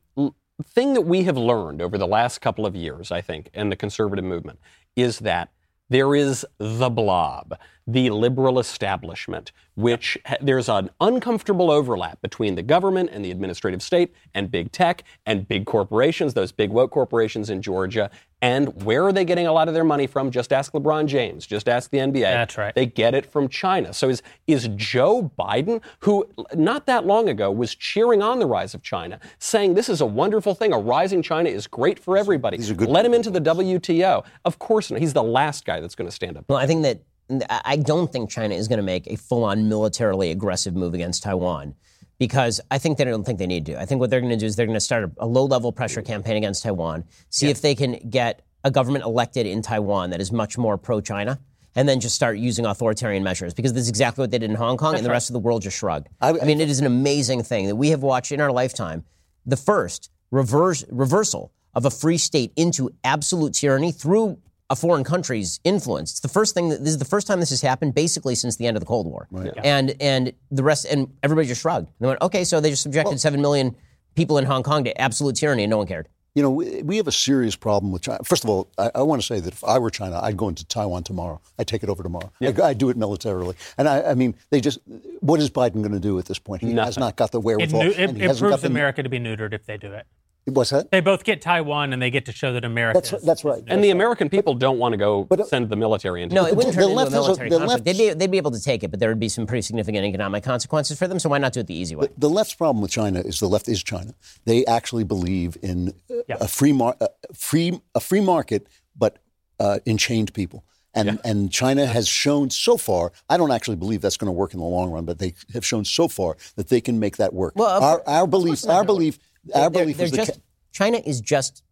[0.62, 3.76] thing that we have learned over the last couple of years, I think, in the
[3.76, 4.60] conservative movement,
[4.96, 5.50] is that
[5.90, 12.64] there is the blob, the liberal establishment, which ha- there's an uncomfortable overlap between the
[12.64, 17.50] government and the administrative state and big tech and big corporations, those big woke corporations
[17.50, 18.10] in Georgia.
[18.42, 20.30] And where are they getting a lot of their money from?
[20.30, 21.48] Just ask LeBron James.
[21.48, 22.22] Just ask the NBA.
[22.22, 22.76] That's right.
[22.76, 23.94] They get it from China.
[23.94, 28.74] So is is Joe Biden, who not that long ago was cheering on the rise
[28.74, 32.58] of China, saying this is a wonderful thing, a rising China is great for everybody.
[32.58, 34.26] Let him into the WTO.
[34.44, 35.00] Of course not.
[35.00, 36.44] He's the last guy that's going to stand up.
[36.50, 37.00] Well, I think that
[37.30, 41.24] I I don't think China is going to make a full-on militarily aggressive move against
[41.24, 41.76] Taiwan
[42.20, 43.80] because I think they don't think they need to.
[43.80, 45.72] I think what they're going to do is they're going to start a, a low-level
[45.72, 50.22] pressure campaign against Taiwan, see if they can get a government elected in Taiwan that
[50.22, 51.40] is much more pro-China.
[51.76, 54.56] And then just start using authoritarian measures because this is exactly what they did in
[54.56, 56.08] Hong Kong, and the rest of the world just shrugged.
[56.22, 59.06] I, mean, it is an amazing thing that we have watched in our lifetime.
[59.48, 64.38] The first reverse, reversal of a free state into absolute tyranny through
[64.74, 66.12] a foreign country's influence.
[66.12, 68.56] It's the first thing that this is the first time this has happened basically since
[68.58, 69.28] the end of the Cold War.
[69.64, 71.90] And and the rest and everybody just shrugged.
[72.00, 73.76] They went, okay, so they just subjected seven million
[74.16, 76.08] people in Hong Kong to absolute tyranny and no one cared.
[76.36, 78.24] You know, we, we have a serious problem with China.
[78.24, 80.50] First of all, I, I want to say that if I were China, I'd go
[80.50, 81.40] into Taiwan tomorrow.
[81.60, 82.32] I'd take it over tomorrow.
[82.42, 83.56] I, I'd do it militarily.
[83.78, 84.80] And I, I mean, they just,
[85.20, 86.64] what is Biden going to do at this point?
[86.64, 87.84] He has not got the wherewithal.
[87.84, 89.78] nu- it, and he it hasn't got proves the- America to be neutered if they
[89.78, 90.08] do it.
[90.46, 90.92] What's that?
[90.92, 93.64] They both get Taiwan and they get to show that America That's, is- that's right.
[93.68, 96.46] And the American people don't want to go But- uh, send the military into No,
[96.46, 96.50] it.
[96.50, 97.70] it wouldn't the turn into a left has a- military the conflict.
[97.70, 99.62] left- They'd be, they'd be able to take it, but there would be some pretty
[99.62, 101.18] significant economic consequences for them.
[101.20, 102.10] So why not do it the easy way?
[102.18, 104.14] The left's problem with China is the left is China.
[104.44, 106.36] They actually believe in uh, Yeah.
[106.42, 108.68] a free mar- a free a free market,
[108.98, 109.20] but
[109.62, 110.66] uh, enchained people.
[110.96, 113.14] And and China has shown so far.
[113.28, 115.66] I don't actually believe that's going to work in the long run, but they have
[115.66, 117.54] shown so far that they can make that work.
[117.56, 119.18] Well, our course- our belief, our belief,
[119.54, 120.40] our They're- belief they're is just, ca-
[120.72, 121.64] China is just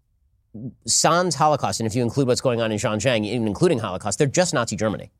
[0.86, 4.28] sans Holocaust, and if you include what's going on in Xinjiang, even including Holocaust, they're
[4.28, 5.12] just Nazi Germany.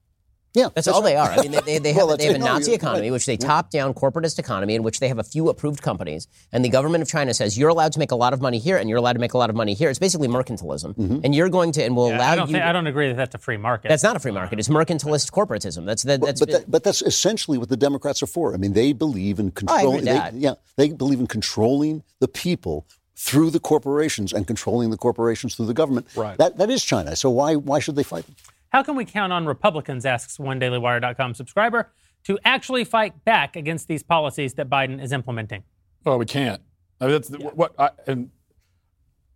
[0.54, 0.70] Yeah.
[0.74, 1.30] That's, all they are.
[1.32, 2.40] I mean, they, they, they have, Well, they have a.
[2.40, 3.12] No, Nazi economy, right.
[3.14, 6.64] which they top down corporatist economy, in which they have a few approved companies, and
[6.66, 8.90] the government of China says you're allowed to make a lot of money here, and
[8.90, 9.90] you're allowed to make a lot of money here.
[9.90, 11.20] It's basically mercantilism, Mm-hmm.
[11.24, 12.54] and you're going to and will Yeah, allow I don't you.
[12.54, 13.88] think, I don't agree that that's a free market.
[13.90, 14.60] that's not a free market.
[14.60, 15.86] It's mercantilist corporatism.
[15.86, 16.40] That's that, that's.
[16.42, 18.54] But, that, but that's essentially what the Democrats are for.
[18.54, 19.96] I mean, they believe in I agree controlling.
[19.98, 20.34] with they, that.
[20.34, 25.68] yeah, they believe in controlling the people through the corporations and controlling the corporations through
[25.68, 26.08] the government.
[26.16, 26.38] Right.
[26.40, 27.16] That, that is China.
[27.16, 28.36] So why, why should they fight them?
[28.72, 31.92] How can we count on Republicans, asks one DailyWire.com subscriber,
[32.24, 35.64] to actually fight back against these policies that Biden is implementing?
[36.06, 36.62] Well, we can't.
[37.00, 37.74] I mean, that's the- what.
[37.78, 38.30] I, and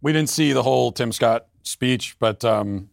[0.01, 2.89] we didn't see the whole Tim Scott speech, but um,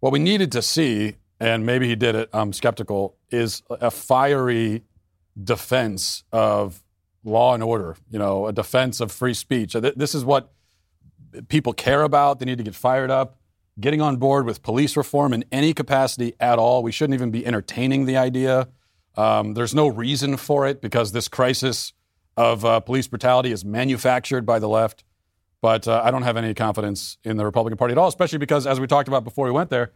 [0.00, 2.30] what we needed to see, and maybe he did it.
[2.32, 3.16] I'm skeptical.
[3.30, 4.84] Is a fiery
[5.42, 6.82] defense of
[7.24, 7.96] law and order.
[8.10, 9.74] You know, a defense of free speech.
[9.74, 10.52] This is what
[11.48, 12.38] people care about.
[12.38, 13.38] They need to get fired up.
[13.80, 16.82] Getting on board with police reform in any capacity at all.
[16.82, 18.68] We shouldn't even be entertaining the idea.
[19.16, 21.92] Um, there's no reason for it because this crisis
[22.36, 25.04] of uh, police brutality is manufactured by the left.
[25.60, 28.66] But uh, I don't have any confidence in the Republican Party at all, especially because,
[28.66, 29.92] as we talked about before we went there,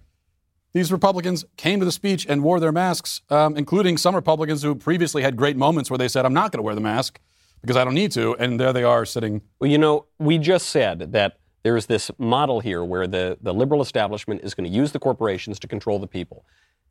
[0.73, 4.75] these Republicans came to the speech and wore their masks, um, including some Republicans who
[4.75, 7.19] previously had great moments where they said, I'm not going to wear the mask
[7.63, 8.37] because I don't need to.
[8.37, 9.43] And there they are sitting.
[9.59, 13.83] Well, you know, we just said that there's this model here where the, the liberal
[13.83, 16.45] establishment is going to use the corporations to control the people.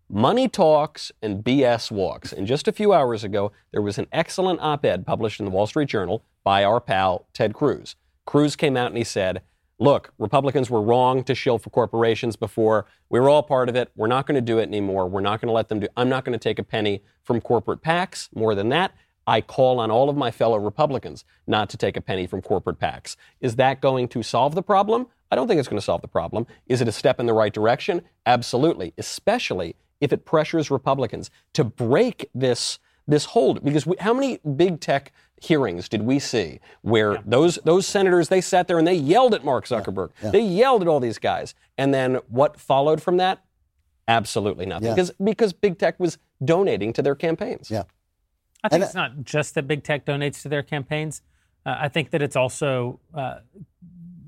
[0.10, 2.34] Money talks and BS walks.
[2.34, 5.50] And just a few hours ago, there was an excellent op ed published in the
[5.50, 7.96] Wall Street Journal by our pal Ted Cruz.
[8.26, 9.44] Cruz came out and he said,
[9.80, 12.86] Look, Republicans were wrong to shill for corporations before.
[13.10, 13.92] We were all part of it.
[13.96, 15.08] We're not going to do it anymore.
[15.08, 17.40] We're not going to let them do I'm not going to take a penny from
[17.40, 18.28] corporate PACs.
[18.36, 18.92] More than that,
[19.28, 22.80] I call on all of my fellow Republicans not to take a penny from corporate
[22.80, 23.16] PACs.
[23.42, 25.08] Is that going to solve the problem?
[25.32, 26.46] I don't think it's going to solve the problem.
[26.68, 28.02] Is it a step in the right direction?
[28.26, 33.64] Absolutely, especially if it pressures Republicans to break this this hold.
[33.64, 35.12] Because we, how many big tech
[35.42, 39.44] hearings did we see where those those senators they sat there and they yelled at
[39.44, 43.44] Mark Zuckerberg, they yelled at all these guys, and then what followed from that?
[44.08, 44.88] Absolutely nothing.
[44.88, 44.94] Yeah.
[44.94, 47.72] Because because big tech was donating to their campaigns.
[47.72, 47.84] Yeah.
[48.66, 51.22] I think And, it's not just that big tech donates to their campaigns.
[51.66, 53.40] Uh, I think that it's also uh,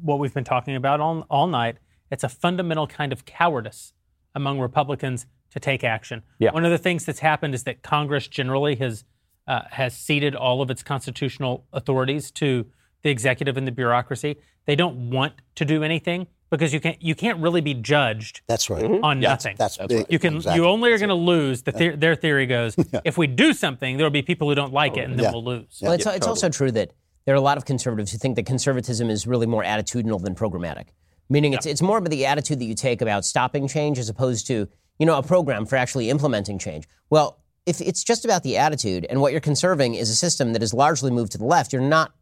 [0.01, 1.77] what we've been talking about all, all night.
[2.11, 3.93] It's a fundamental kind of cowardice
[4.35, 6.21] among Republicans to take action.
[6.37, 6.51] Yeah.
[6.51, 9.03] One of the things that's happened is that Congress generally has
[9.47, 12.65] uh, has ceded all of its constitutional authorities to
[13.01, 14.35] the executive and the bureaucracy.
[14.65, 18.69] They don't want to do anything because you can't you can't really be judged That's
[18.69, 18.83] right.
[18.83, 19.03] Mm-hmm.
[19.03, 19.55] on nothing.
[19.57, 20.05] That's, big.
[20.09, 20.37] You can.
[20.37, 20.61] Exactly.
[20.61, 21.63] You only are going to lose.
[21.63, 22.75] The the- their theory goes:
[23.05, 25.31] if we do something, there will be people who don't like it, and then Yeah.
[25.31, 25.79] we'll lose.
[25.81, 26.91] Well, it's, it's also true that
[27.25, 30.33] there are a lot of conservatives who think that conservatism is really more attitudinal than
[30.35, 30.87] programmatic.
[31.29, 34.47] Meaning it's, it's more of the attitude that you take about stopping change as opposed
[34.47, 36.87] to, you know, a program for actually implementing change.
[37.09, 40.63] Well, if it's just about the attitude and what you're conserving is a system that
[40.63, 42.13] is largely moved to the left, you're not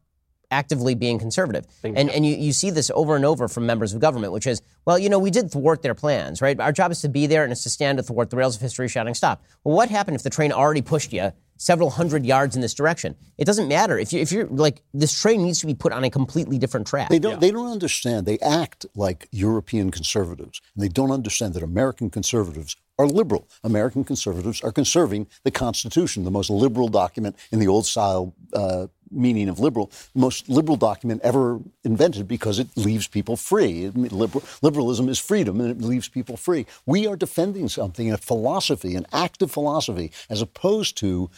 [0.56, 1.66] actively being conservative.
[1.84, 4.62] And, and you, you see this over and over from members of government, which is,
[4.86, 6.58] well, you know, we did thwart their plans, right?
[6.60, 8.62] Our job is to be there and it's to stand to thwart the rails of
[8.62, 9.44] history shouting stop.
[9.64, 13.16] Well, what happened if the train already pushed you several hundred yards in this direction?
[13.38, 14.00] It doesn't matter.
[14.00, 16.88] If, you, if you're like, this train needs to be put on a completely different
[16.88, 17.10] track.
[17.10, 17.42] They don't.
[17.42, 18.26] They don't understand.
[18.26, 23.50] They act like European conservatives, and they don't understand that American conservatives are liberal.
[23.64, 28.88] American conservatives are conserving the Constitution, the most liberal document in the old style uh,
[29.16, 33.90] meaning of liberal, most liberal document ever invented because it leaves people free.
[33.90, 36.66] Liberal, liberalism is freedom, and it leaves people free.
[36.86, 41.30] We are defending something, a philosophy, an active philosophy, as opposed to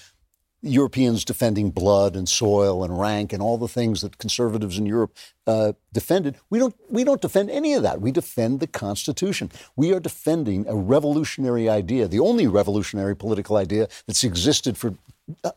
[0.62, 5.16] Europeans defending blood and soil and rank and all the things that conservatives in Europe
[5.46, 6.36] uh, defended.
[6.50, 6.76] We don't.
[6.90, 8.02] We don't defend any of that.
[8.02, 9.52] We defend the Constitution.
[9.76, 14.96] We are defending a revolutionary idea, the only revolutionary political idea that's existed for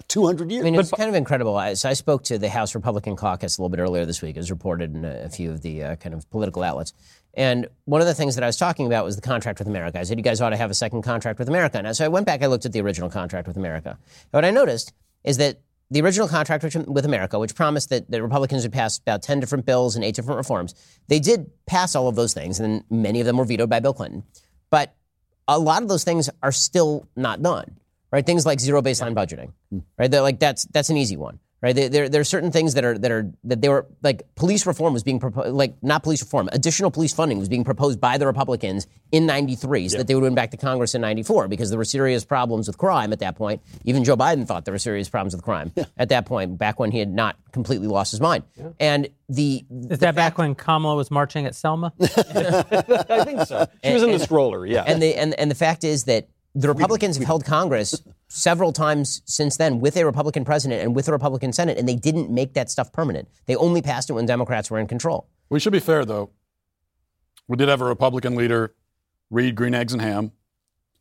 [0.08, 0.62] 200 years.
[0.62, 1.56] I mean, it's kind of incredible.
[1.56, 4.36] I, so I spoke to the House Republican caucus a little bit earlier this week,
[4.36, 6.92] as reported in a, a few of the uh, kind of political outlets.
[7.34, 10.00] And one of the things that I was talking about was the contract with America.
[10.00, 11.78] I said, you guys ought to have a second contract with America.
[11.78, 13.90] And so I went back, I looked at the original contract with America.
[13.90, 14.92] And what I noticed
[15.22, 15.60] is that
[15.90, 19.66] the original contract with America, which promised that the Republicans would pass about 10 different
[19.66, 20.74] bills and eight different reforms,
[21.08, 23.92] they did pass all of those things, and many of them were vetoed by Bill
[23.92, 24.22] Clinton.
[24.70, 24.94] But
[25.48, 27.76] a lot of those things are still not done,
[28.12, 28.24] right?
[28.24, 29.78] Things like zero baseline budgeting, hmm.
[29.98, 30.10] right?
[30.10, 31.74] They're like that's that's an easy one, right?
[31.74, 34.66] There, there, there are certain things that are that are that they were like police
[34.66, 38.18] reform was being proposed, like not police reform, additional police funding was being proposed by
[38.18, 41.70] the Republicans in '93, so that they would win back to Congress in '94 because
[41.70, 43.62] there were serious problems with crime at that point.
[43.84, 46.90] Even Joe Biden thought there were serious problems with crime at that point, back when
[46.90, 48.44] he had not completely lost his mind.
[48.78, 51.92] And the Is that back when Kamala was marching at Selma?
[52.00, 53.66] I think so.
[53.84, 54.84] She was in the stroller, yeah.
[54.86, 59.22] and the and, and the fact is that the Republicans have held Congress several times
[59.24, 62.54] since then with a Republican president and with a Republican Senate, and they didn't make
[62.54, 63.28] that stuff permanent.
[63.46, 65.28] They only passed it when Democrats were in control.
[65.48, 66.30] We should be fair, though.
[67.48, 68.74] We did have a Republican leader
[69.30, 70.32] read Green Eggs and Ham.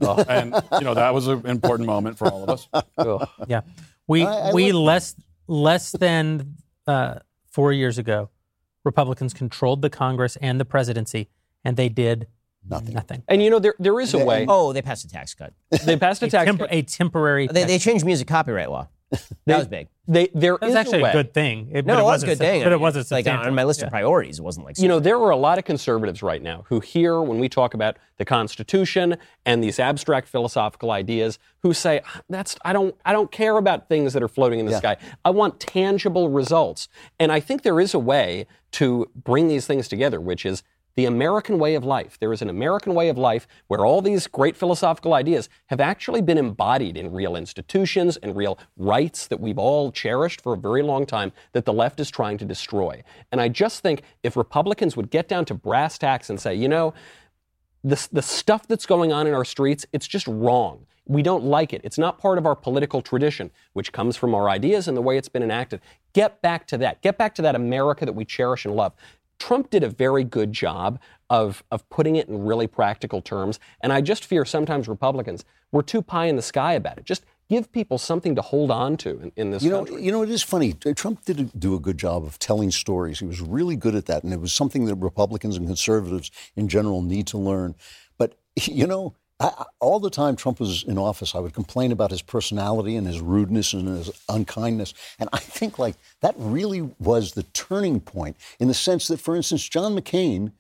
[0.01, 0.23] Oh.
[0.29, 2.67] and, you know, that was an important moment for all of us.
[2.97, 3.27] Ugh.
[3.47, 3.61] Yeah,
[4.07, 5.15] we I- I we would- less
[5.47, 7.15] less than uh,
[7.51, 8.29] four years ago
[8.85, 11.27] Republicans controlled the Congress and the presidency,
[11.63, 12.27] and they did
[12.67, 12.93] Nothing.
[12.95, 13.23] nothing.
[13.27, 14.45] And you know, there there is a way.
[14.47, 15.53] Oh, they passed a tax cut.
[15.85, 16.45] They passed a A, tax.
[16.45, 16.69] temp- cut.
[16.71, 17.47] a temporary.
[17.47, 18.87] They, they changed music copyright law.
[19.47, 19.87] That was big.
[20.07, 21.09] They, there That was is actually a, way.
[21.09, 21.69] a good thing.
[21.71, 22.63] It, No, but it was a good sub- thing.
[22.63, 23.89] But it wasn't It's like on my list of Yeah.
[23.91, 24.37] priorities.
[24.37, 27.19] It wasn't like You know, there are a lot of conservatives right now who hear
[27.21, 32.55] when we talk about the Constitution and these abstract philosophical ideas who say, "Ah, "That's
[32.63, 34.97] I don't I don't care about things that are floating in the sky.
[35.25, 36.87] I want tangible results."
[37.19, 40.61] And I think there is a way to bring these things together, which is
[40.99, 42.19] the American way of life.
[42.19, 46.21] There is an American way of life where all these great philosophical ideas have actually
[46.21, 50.81] been embodied in real institutions and real rights that we've all cherished for a very
[50.81, 53.01] long time that the left is trying to destroy.
[53.31, 56.67] And I just think if Republicans would get down to brass tacks and say, you
[56.67, 56.93] know,
[57.81, 60.85] the, the stuff that's going on in our streets, it's just wrong.
[61.05, 61.79] We don't like it.
[61.85, 65.17] It's not part of our political tradition, which comes from our ideas and the way
[65.17, 65.79] it's been enacted.
[66.11, 67.01] Get back to that.
[67.01, 68.93] Get back to that America that we cherish and love.
[69.39, 70.99] Trump did a very good job
[71.29, 73.59] of, of putting it in really practical terms.
[73.81, 77.05] And I just fear sometimes Republicans, we're too pie in the sky about it.
[77.05, 80.03] Just give people something to hold on to in, in this You know, country.
[80.03, 80.75] you know, it is funny.
[80.85, 83.19] Uh, Trump did do a good job of telling stories.
[83.19, 86.67] He was really good at that, and it was something that Republicans and conservatives in
[86.67, 87.75] general need to learn.
[88.17, 92.11] But you know, I, all the time Trump was in office, I would complain about
[92.11, 97.33] his personality and his rudeness and his unkindness, and I think like that really was
[97.33, 100.51] the turning point in the sense that, for instance, John McCain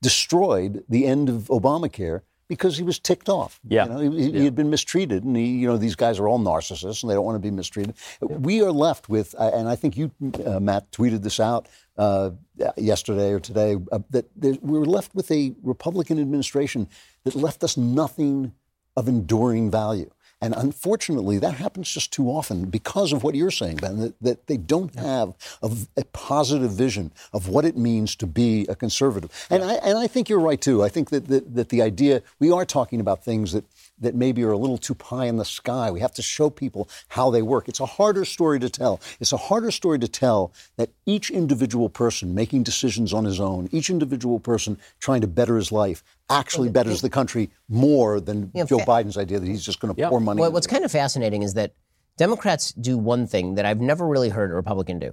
[0.00, 2.22] destroyed the end of Obamacare
[2.52, 3.58] because he was ticked off.
[3.66, 3.84] Yeah.
[3.84, 6.38] You know, he, he had been mistreated, and he, you know, these guys are all
[6.38, 7.94] narcissists, and they don't want to be mistreated.
[8.20, 10.10] We are left with, uh, and I think you,
[10.44, 11.66] uh, Matt, tweeted this out
[11.96, 12.32] uh,
[12.76, 16.88] yesterday or today, uh, that we were left with a Republican administration
[17.24, 18.52] that left us nothing
[18.96, 20.10] of enduring value.
[20.42, 24.46] And unfortunately, that happens just too often because of what you're saying, Ben, that, that
[24.48, 29.30] they don't have a, a positive vision of what it means to be a conservative.
[29.50, 30.82] And, I, and I think you're right, too.
[30.82, 33.64] I think that, that, that the idea, we are talking about things that,
[34.00, 35.92] that maybe are a little too pie in the sky.
[35.92, 37.68] We have to show people how they work.
[37.68, 39.00] It's a harder story to tell.
[39.20, 43.68] It's a harder story to tell that each individual person making decisions on his own,
[43.70, 46.02] each individual person trying to better his life,
[46.32, 49.94] actually betters the country more than Yeah, Joe fa- Biden's idea that he's just going
[49.94, 50.40] to pour money.
[50.40, 50.70] What, into what's it.
[50.70, 51.74] kind of fascinating is that
[52.18, 55.12] Democrats do one thing that I've never really heard a Republican do.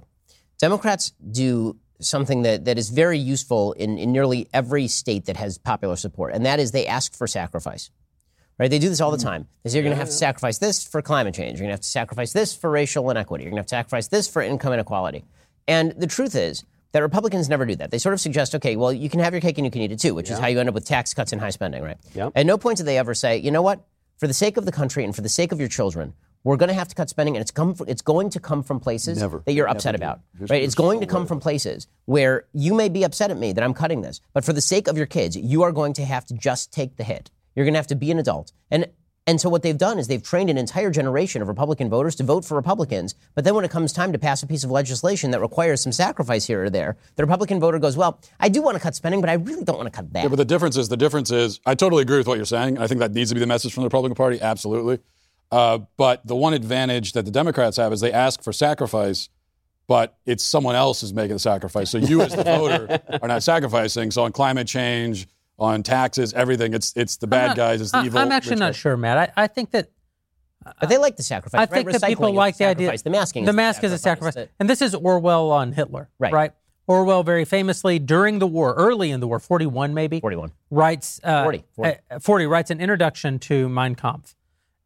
[0.58, 5.58] Democrats do something that, that is very useful in, in nearly every state that has
[5.58, 7.90] popular support, and that is they ask for sacrifice.
[8.58, 8.70] Right?
[8.70, 9.22] They do this all the hmm.
[9.22, 9.48] time.
[9.62, 11.58] They say you're going to have to sacrifice this for climate change.
[11.58, 13.44] You're going to have to sacrifice this for racial inequity.
[13.44, 15.24] You're going to have to sacrifice this for income inequality.
[15.66, 17.90] And the truth is that Republicans never do that.
[17.90, 19.92] They sort of suggest, okay, well, you can have your cake and you can eat
[19.92, 21.96] it too, which is how you end up with tax cuts and high spending, right?
[22.14, 22.32] Yep.
[22.34, 23.84] At no point do they ever say, you know what?
[24.18, 26.68] For the sake of the country and for the sake of your children, we're going
[26.68, 27.74] to have to cut spending, and it's come.
[27.74, 29.42] From, it's going to come from places Never.
[29.44, 29.96] that you're Never upset do.
[29.96, 30.62] about, There's- right?
[30.62, 33.62] It's going no to come from places where you may be upset at me that
[33.62, 36.24] I'm cutting this, but for the sake of your kids, you are going to have
[36.26, 37.30] to just take the hit.
[37.54, 38.86] You're going to have to be an adult, and
[39.30, 42.24] and so what they've done is they've trained an entire generation of Republican voters to
[42.24, 43.14] vote for Republicans.
[43.36, 45.92] But then when it comes time to pass a piece of legislation that requires some
[45.92, 49.20] sacrifice here or there, the Republican voter goes, "Well, I do want to cut spending,
[49.20, 51.30] but I really don't want to cut that." Yeah, but the difference is the difference
[51.30, 52.78] is I totally agree with what you're saying.
[52.78, 54.98] I think that needs to be the message from the Republican Party, absolutely.
[55.52, 59.28] Uh, but the one advantage that the Democrats have is they ask for sacrifice,
[59.86, 61.88] but it's someone else is making the sacrifice.
[61.90, 64.10] So you, as the voter, are not sacrificing.
[64.10, 65.28] So on climate change,
[65.60, 68.18] on taxes, everything, it's it's the bad not- guys, it's the I- evil.
[68.20, 68.76] I'm actually not guys.
[68.76, 69.32] sure, Matt.
[69.36, 69.90] I, I think that
[70.80, 71.58] But they like the sacrifice.
[71.58, 71.70] I right?
[71.70, 72.86] think that people Recycling is like the idea.
[72.86, 73.02] sacrifice.
[73.02, 73.44] The masking.
[73.44, 76.32] The is mask is a sacrifice, That- and this is Orwell on Hitler, Right.
[76.32, 76.52] Right.
[76.86, 80.50] Orwell very famously during the war, early in the war, 41 maybe, 41.
[80.70, 81.98] writes uh, 40, 40.
[82.10, 84.34] uh, 40 writes an introduction to Mein Kampf,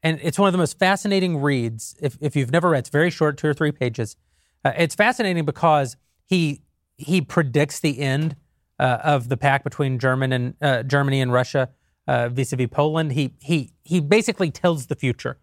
[0.02, 1.96] and it's one of the most fascinating reads.
[2.02, 4.16] If if you've never read, it's very short, two or three pages.
[4.64, 5.96] Uh, it's fascinating because
[6.26, 6.60] he
[6.98, 8.36] he predicts the end
[8.78, 11.70] uh, of the pact between German and uh, Germany and Russia
[12.06, 13.12] uh, vis-a-vis Poland.
[13.12, 15.38] He he he basically tells the future,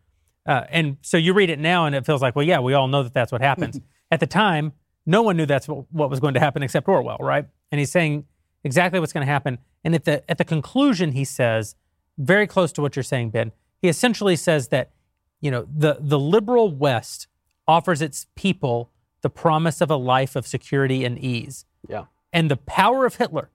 [0.46, 2.88] uh, and so you read it now and it feels like, well, yeah, we all
[2.88, 3.80] know that that's what happens.
[4.12, 4.74] At the time,
[5.06, 7.46] no one knew that's what, what was going to happen except Orwell, right?
[7.72, 8.26] And he's saying
[8.64, 9.58] exactly what's going to happen.
[9.84, 11.76] And at the at the conclusion, he says,
[12.18, 13.52] very close to what you're saying, Ben.
[13.82, 14.92] He essentially says that,
[15.40, 17.28] you know, the the liberal West
[17.68, 18.92] offers its people
[19.22, 21.66] the promise of a life of security and ease.
[21.88, 22.06] Yeah.
[22.34, 23.50] And the power of Hitler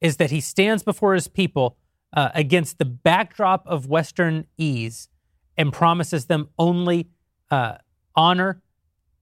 [0.00, 1.76] is that he stands before his people
[2.12, 5.08] uh, against the backdrop of Western ease
[5.56, 7.08] and promises them only
[7.50, 7.76] uh,
[8.14, 8.60] honor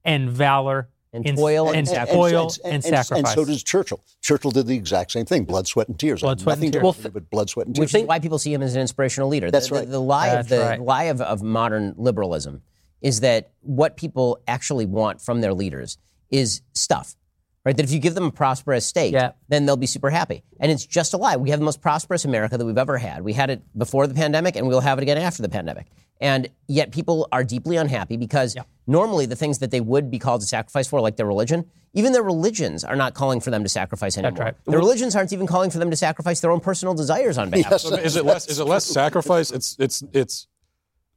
[0.04, 2.14] and valor And in- toil and and, sacrifice.
[2.14, 3.18] toil and, sacrifice.
[3.18, 4.02] And so does Churchill.
[4.20, 6.20] Churchill did the exact same thing: blood, sweat, and tears.
[6.20, 6.96] Blood, sweat, and Nothing tears.
[6.96, 7.92] different, but blood, sweat, and tears.
[7.92, 9.50] which is why people see him as an inspirational leader.
[9.50, 9.84] That's the, right.
[9.84, 10.80] The, the lie of the right.
[10.80, 12.62] lie of, of modern liberalism
[13.00, 15.98] is that what people actually want from their leaders
[16.30, 17.16] is stuff.
[17.64, 17.76] Right?
[17.76, 19.32] That if you give them a prosperous state, Yeah.
[19.48, 20.42] then they'll be super happy.
[20.58, 21.36] And it's just a lie.
[21.36, 23.22] We have the most prosperous America that we've ever had.
[23.22, 25.86] We had it before the pandemic, and we'll have it again after the pandemic.
[26.22, 28.54] And yet people are deeply unhappy because
[28.86, 31.64] normally the things that they would be called to sacrifice for, like their religion,
[31.94, 34.44] even their religions are not calling for them to sacrifice anymore.
[34.44, 34.54] right.
[34.66, 37.80] Their religions aren't even calling for them to sacrifice their own personal desires on behalf.
[37.80, 38.48] So is it less?
[38.48, 39.50] Is it less sacrifice?
[39.50, 40.46] It's it's it's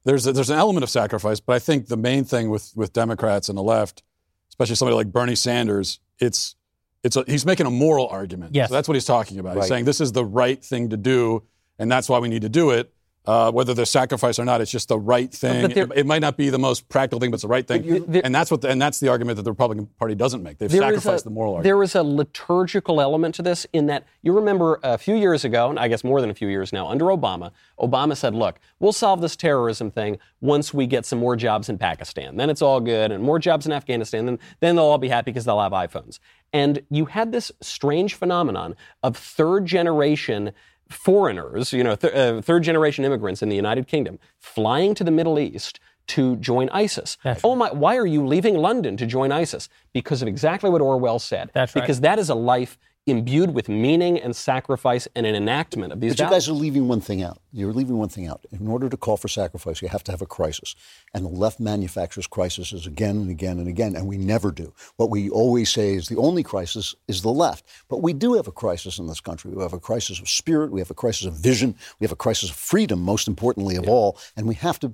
[0.06, 2.92] there's a, there's an element of sacrifice, but I think the main thing with with
[2.94, 4.04] Democrats and the left,
[4.50, 6.56] especially somebody like Bernie Sanders, it's
[7.04, 8.56] it's a, he's making a moral argument.
[8.56, 8.70] Yes.
[8.70, 9.56] So that's what he's talking about.
[9.56, 9.64] Right.
[9.64, 11.44] He's saying this is the right thing to do,
[11.78, 12.93] and that's why we need to do it.
[13.26, 15.72] Uh, whether they're sacrificed or not, it's just the right thing.
[15.72, 18.04] It, it might not be the most practical thing, but it's the right thing.
[18.12, 20.58] there- and that's what the, and that's the argument that the Republican Party doesn't make.
[20.58, 21.64] They've sacrificed a- the moral argument.
[21.64, 25.70] There is a liturgical element to this in that you remember a few years ago,
[25.70, 28.92] and I guess more than a few years now, under Obama, Obama said, look, we'll
[28.92, 32.36] solve this terrorism thing once we get some more jobs in Pakistan.
[32.36, 34.26] Then it's all good, and more jobs in Afghanistan.
[34.26, 36.20] Then, then they'll all be happy because they'll have iPhones.
[36.52, 40.52] And you had this strange phenomenon of third generation
[40.90, 45.12] foreigners, you know, th- uh, third generation immigrants in the United Kingdom flying to the
[45.12, 47.18] Middle East to join ISIS.
[47.44, 49.70] oh my, why are you leaving London to join ISIS?
[49.94, 51.50] Because of exactly what Orwell said.
[51.54, 51.82] That's right.
[51.82, 56.16] Because that is a life imbued with meaning and sacrifice and an enactment of these
[56.16, 57.40] But you guys are leaving one thing out.
[57.52, 58.46] You're leaving one thing out.
[58.52, 60.76] In order to call for sacrifice, you have to have a crisis.
[61.14, 64.74] And the left manufactures crises again and again and again, and we never do.
[64.96, 67.66] What we always say is the only crisis is the left.
[67.90, 69.52] But we do have a crisis in this country.
[69.52, 72.18] We have a crisis of spirit, we have a crisis of vision, we have a
[72.18, 74.18] crisis of freedom, most importantly of all.
[74.38, 74.94] And we have to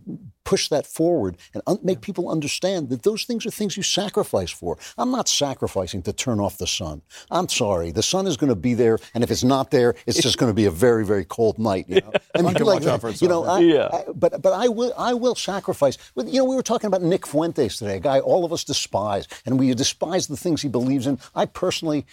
[0.50, 4.50] push that forward and un- make people understand that those things are things you sacrifice
[4.62, 4.78] for.
[4.98, 7.02] I'm not sacrificing to turn off the sun.
[7.38, 7.92] I'm sorry.
[7.92, 10.50] The sun is going to be there, and if it's not there, it's just going
[10.50, 11.86] to be a very, very cold night.
[11.88, 13.60] You know, I mean, can watch out for you know, itself.
[13.60, 13.90] I, Yeah.
[13.98, 15.96] I- but but I will I will sacrifice.
[16.16, 19.26] You know, we were talking about Nick Fuentes today, a guy all of us despise,
[19.46, 21.20] and we despise the things he believes in.
[21.36, 22.06] I personally.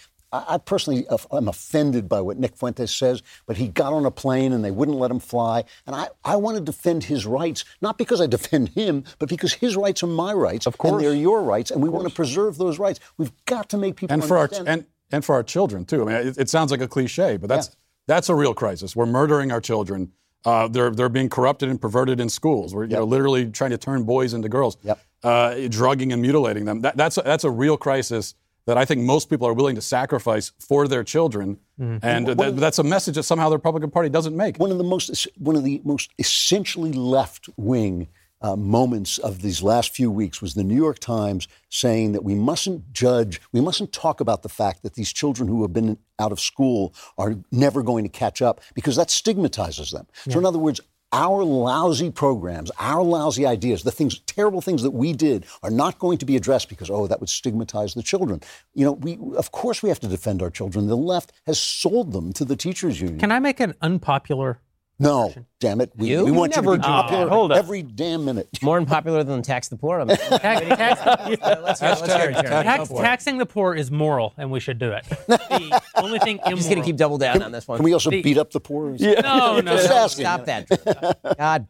[0.47, 4.53] I personally am offended by what Nick Fuentes says, but he got on a plane
[4.53, 5.63] and they wouldn't let him fly.
[5.85, 9.53] And I, I want to defend his rights, not because I defend him, but because
[9.53, 10.65] his rights are my rights.
[10.65, 10.93] Of course.
[10.93, 12.99] And they're your rights, and we want to preserve those rights.
[13.17, 16.03] We've got to make people and for our and and for our children too.
[16.03, 17.75] I mean, it, it sounds like a cliche, but that's
[18.07, 18.95] that's a real crisis.
[18.95, 20.11] We're murdering our children.
[20.45, 22.73] Uh, they're they're being corrupted and perverted in schools.
[22.73, 24.77] We're you know, literally trying to turn boys into girls.
[24.83, 24.99] Yep.
[25.23, 26.81] Uh, drugging and mutilating them.
[26.81, 28.35] That, that's a, that's a real crisis
[28.67, 31.57] that I think most people are willing to sacrifice for their children.
[31.79, 34.57] And uh, that, that's a message that somehow the Republican Party doesn't make.
[34.57, 38.07] one of the most one of the most essentially left wing
[38.41, 42.35] uh, moments of these last few weeks was the New York Times saying that we
[42.35, 46.31] mustn't judge, we mustn't talk about the fact that these children who have been out
[46.31, 50.05] of school are never going to catch up because that stigmatizes them.
[50.29, 50.81] So, in other words,
[51.11, 55.99] our lousy programs, our lousy ideas, the things, terrible things that we did are not
[55.99, 58.41] going to be addressed because, oh, that would stigmatize the children.
[58.73, 60.87] You know, we, of course we have to defend our children.
[60.87, 63.19] The left has sold them to the teachers union.
[63.19, 64.59] Can I make an unpopular?
[64.99, 65.91] No, damn it.
[65.95, 66.21] We, You?
[66.25, 67.31] we You want you to be do popular that.
[67.31, 67.59] Hold up.
[67.59, 68.49] every damn minute.
[68.63, 69.99] More unpopular than tax the poor.
[69.99, 71.01] I'm- Tax, tax,
[71.41, 73.05] let's hear, let's hear it, tax- Go for it.
[73.05, 75.05] taxing the poor is moral, and we should do it.
[75.27, 76.57] The only thing immoral.
[76.57, 77.77] Just going to keep double down on this one.
[77.77, 78.89] Can we also The- beat up the poor?
[78.99, 79.95] no, no, Just no.
[79.97, 80.25] asking.
[80.25, 81.37] Stop that.
[81.37, 81.67] God.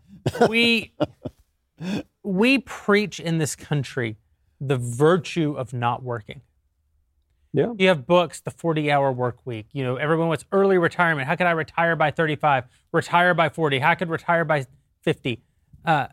[0.50, 0.94] we
[2.24, 4.18] we preach in this country
[4.62, 6.42] the virtue of not working.
[7.58, 7.74] Yeah.
[7.76, 9.66] You have books, the 40 hour work week.
[9.74, 11.28] You know, everyone wants early retirement.
[11.28, 12.66] How could I retire by 35?
[12.92, 13.80] Retire by 40?
[13.80, 14.68] How could retire by
[15.02, 15.42] 50?
[15.84, 16.08] Uh,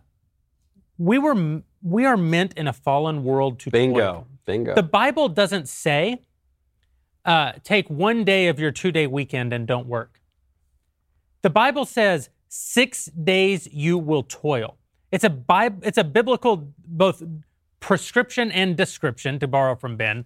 [0.97, 4.01] we were we are meant in a fallen world to Bingo.
[4.01, 4.27] toil.
[4.47, 4.75] Bingo.
[4.75, 6.23] The Bible doesn't say
[7.27, 10.23] uh, take one day of your two day weekend and don't work.
[11.43, 14.79] The Bible says six days you will toil.
[15.13, 17.23] It's a Bible, it's a biblical both
[17.81, 20.25] prescription and description, to borrow from Ben,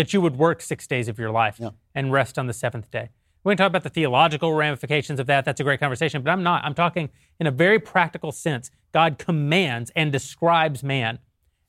[0.00, 1.60] that you would work six days of your life
[1.94, 3.10] and rest on the seventh day.
[3.44, 5.44] We can talk about the theological ramifications of that.
[5.44, 6.64] That's a great conversation, but I'm not.
[6.64, 8.70] I'm talking in a very practical sense.
[8.92, 11.18] God commands and describes man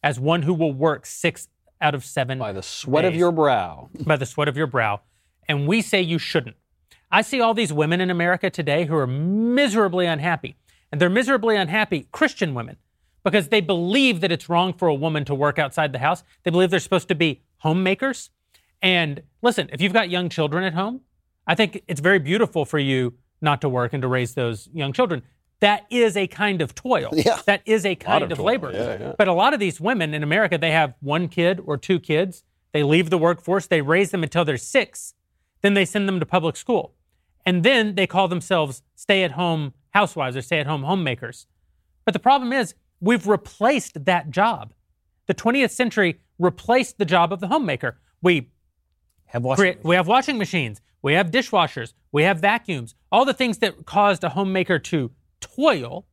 [0.01, 1.49] as one who will work six
[1.81, 3.89] out of seven By the sweat of your brow.
[4.05, 5.01] by the sweat of your brow.
[5.49, 6.55] And we say you shouldn't.
[7.11, 10.55] I see all these women in America today who are miserably unhappy.
[10.89, 12.77] And they're miserably unhappy, Christian women,
[13.23, 16.23] because they believe that it's wrong for a woman to work outside the house.
[16.43, 18.30] They believe they're supposed to be homemakers.
[18.81, 21.02] And listen, if you've got young children at home,
[21.45, 24.93] I think it's very beautiful for you not to work and to raise those young
[24.93, 25.23] children.
[25.60, 27.10] That is a kind of toil.
[27.14, 27.39] Yeah.
[27.45, 28.72] That is a kind of of, labor.
[28.72, 29.14] yeah, yeah.
[29.18, 32.43] But a lot of these women in America, they have one kid or two kids.
[32.73, 35.14] They leave the workforce, they raise them until they're six,
[35.61, 36.93] then they send them to public school.
[37.45, 41.48] And then they call themselves stay at home housewives or stay at home homemakers.
[42.06, 44.73] But the problem is, we've replaced that job.
[45.27, 47.99] The 20th century replaced the job of the homemaker.
[48.21, 48.51] We
[49.25, 52.95] Have washing we have washing machines, we have dishwashers, we have vacuums.
[53.11, 56.05] All the things that caused a homemaker to toil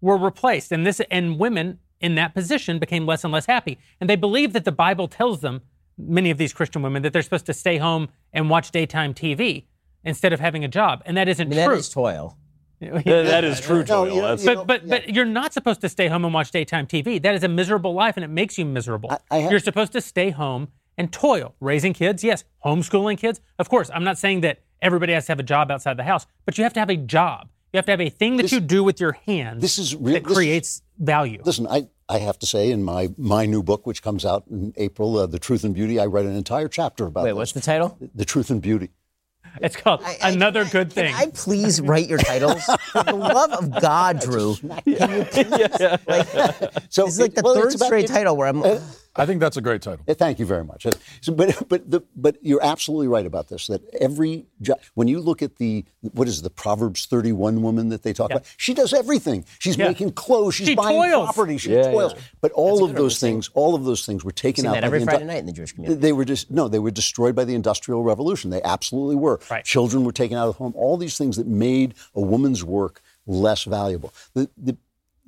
[0.00, 3.78] were replaced, and this and women in that position became less and less happy.
[4.00, 5.60] And they believe that the Bible tells them,
[5.96, 9.66] many of these Christian women, that they're supposed to stay home and watch daytime TV
[10.04, 11.76] instead of having a job, and that isn't I mean, true.
[11.76, 12.36] is toil.
[13.04, 14.88] That- that is true, No, you That's- you But know, but yeah.
[14.98, 17.20] but you're not supposed to stay home and watch daytime TV.
[17.22, 19.10] That is a miserable life, and it makes you miserable.
[19.10, 20.68] I- I have- you're supposed to stay home
[20.98, 22.22] and toil, raising kids.
[22.24, 23.40] Yes, homeschooling kids.
[23.58, 26.26] Of course, I'm not saying that everybody has to have a job outside the house,
[26.44, 27.48] but you have to have a job.
[27.72, 29.94] You have to have a thing that This- you do with your hands this is
[29.96, 31.40] real- that this is- creates value.
[31.44, 34.74] Listen, I, I have to say, in my, my new book, which comes out in
[34.76, 37.36] April, uh, The Truth and Beauty, I write an entire chapter about Wait, this.
[37.36, 37.96] what's the title?
[38.14, 38.90] The Truth and Beauty.
[39.60, 41.12] it's called I- I- another I- good thing.
[41.12, 42.64] Can I please write your titles?
[42.92, 44.54] For the love of God, Drew.
[44.56, 45.98] Can you please?
[46.06, 46.28] Like,
[46.90, 48.62] So this is like the well, third it's about- straight it's- title where I'm.
[48.62, 48.80] Uh,
[49.14, 50.04] I think that's a great title.
[50.08, 50.86] Thank you very much.
[51.20, 53.66] So, but but the, but you're absolutely right about this.
[53.66, 58.02] That every job, when you look at the what is the Proverbs 31 woman that
[58.02, 59.44] they talk about, she does everything.
[59.58, 59.88] She's Yeah.
[59.88, 60.54] making clothes.
[60.54, 61.24] She's She buying toils.
[61.34, 61.58] property.
[61.58, 62.14] She Yeah, toils.
[62.14, 62.20] yeah.
[62.40, 64.86] But all a of those things, all of those things were taken out that by
[64.86, 66.00] every the Friday indu- night in the Jewish community.
[66.00, 68.50] They were just no, they were destroyed by the Industrial Revolution.
[68.50, 69.40] They absolutely were.
[69.50, 69.64] Right.
[69.64, 70.72] Children were taken out of the home.
[70.74, 74.12] All these things that made a woman's work less valuable.
[74.34, 74.76] The, the,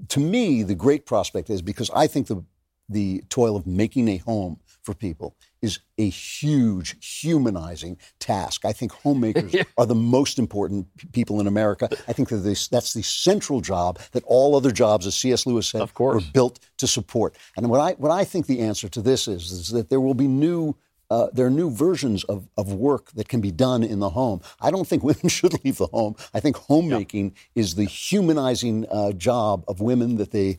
[0.08, 2.42] to me, the great prospect is because I think the
[2.88, 8.64] the toil of making a home for people is a huge humanizing task.
[8.64, 11.88] I think homemakers are the most important people in America.
[12.06, 15.46] I think that this, that's the central job that all other jobs, as C.S.
[15.46, 16.22] Lewis said, Of course.
[16.22, 17.36] are built to support.
[17.56, 20.14] And what I what I think the answer to this is is that there will
[20.14, 20.76] be new.
[21.10, 24.40] Uh, there are new versions of, of work that can be done in the home.
[24.60, 26.16] I don't think women should leave the home.
[26.32, 30.58] I think homemaking is the humanizing uh, job of women that they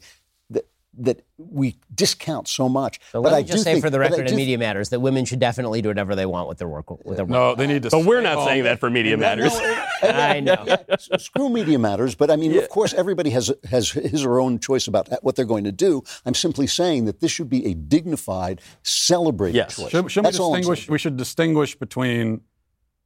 [0.97, 2.99] that that we discount so much.
[3.11, 4.57] But but let I me just do say think- for the record in do- Media
[4.57, 6.89] Matters that women should definitely do whatever they want with their work.
[7.05, 7.29] With their work.
[7.29, 7.89] No, they need to.
[7.89, 9.53] But we're not saying that for Media Matters.
[10.03, 10.53] I know.
[10.89, 14.39] S- Screw media matters, but I mean, of course, everybody has has his or her
[14.39, 16.03] own choice about what they're going to do.
[16.25, 19.75] I'm simply saying that this should be a dignified, celebrated Yes.
[19.77, 19.89] choice.
[19.91, 20.79] Should, should we That's all I'm distinguish?
[20.85, 20.91] saying.
[20.91, 22.41] We should distinguish between,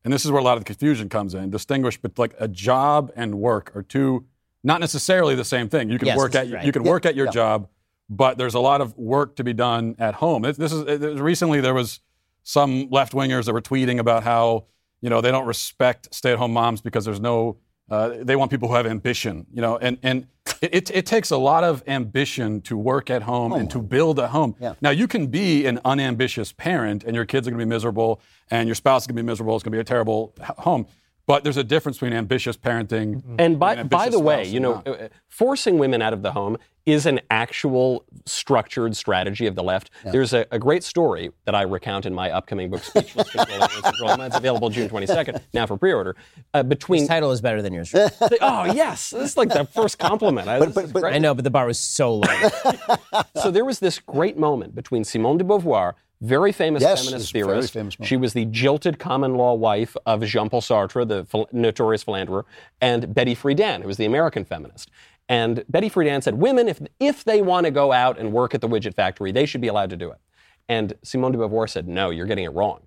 [0.03, 1.49] and this is where a lot of the confusion comes in.
[1.49, 4.25] Distinguish, but like a job and work are two,
[4.63, 5.89] not necessarily the same thing.
[5.89, 6.65] You can Yes, work at right.
[6.65, 7.31] you can Yeah, work at your yeah.
[7.31, 7.67] job,
[8.09, 10.41] but there's a lot of work to be done at home.
[10.41, 11.99] This, this is recently there was
[12.43, 14.65] some left wingers that were tweeting about how
[15.01, 17.57] you know they don't respect stay at home moms because there's no.
[17.89, 20.27] Uh, they want people who have ambition, you know, and and
[20.61, 24.19] it, it, it takes a lot of ambition to work at home and to build
[24.19, 24.55] a home.
[24.59, 24.75] Yeah.
[24.79, 28.21] Now you can be an unambitious parent, and your kids are going to be miserable,
[28.51, 29.55] and your spouse is going to be miserable.
[29.55, 30.85] It's going to be a terrible home.
[31.29, 34.81] But there's a difference between ambitious parenting And by, an by the way, you know,
[34.83, 34.87] not.
[34.87, 36.57] uh, forcing women out of the home
[36.87, 39.91] is an actual structured strategy of the left.
[40.03, 43.81] There's a, a great story that I recount in my upcoming book, Speechless Control Over
[43.81, 44.21] Control.
[44.21, 46.15] It's available June 22nd, now for pre-order.
[46.55, 47.93] Uh, between His title is better than yours.
[48.41, 50.47] oh yes, this is like the first compliment.
[50.47, 52.49] I, this but- but- I know, but the bar was so low.
[53.35, 57.73] so there was this great moment between Simone de Beauvoir, very famous Yes, feminist theorist.
[57.73, 62.45] famous she was the jilted common law wife of Jean-Paul Sartre, the phil- notorious philanderer,
[62.81, 64.91] and Betty Friedan, who was the American feminist.
[65.29, 68.61] And Betty Friedan said, women, if, if they want to go out and work at
[68.61, 70.17] the widget factory, they should be allowed to do it.
[70.67, 72.81] And Simone de Beauvoir said, no, you're getting it wrong.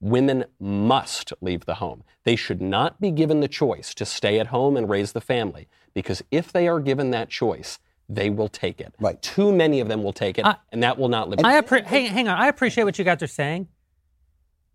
[0.00, 2.04] Women must leave the home.
[2.24, 5.68] They should not be given the choice to stay at home and raise the family
[5.94, 8.94] because if they are given that choice, they will take it.
[9.00, 9.20] Right.
[9.20, 11.40] Too many of them will take it, I- and that will not live.
[11.44, 12.38] I appre- hang, hang on.
[12.38, 13.68] I appreciate what you guys are saying,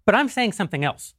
[0.06, 1.14] but I'm saying something else.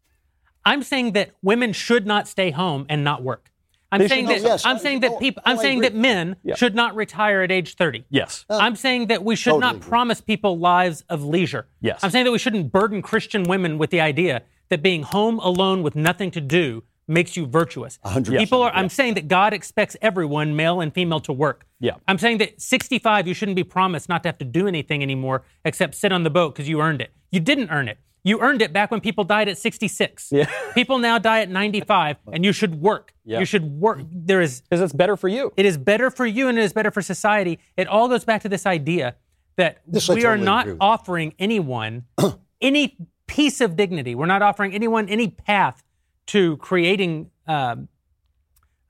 [0.65, 3.51] I'm saying that women should not stay home and not work.
[3.91, 4.49] I'm They saying should that not.
[4.49, 5.43] Yes, I'm saying oh, that people.
[5.45, 5.89] oh, I'm I saying agree.
[5.89, 6.55] that men Yeah.
[6.55, 8.05] should not retire at age 30.
[8.11, 8.45] yes.
[8.49, 8.59] Oh.
[8.59, 9.89] I'm saying that we should Totally not agree.
[9.89, 11.67] promise people lives of leisure.
[11.81, 12.01] Yes.
[12.03, 15.83] I'm saying that we shouldn't burden Christian women with the idea that being home alone
[15.83, 17.99] with nothing to do makes you virtuous.
[18.05, 18.73] hundred People are.
[18.73, 21.67] I'm saying that God expects everyone, male and female, to work.
[21.81, 21.97] Yeah.
[22.07, 25.43] I'm saying that 65, you shouldn't be promised not to have to do anything anymore
[25.65, 27.13] except sit on the boat because you earned it.
[27.31, 27.99] You didn't earn it.
[28.25, 30.29] You earned it back when people died at 66.
[30.31, 30.49] Yeah.
[30.75, 33.15] People now die at 95, and you should work.
[33.25, 33.41] Yeah.
[33.41, 34.01] You should work.
[34.13, 35.53] There is Because it's better for you.
[35.57, 37.59] it is better for you and it is better for society.
[37.77, 39.17] It all goes back to this idea
[39.57, 42.05] that This we are totally not offering anyone
[42.61, 42.97] any
[43.27, 44.15] piece of dignity.
[44.15, 45.83] We're not offering anyone any path
[46.29, 47.89] to creating um,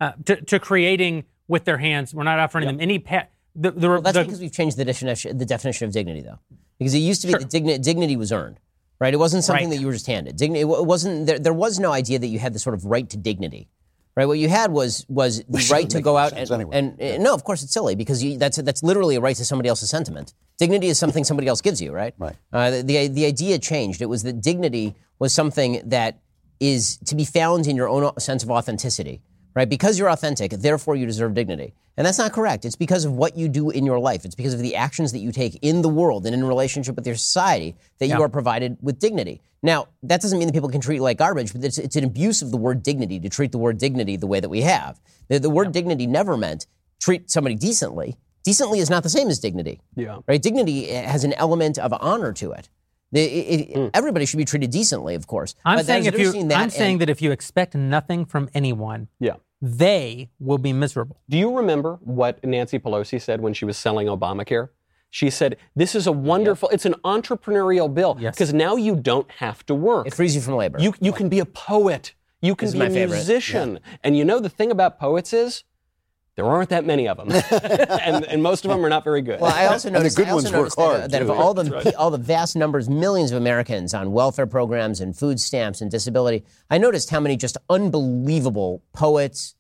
[0.01, 2.15] uh, to, to creating with their hands.
[2.15, 3.29] We're not offering them any path.
[3.55, 6.39] The, the, Well, that's the- because we've changed the definition, the definition of dignity, though.
[6.79, 7.41] Because it used to be Sure.
[7.41, 8.59] that digni- dignity was earned,
[8.99, 9.13] right?
[9.15, 9.77] It wasn't something Right.
[9.77, 10.37] that you were just handed.
[10.37, 11.27] Dignity, it wasn't.
[11.27, 13.69] There, there was no idea that you had the sort of right to dignity,
[14.17, 14.27] right?
[14.27, 16.77] What you had was was the Which right to go out and, anyway.
[16.77, 19.45] and uh, no, of course it's silly because you, that's that's literally a right to
[19.45, 20.35] somebody else's sentiment.
[20.59, 22.15] Dignity is something somebody else gives you, right?
[22.19, 22.35] Right.
[22.53, 24.03] Uh, the, the the idea changed.
[24.03, 26.22] It was that dignity was something that
[26.63, 29.21] is to be found in your own sense of authenticity,
[29.55, 29.69] right?
[29.69, 31.75] Because you're authentic, therefore you deserve dignity.
[31.97, 32.65] And that's not correct.
[32.65, 34.25] It's because of what you do in your life.
[34.25, 37.07] It's because of the actions that you take in the world and in relationship with
[37.07, 39.43] your society that you are provided with dignity.
[39.63, 42.05] Now, that doesn't mean that people can treat you like garbage, but it's, it's an
[42.05, 45.01] abuse of the word dignity to treat the word dignity the way that we have.
[45.29, 46.67] The, the word dignity never meant
[47.01, 48.17] treat somebody decently.
[48.45, 50.19] Decently is not the same as dignity Yeah.
[50.27, 50.41] right?
[50.41, 52.69] Dignity has an element of honor to it.
[53.13, 53.87] The, it, it- hmm.
[53.95, 55.55] Everybody should be treated decently, of course.
[55.65, 58.25] I'm But saying if you, difference between I'm and- saying that if you expect nothing
[58.25, 59.37] from anyone, Yeah.
[59.61, 61.21] they will be miserable.
[61.29, 64.69] Do you remember what Nancy Pelosi said when she was selling Obamacare?
[65.11, 68.35] She said, This is a wonderful, it's an entrepreneurial bill Yes.
[68.35, 70.07] because now you don't have to work.
[70.07, 70.79] it frees you from labor.
[70.81, 72.15] You, you can be a poet.
[72.41, 73.17] You can This be a favorite.
[73.17, 73.79] musician.
[74.03, 75.65] And you know the thing about poets is
[76.35, 77.31] there aren't that many of them.
[78.03, 79.41] and, and most of them are not very good.
[79.41, 81.23] well, I also the noticed, good I also ones work noticed that, uh, hard, that
[81.23, 85.39] of all the all the vast numbers, millions of Americans on welfare programs and food
[85.39, 89.57] stamps and disability, I noticed how many just unbelievable poets,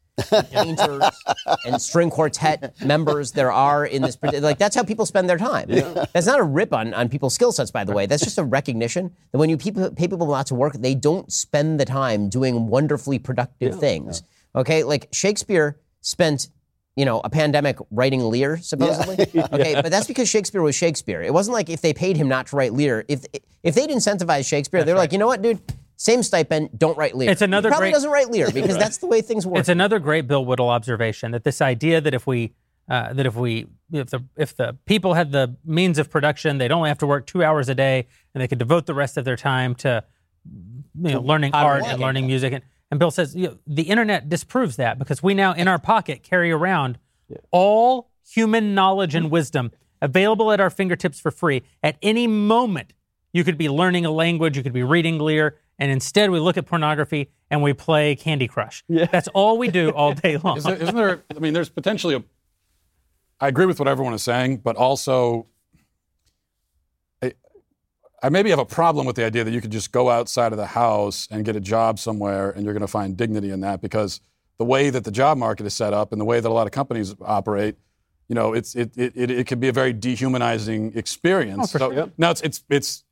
[0.50, 1.02] painters,
[1.66, 4.16] and string quartet members there are in this.
[4.22, 5.68] Like that's how people spend their time.
[5.68, 8.06] That's not a rip on on people's skill sets, by the way.
[8.06, 11.78] That's just a recognition that when you pay people lots of work, they don't spend
[11.78, 14.22] the time doing wonderfully productive things.
[14.56, 16.48] Okay, like Shakespeare spent
[16.96, 19.26] you know, a pandemic writing Lear, supposedly.
[19.52, 21.22] Okay, but that's because Shakespeare was Shakespeare.
[21.22, 23.04] It wasn't like if they paid him not to write Lear.
[23.08, 23.24] If
[23.62, 25.60] if they'd incentivize Shakespeare, they're like, you know what, dude,
[25.96, 27.30] same stipend, don't write Lear.
[27.30, 29.60] It's another he probably great- doesn't write Lear because that's the way things work.
[29.60, 32.52] It's another great Bill Whittle observation that this idea that if we
[32.88, 36.72] uh, that if we if the if the people had the means of production, they'd
[36.72, 39.24] only have to work two hours a day, and they could devote the rest of
[39.24, 40.04] their time to
[41.00, 42.52] you know, learning art and learning music.
[42.52, 45.78] And, and Bill says you know, the internet disproves that because we now in our
[45.78, 46.98] pocket carry around
[47.50, 52.92] all human knowledge and wisdom available at our fingertips for free at any moment.
[53.32, 56.58] You could be learning a language, you could be reading Lear, and instead we look
[56.58, 58.84] at pornography and we play Candy Crush.
[58.88, 59.06] Yeah.
[59.06, 60.56] That's all we do all day long.
[60.58, 61.24] Is there, isn't there?
[61.34, 62.22] I mean, there's potentially a.
[63.40, 65.51] I agree with what everyone is saying, but also, I,
[68.22, 70.58] I maybe have a problem with the idea that you could just go outside of
[70.58, 73.80] the house and get a job somewhere, and you're going to find dignity in that
[73.82, 74.20] because
[74.58, 76.66] the way that the job market is set up and the way that a lot
[76.66, 77.76] of companies operate,
[78.28, 81.72] you know, it's it it, it, it can be a very dehumanizing experience.
[81.72, 82.12] for so, sure.
[82.16, 83.04] Now it's it's it's.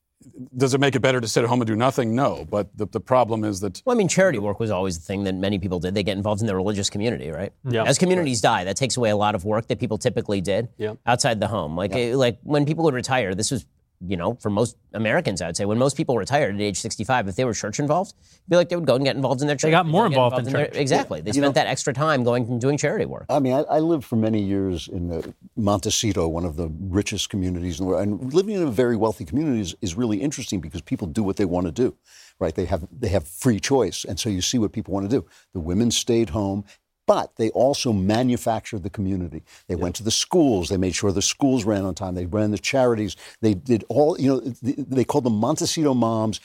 [0.54, 2.14] Does it make it better to sit at home and do nothing?
[2.14, 5.04] No, but the, the problem is that well, I mean, charity work was always the
[5.04, 5.94] thing that many people did.
[5.94, 7.54] They get involved in the religious community, right?
[7.64, 7.84] Yeah.
[7.84, 10.96] As communities die, that takes away a lot of work that people typically did Yeah.
[11.06, 11.74] outside the home.
[11.74, 13.64] Like, eh, like when people would retire, this was,
[14.06, 17.28] you know, for most Americans, I would say, when most people retired at age 65,
[17.28, 19.46] if they were church involved, it'd be like they would go and get involved in
[19.46, 19.68] their church.
[19.68, 20.76] They got more go get involved in their- church.
[20.76, 21.20] exactly.
[21.20, 23.26] They spent that extra time going and doing charity work.
[23.28, 25.22] I mean, I, I lived for many years in uh,
[25.56, 29.24] Montecito, one of the richest communities in the world, and living in a very wealthy
[29.26, 31.94] community is, is really interesting because people do what they want to do,
[32.38, 32.54] right?
[32.54, 35.26] They have they have free choice, and so you see what people want to do.
[35.52, 36.64] The women stayed home.
[37.10, 39.42] But they also manufactured the community.
[39.66, 40.68] They went to the schools.
[40.68, 42.14] They made sure the schools ran on time.
[42.14, 43.16] They ran the charities.
[43.40, 46.38] They did all, you know, they called them Montecito moms.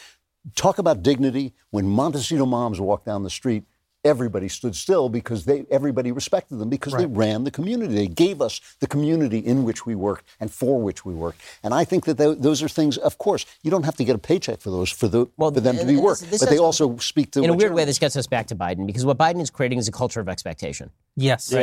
[0.56, 1.54] Talk about dignity.
[1.70, 3.66] When Montecito moms walk down the street,
[4.06, 7.94] everybody stood still because they everybody respected them because they ran the community.
[7.94, 11.42] They gave us the community in which we worked and for which we worked.
[11.64, 12.98] And I think that tho- those are things.
[12.98, 15.60] Of course, you don't have to get a paycheck for those for the Well, for
[15.60, 18.16] them to be work, but they also speak to In a weird way, this gets
[18.16, 20.92] us back to Biden because what Biden is creating is a culture of expectation.
[21.16, 21.52] Yes.
[21.52, 21.60] It-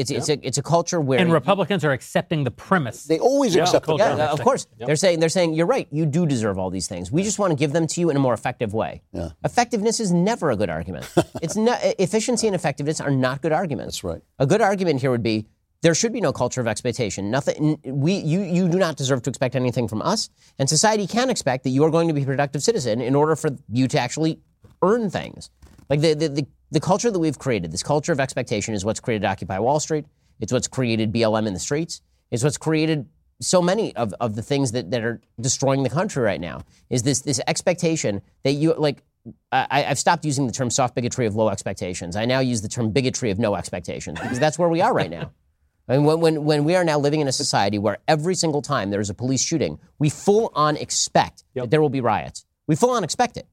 [0.00, 3.04] It's, it's, a, it's a culture where And you- Republicans are accepting the premise.
[3.04, 4.04] They always accept the culture.
[4.04, 4.32] Yeah, premise.
[4.34, 4.66] of course.
[4.78, 5.86] They're saying they're saying you're right.
[5.90, 7.10] You do deserve all these things.
[7.12, 9.02] We just want to give them to you in a more effective way.
[9.44, 11.08] Effectiveness is never a good argument.
[11.42, 13.96] it's not efficiency and effectiveness are not good arguments.
[13.96, 14.22] That's right.
[14.38, 15.46] A good argument here would be
[15.82, 17.30] there should be no culture of expectation.
[17.30, 17.78] Nothing.
[17.84, 21.64] We you you do not deserve to expect anything from us, and society can expect
[21.64, 24.40] that you are going to be a productive citizen in order for you to actually
[24.82, 25.50] earn things.
[25.90, 29.00] Like the the, the, the culture that we've created, this culture of expectation is what's
[29.00, 30.06] created Occupy Wall Street.
[30.40, 32.02] It's what's created BLM in the streets.
[32.30, 33.08] It's what's created
[33.40, 36.62] so many of, of the things that, that are destroying the country right now.
[36.90, 39.02] Is this this expectation that you like
[39.52, 42.16] I, I've stopped using the term soft bigotry of low expectations.
[42.16, 45.10] I now use the term bigotry of no expectations because that's where we are right
[45.10, 45.32] now.
[45.88, 48.60] I mean, when, when, when we are now living in a society where every single
[48.60, 52.44] time there is a police shooting, we full on expect that there will be riots.
[52.66, 53.46] We full on expect it.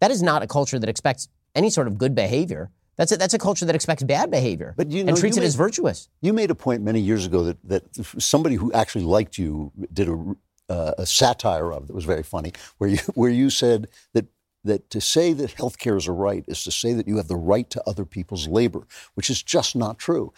[0.00, 2.70] That is not a culture that expects any sort of good behavior.
[2.96, 5.42] That's a, that's a culture that expects bad behavior But you know, and treats you
[5.42, 6.08] it as virtuous.
[6.22, 7.82] You made a point many years ago that, that
[8.18, 10.34] somebody who actually liked you did a,
[10.70, 14.26] uh, a satire of that was very funny, where you where you said that
[14.66, 17.36] that to say that healthcare is a right is to say that you have the
[17.36, 20.32] right to other people's labor, which is just not true.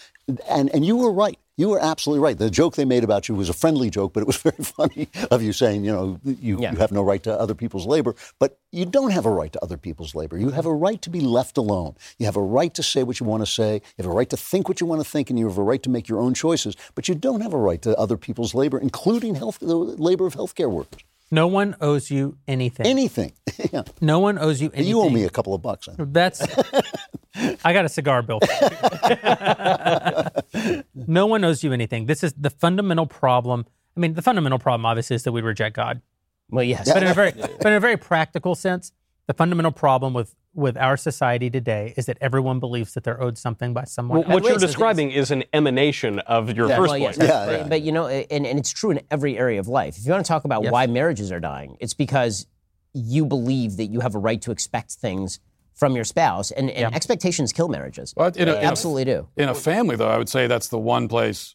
[0.48, 1.38] And, and you were right.
[1.56, 2.38] You were absolutely right.
[2.38, 5.08] The joke they made about you was a friendly joke, but it was very funny
[5.32, 6.70] of you saying, you know, you, Yeah.
[6.72, 8.14] you have no right to other people's labor.
[8.38, 10.38] But you don't have a right to other people's labor.
[10.38, 11.96] You have a right to be left alone.
[12.18, 13.74] You have a right to say what you want to say.
[13.96, 15.62] You have a right to think what you want to think, and you have a
[15.62, 16.76] right to make your own choices.
[16.94, 20.34] But you don't have a right to other people's labor, including health, the labor of
[20.34, 21.02] healthcare workers.
[21.30, 22.86] No one owes you anything.
[22.86, 23.32] Anything.
[23.72, 23.82] yeah.
[24.00, 24.88] no one owes you anything.
[24.88, 25.86] You owe me a couple of bucks.
[25.86, 26.06] huh?
[26.08, 26.42] That's.
[27.64, 28.40] I got a cigar bill.
[30.94, 32.06] no one owes you anything.
[32.06, 33.66] This is the fundamental problem.
[33.96, 36.00] I mean, the fundamental problem, obviously, is that we reject God.
[36.50, 36.90] Well, yes.
[36.92, 38.92] But in a very, but in a very practical sense,
[39.26, 43.38] the fundamental problem with with our society today is that everyone believes that they're owed
[43.38, 44.20] something by someone.
[44.22, 46.76] Well, what you're describing is an emanation of your Yeah.
[46.76, 47.16] first Well, point.
[47.18, 47.68] Yeah, but, yeah.
[47.68, 49.96] but, you know, and, and it's true in every area of life.
[49.96, 50.72] If you want to talk about Yes.
[50.72, 52.46] why marriages are dying, it's because
[52.92, 55.38] you believe that you have a right to expect things
[55.74, 58.12] from your spouse, and, and expectations kill marriages.
[58.16, 59.28] Well, in a- They in a- absolutely do.
[59.36, 61.54] In a family, though, I would say that's the one place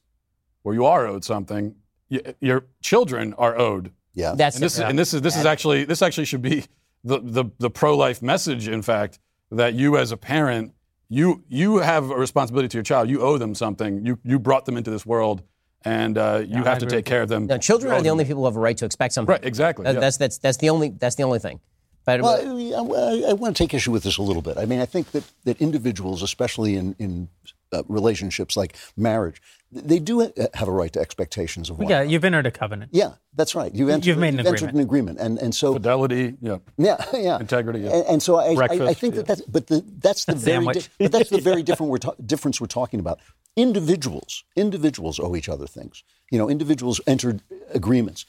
[0.61, 1.75] where you are owed something.
[2.09, 3.91] Y- Your children are owed.
[4.13, 4.33] Yeah.
[4.37, 4.85] That's And this, it.
[4.87, 6.63] and this is this is actually this actually should be
[7.03, 8.67] the, the, the pro life message.
[8.67, 9.19] In fact,
[9.51, 10.73] that you as a parent,
[11.09, 13.09] you you have a responsibility to your child.
[13.09, 14.05] You owe them something.
[14.05, 15.43] You you brought them into this world,
[15.85, 17.45] and uh, you I have to agree take care of them.
[17.45, 19.31] No, children are the only people who have a right to expect something.
[19.31, 19.83] Right, exactly.
[19.83, 19.99] That- yeah.
[19.99, 21.59] That's that's that's the only that's the only thing.
[22.05, 24.57] But Well, I, I, I want to take issue with this a little bit.
[24.57, 27.29] I mean, I think that, that individuals, especially in, in
[27.73, 29.41] uh, relationships like marriage,
[29.71, 30.19] they do
[30.53, 31.89] have a right to expectations of one.
[31.89, 32.91] yeah, you've entered a covenant.
[32.93, 33.73] Yeah, that's right.
[33.73, 34.75] You've entered, You've made an entered agreement.
[34.75, 36.57] an agreement, and and so Fidelity, yeah.
[36.77, 37.95] yeah, yeah, Integrity, yeah.
[37.95, 40.65] And, and so I, I, I Breakfast, think that that's but the, that's the very
[40.67, 43.19] di- but that's the very different we're ta- difference we're talking about.
[43.55, 46.03] Individuals, individuals owe each other things.
[46.31, 47.41] You know, individuals entered
[47.73, 48.25] agreements.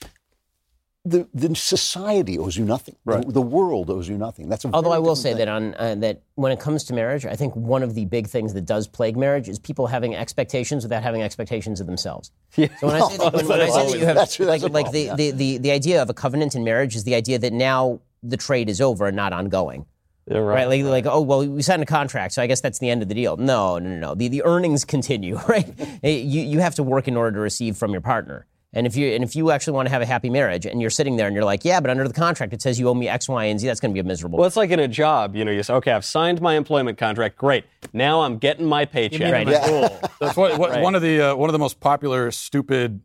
[1.06, 2.97] The, the society owes you nothing.
[3.05, 3.26] Right.
[3.26, 4.48] The, the world owes you nothing.
[4.48, 5.39] That's a Although I will say thing.
[5.39, 8.26] that on uh, that when it comes to marriage, I think one of the big
[8.26, 12.31] things that does plague marriage is people having expectations without having expectations of themselves.
[12.56, 14.72] So when I say that, when, when I say that you have That's- that's like,
[14.72, 15.14] like the, yeah.
[15.14, 18.39] the, the, the idea of a covenant in marriage is the idea that now the
[18.39, 19.85] trade is over and not ongoing.
[20.26, 22.89] Yeah, Right, like, like, oh well, we signed a contract, so I guess that's the
[22.89, 23.36] end of the deal.
[23.36, 24.14] No, no, no, no.
[24.14, 25.68] The the earnings continue, right?
[26.02, 28.47] You you have to work in order to receive from your partner.
[28.76, 30.90] And if you and if you actually want to have a happy marriage, and you're
[30.90, 33.09] sitting there and you're like, yeah, but under the contract it says you owe me
[33.09, 34.38] X, Y, and Z, that's going to be a miserable.
[34.38, 35.36] Well, it's like in a job.
[35.36, 37.36] You know, you say, okay, I've signed my employment contract.
[37.36, 37.64] Great.
[37.92, 39.32] Now I'm getting my paycheck.
[39.32, 39.46] Right.
[39.64, 40.01] Cool.
[40.20, 43.01] That's what, what one of the uh, one of the most popular stupid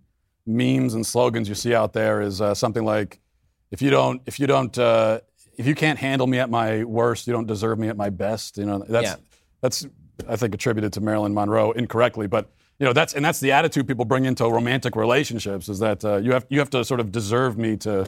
[0.47, 3.19] memes and slogans you see out there is uh, something like,
[3.69, 5.19] "If you don't, if you don't, uh,
[5.57, 8.57] if you can't handle me at my worst, you don't deserve me at my best."
[8.57, 9.15] You know, that's Yeah.
[9.61, 9.85] that's
[10.27, 12.49] I think attributed to Marilyn Monroe incorrectly, but
[12.79, 16.15] you know that's and that's the attitude people bring into romantic relationships is that uh,
[16.17, 18.05] you have you have to sort of deserve me to,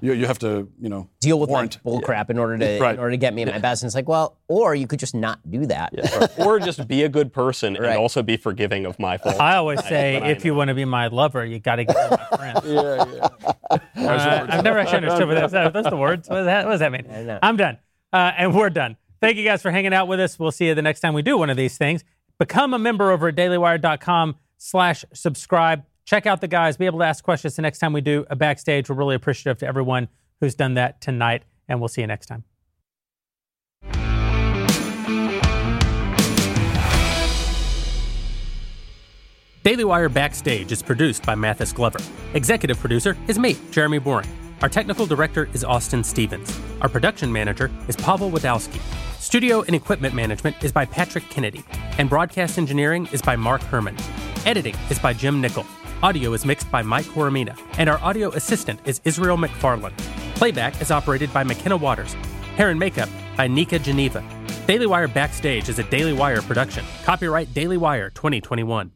[0.00, 1.72] you, you have to you know deal with warrant.
[1.72, 2.94] that bull crap in order to Right.
[2.94, 3.82] in order to get me at my best.
[3.82, 5.92] And it's like, well, or you could just not do that.
[6.38, 7.90] or just be a good person Right.
[7.90, 9.40] and also be forgiving of my fault.
[9.40, 11.96] I always say, I if you want to be my lover, you got to get
[12.10, 12.60] my friend.
[12.64, 13.78] yeah, yeah.
[13.96, 16.28] Uh, I've never actually understood what that's, that's the words.
[16.28, 17.38] What does that, what does that mean?
[17.42, 17.78] I'm done.
[18.12, 18.96] Uh, and we're done.
[19.20, 20.38] Thank you guys for hanging out with us.
[20.38, 22.04] We'll see you the next time we do one of these things.
[22.38, 25.84] Become a member over at dailywire.com slash subscribe.
[26.04, 26.76] Check out the guys.
[26.76, 28.88] Be able to ask questions the next time we do a backstage.
[28.88, 30.08] We're really appreciative to everyone
[30.40, 31.44] who's done that tonight.
[31.68, 32.44] And we'll see you next time.
[39.62, 41.98] Daily Wire Backstage is produced by Mathis Glover.
[42.34, 44.43] Executive producer is me, Jeremy Boreing.
[44.64, 46.58] Our technical director is Austin Stevens.
[46.80, 48.80] Our production manager is Pavel Wadowski.
[49.20, 51.62] Studio and equipment management is by Patrick Kennedy.
[51.98, 53.94] And broadcast engineering is by Mark Herman.
[54.46, 55.66] Editing is by Jim Nickel.
[56.02, 57.54] Audio is mixed by Mike Coromina.
[57.76, 59.98] And our audio assistant is Israel McFarland.
[60.34, 62.14] Playback is operated by McKenna Waters.
[62.56, 64.24] Hair and makeup by Nika Geneva.
[64.66, 66.86] Daily Wire Backstage is a Daily Wire production.
[67.04, 68.92] Copyright Daily Wire 2021.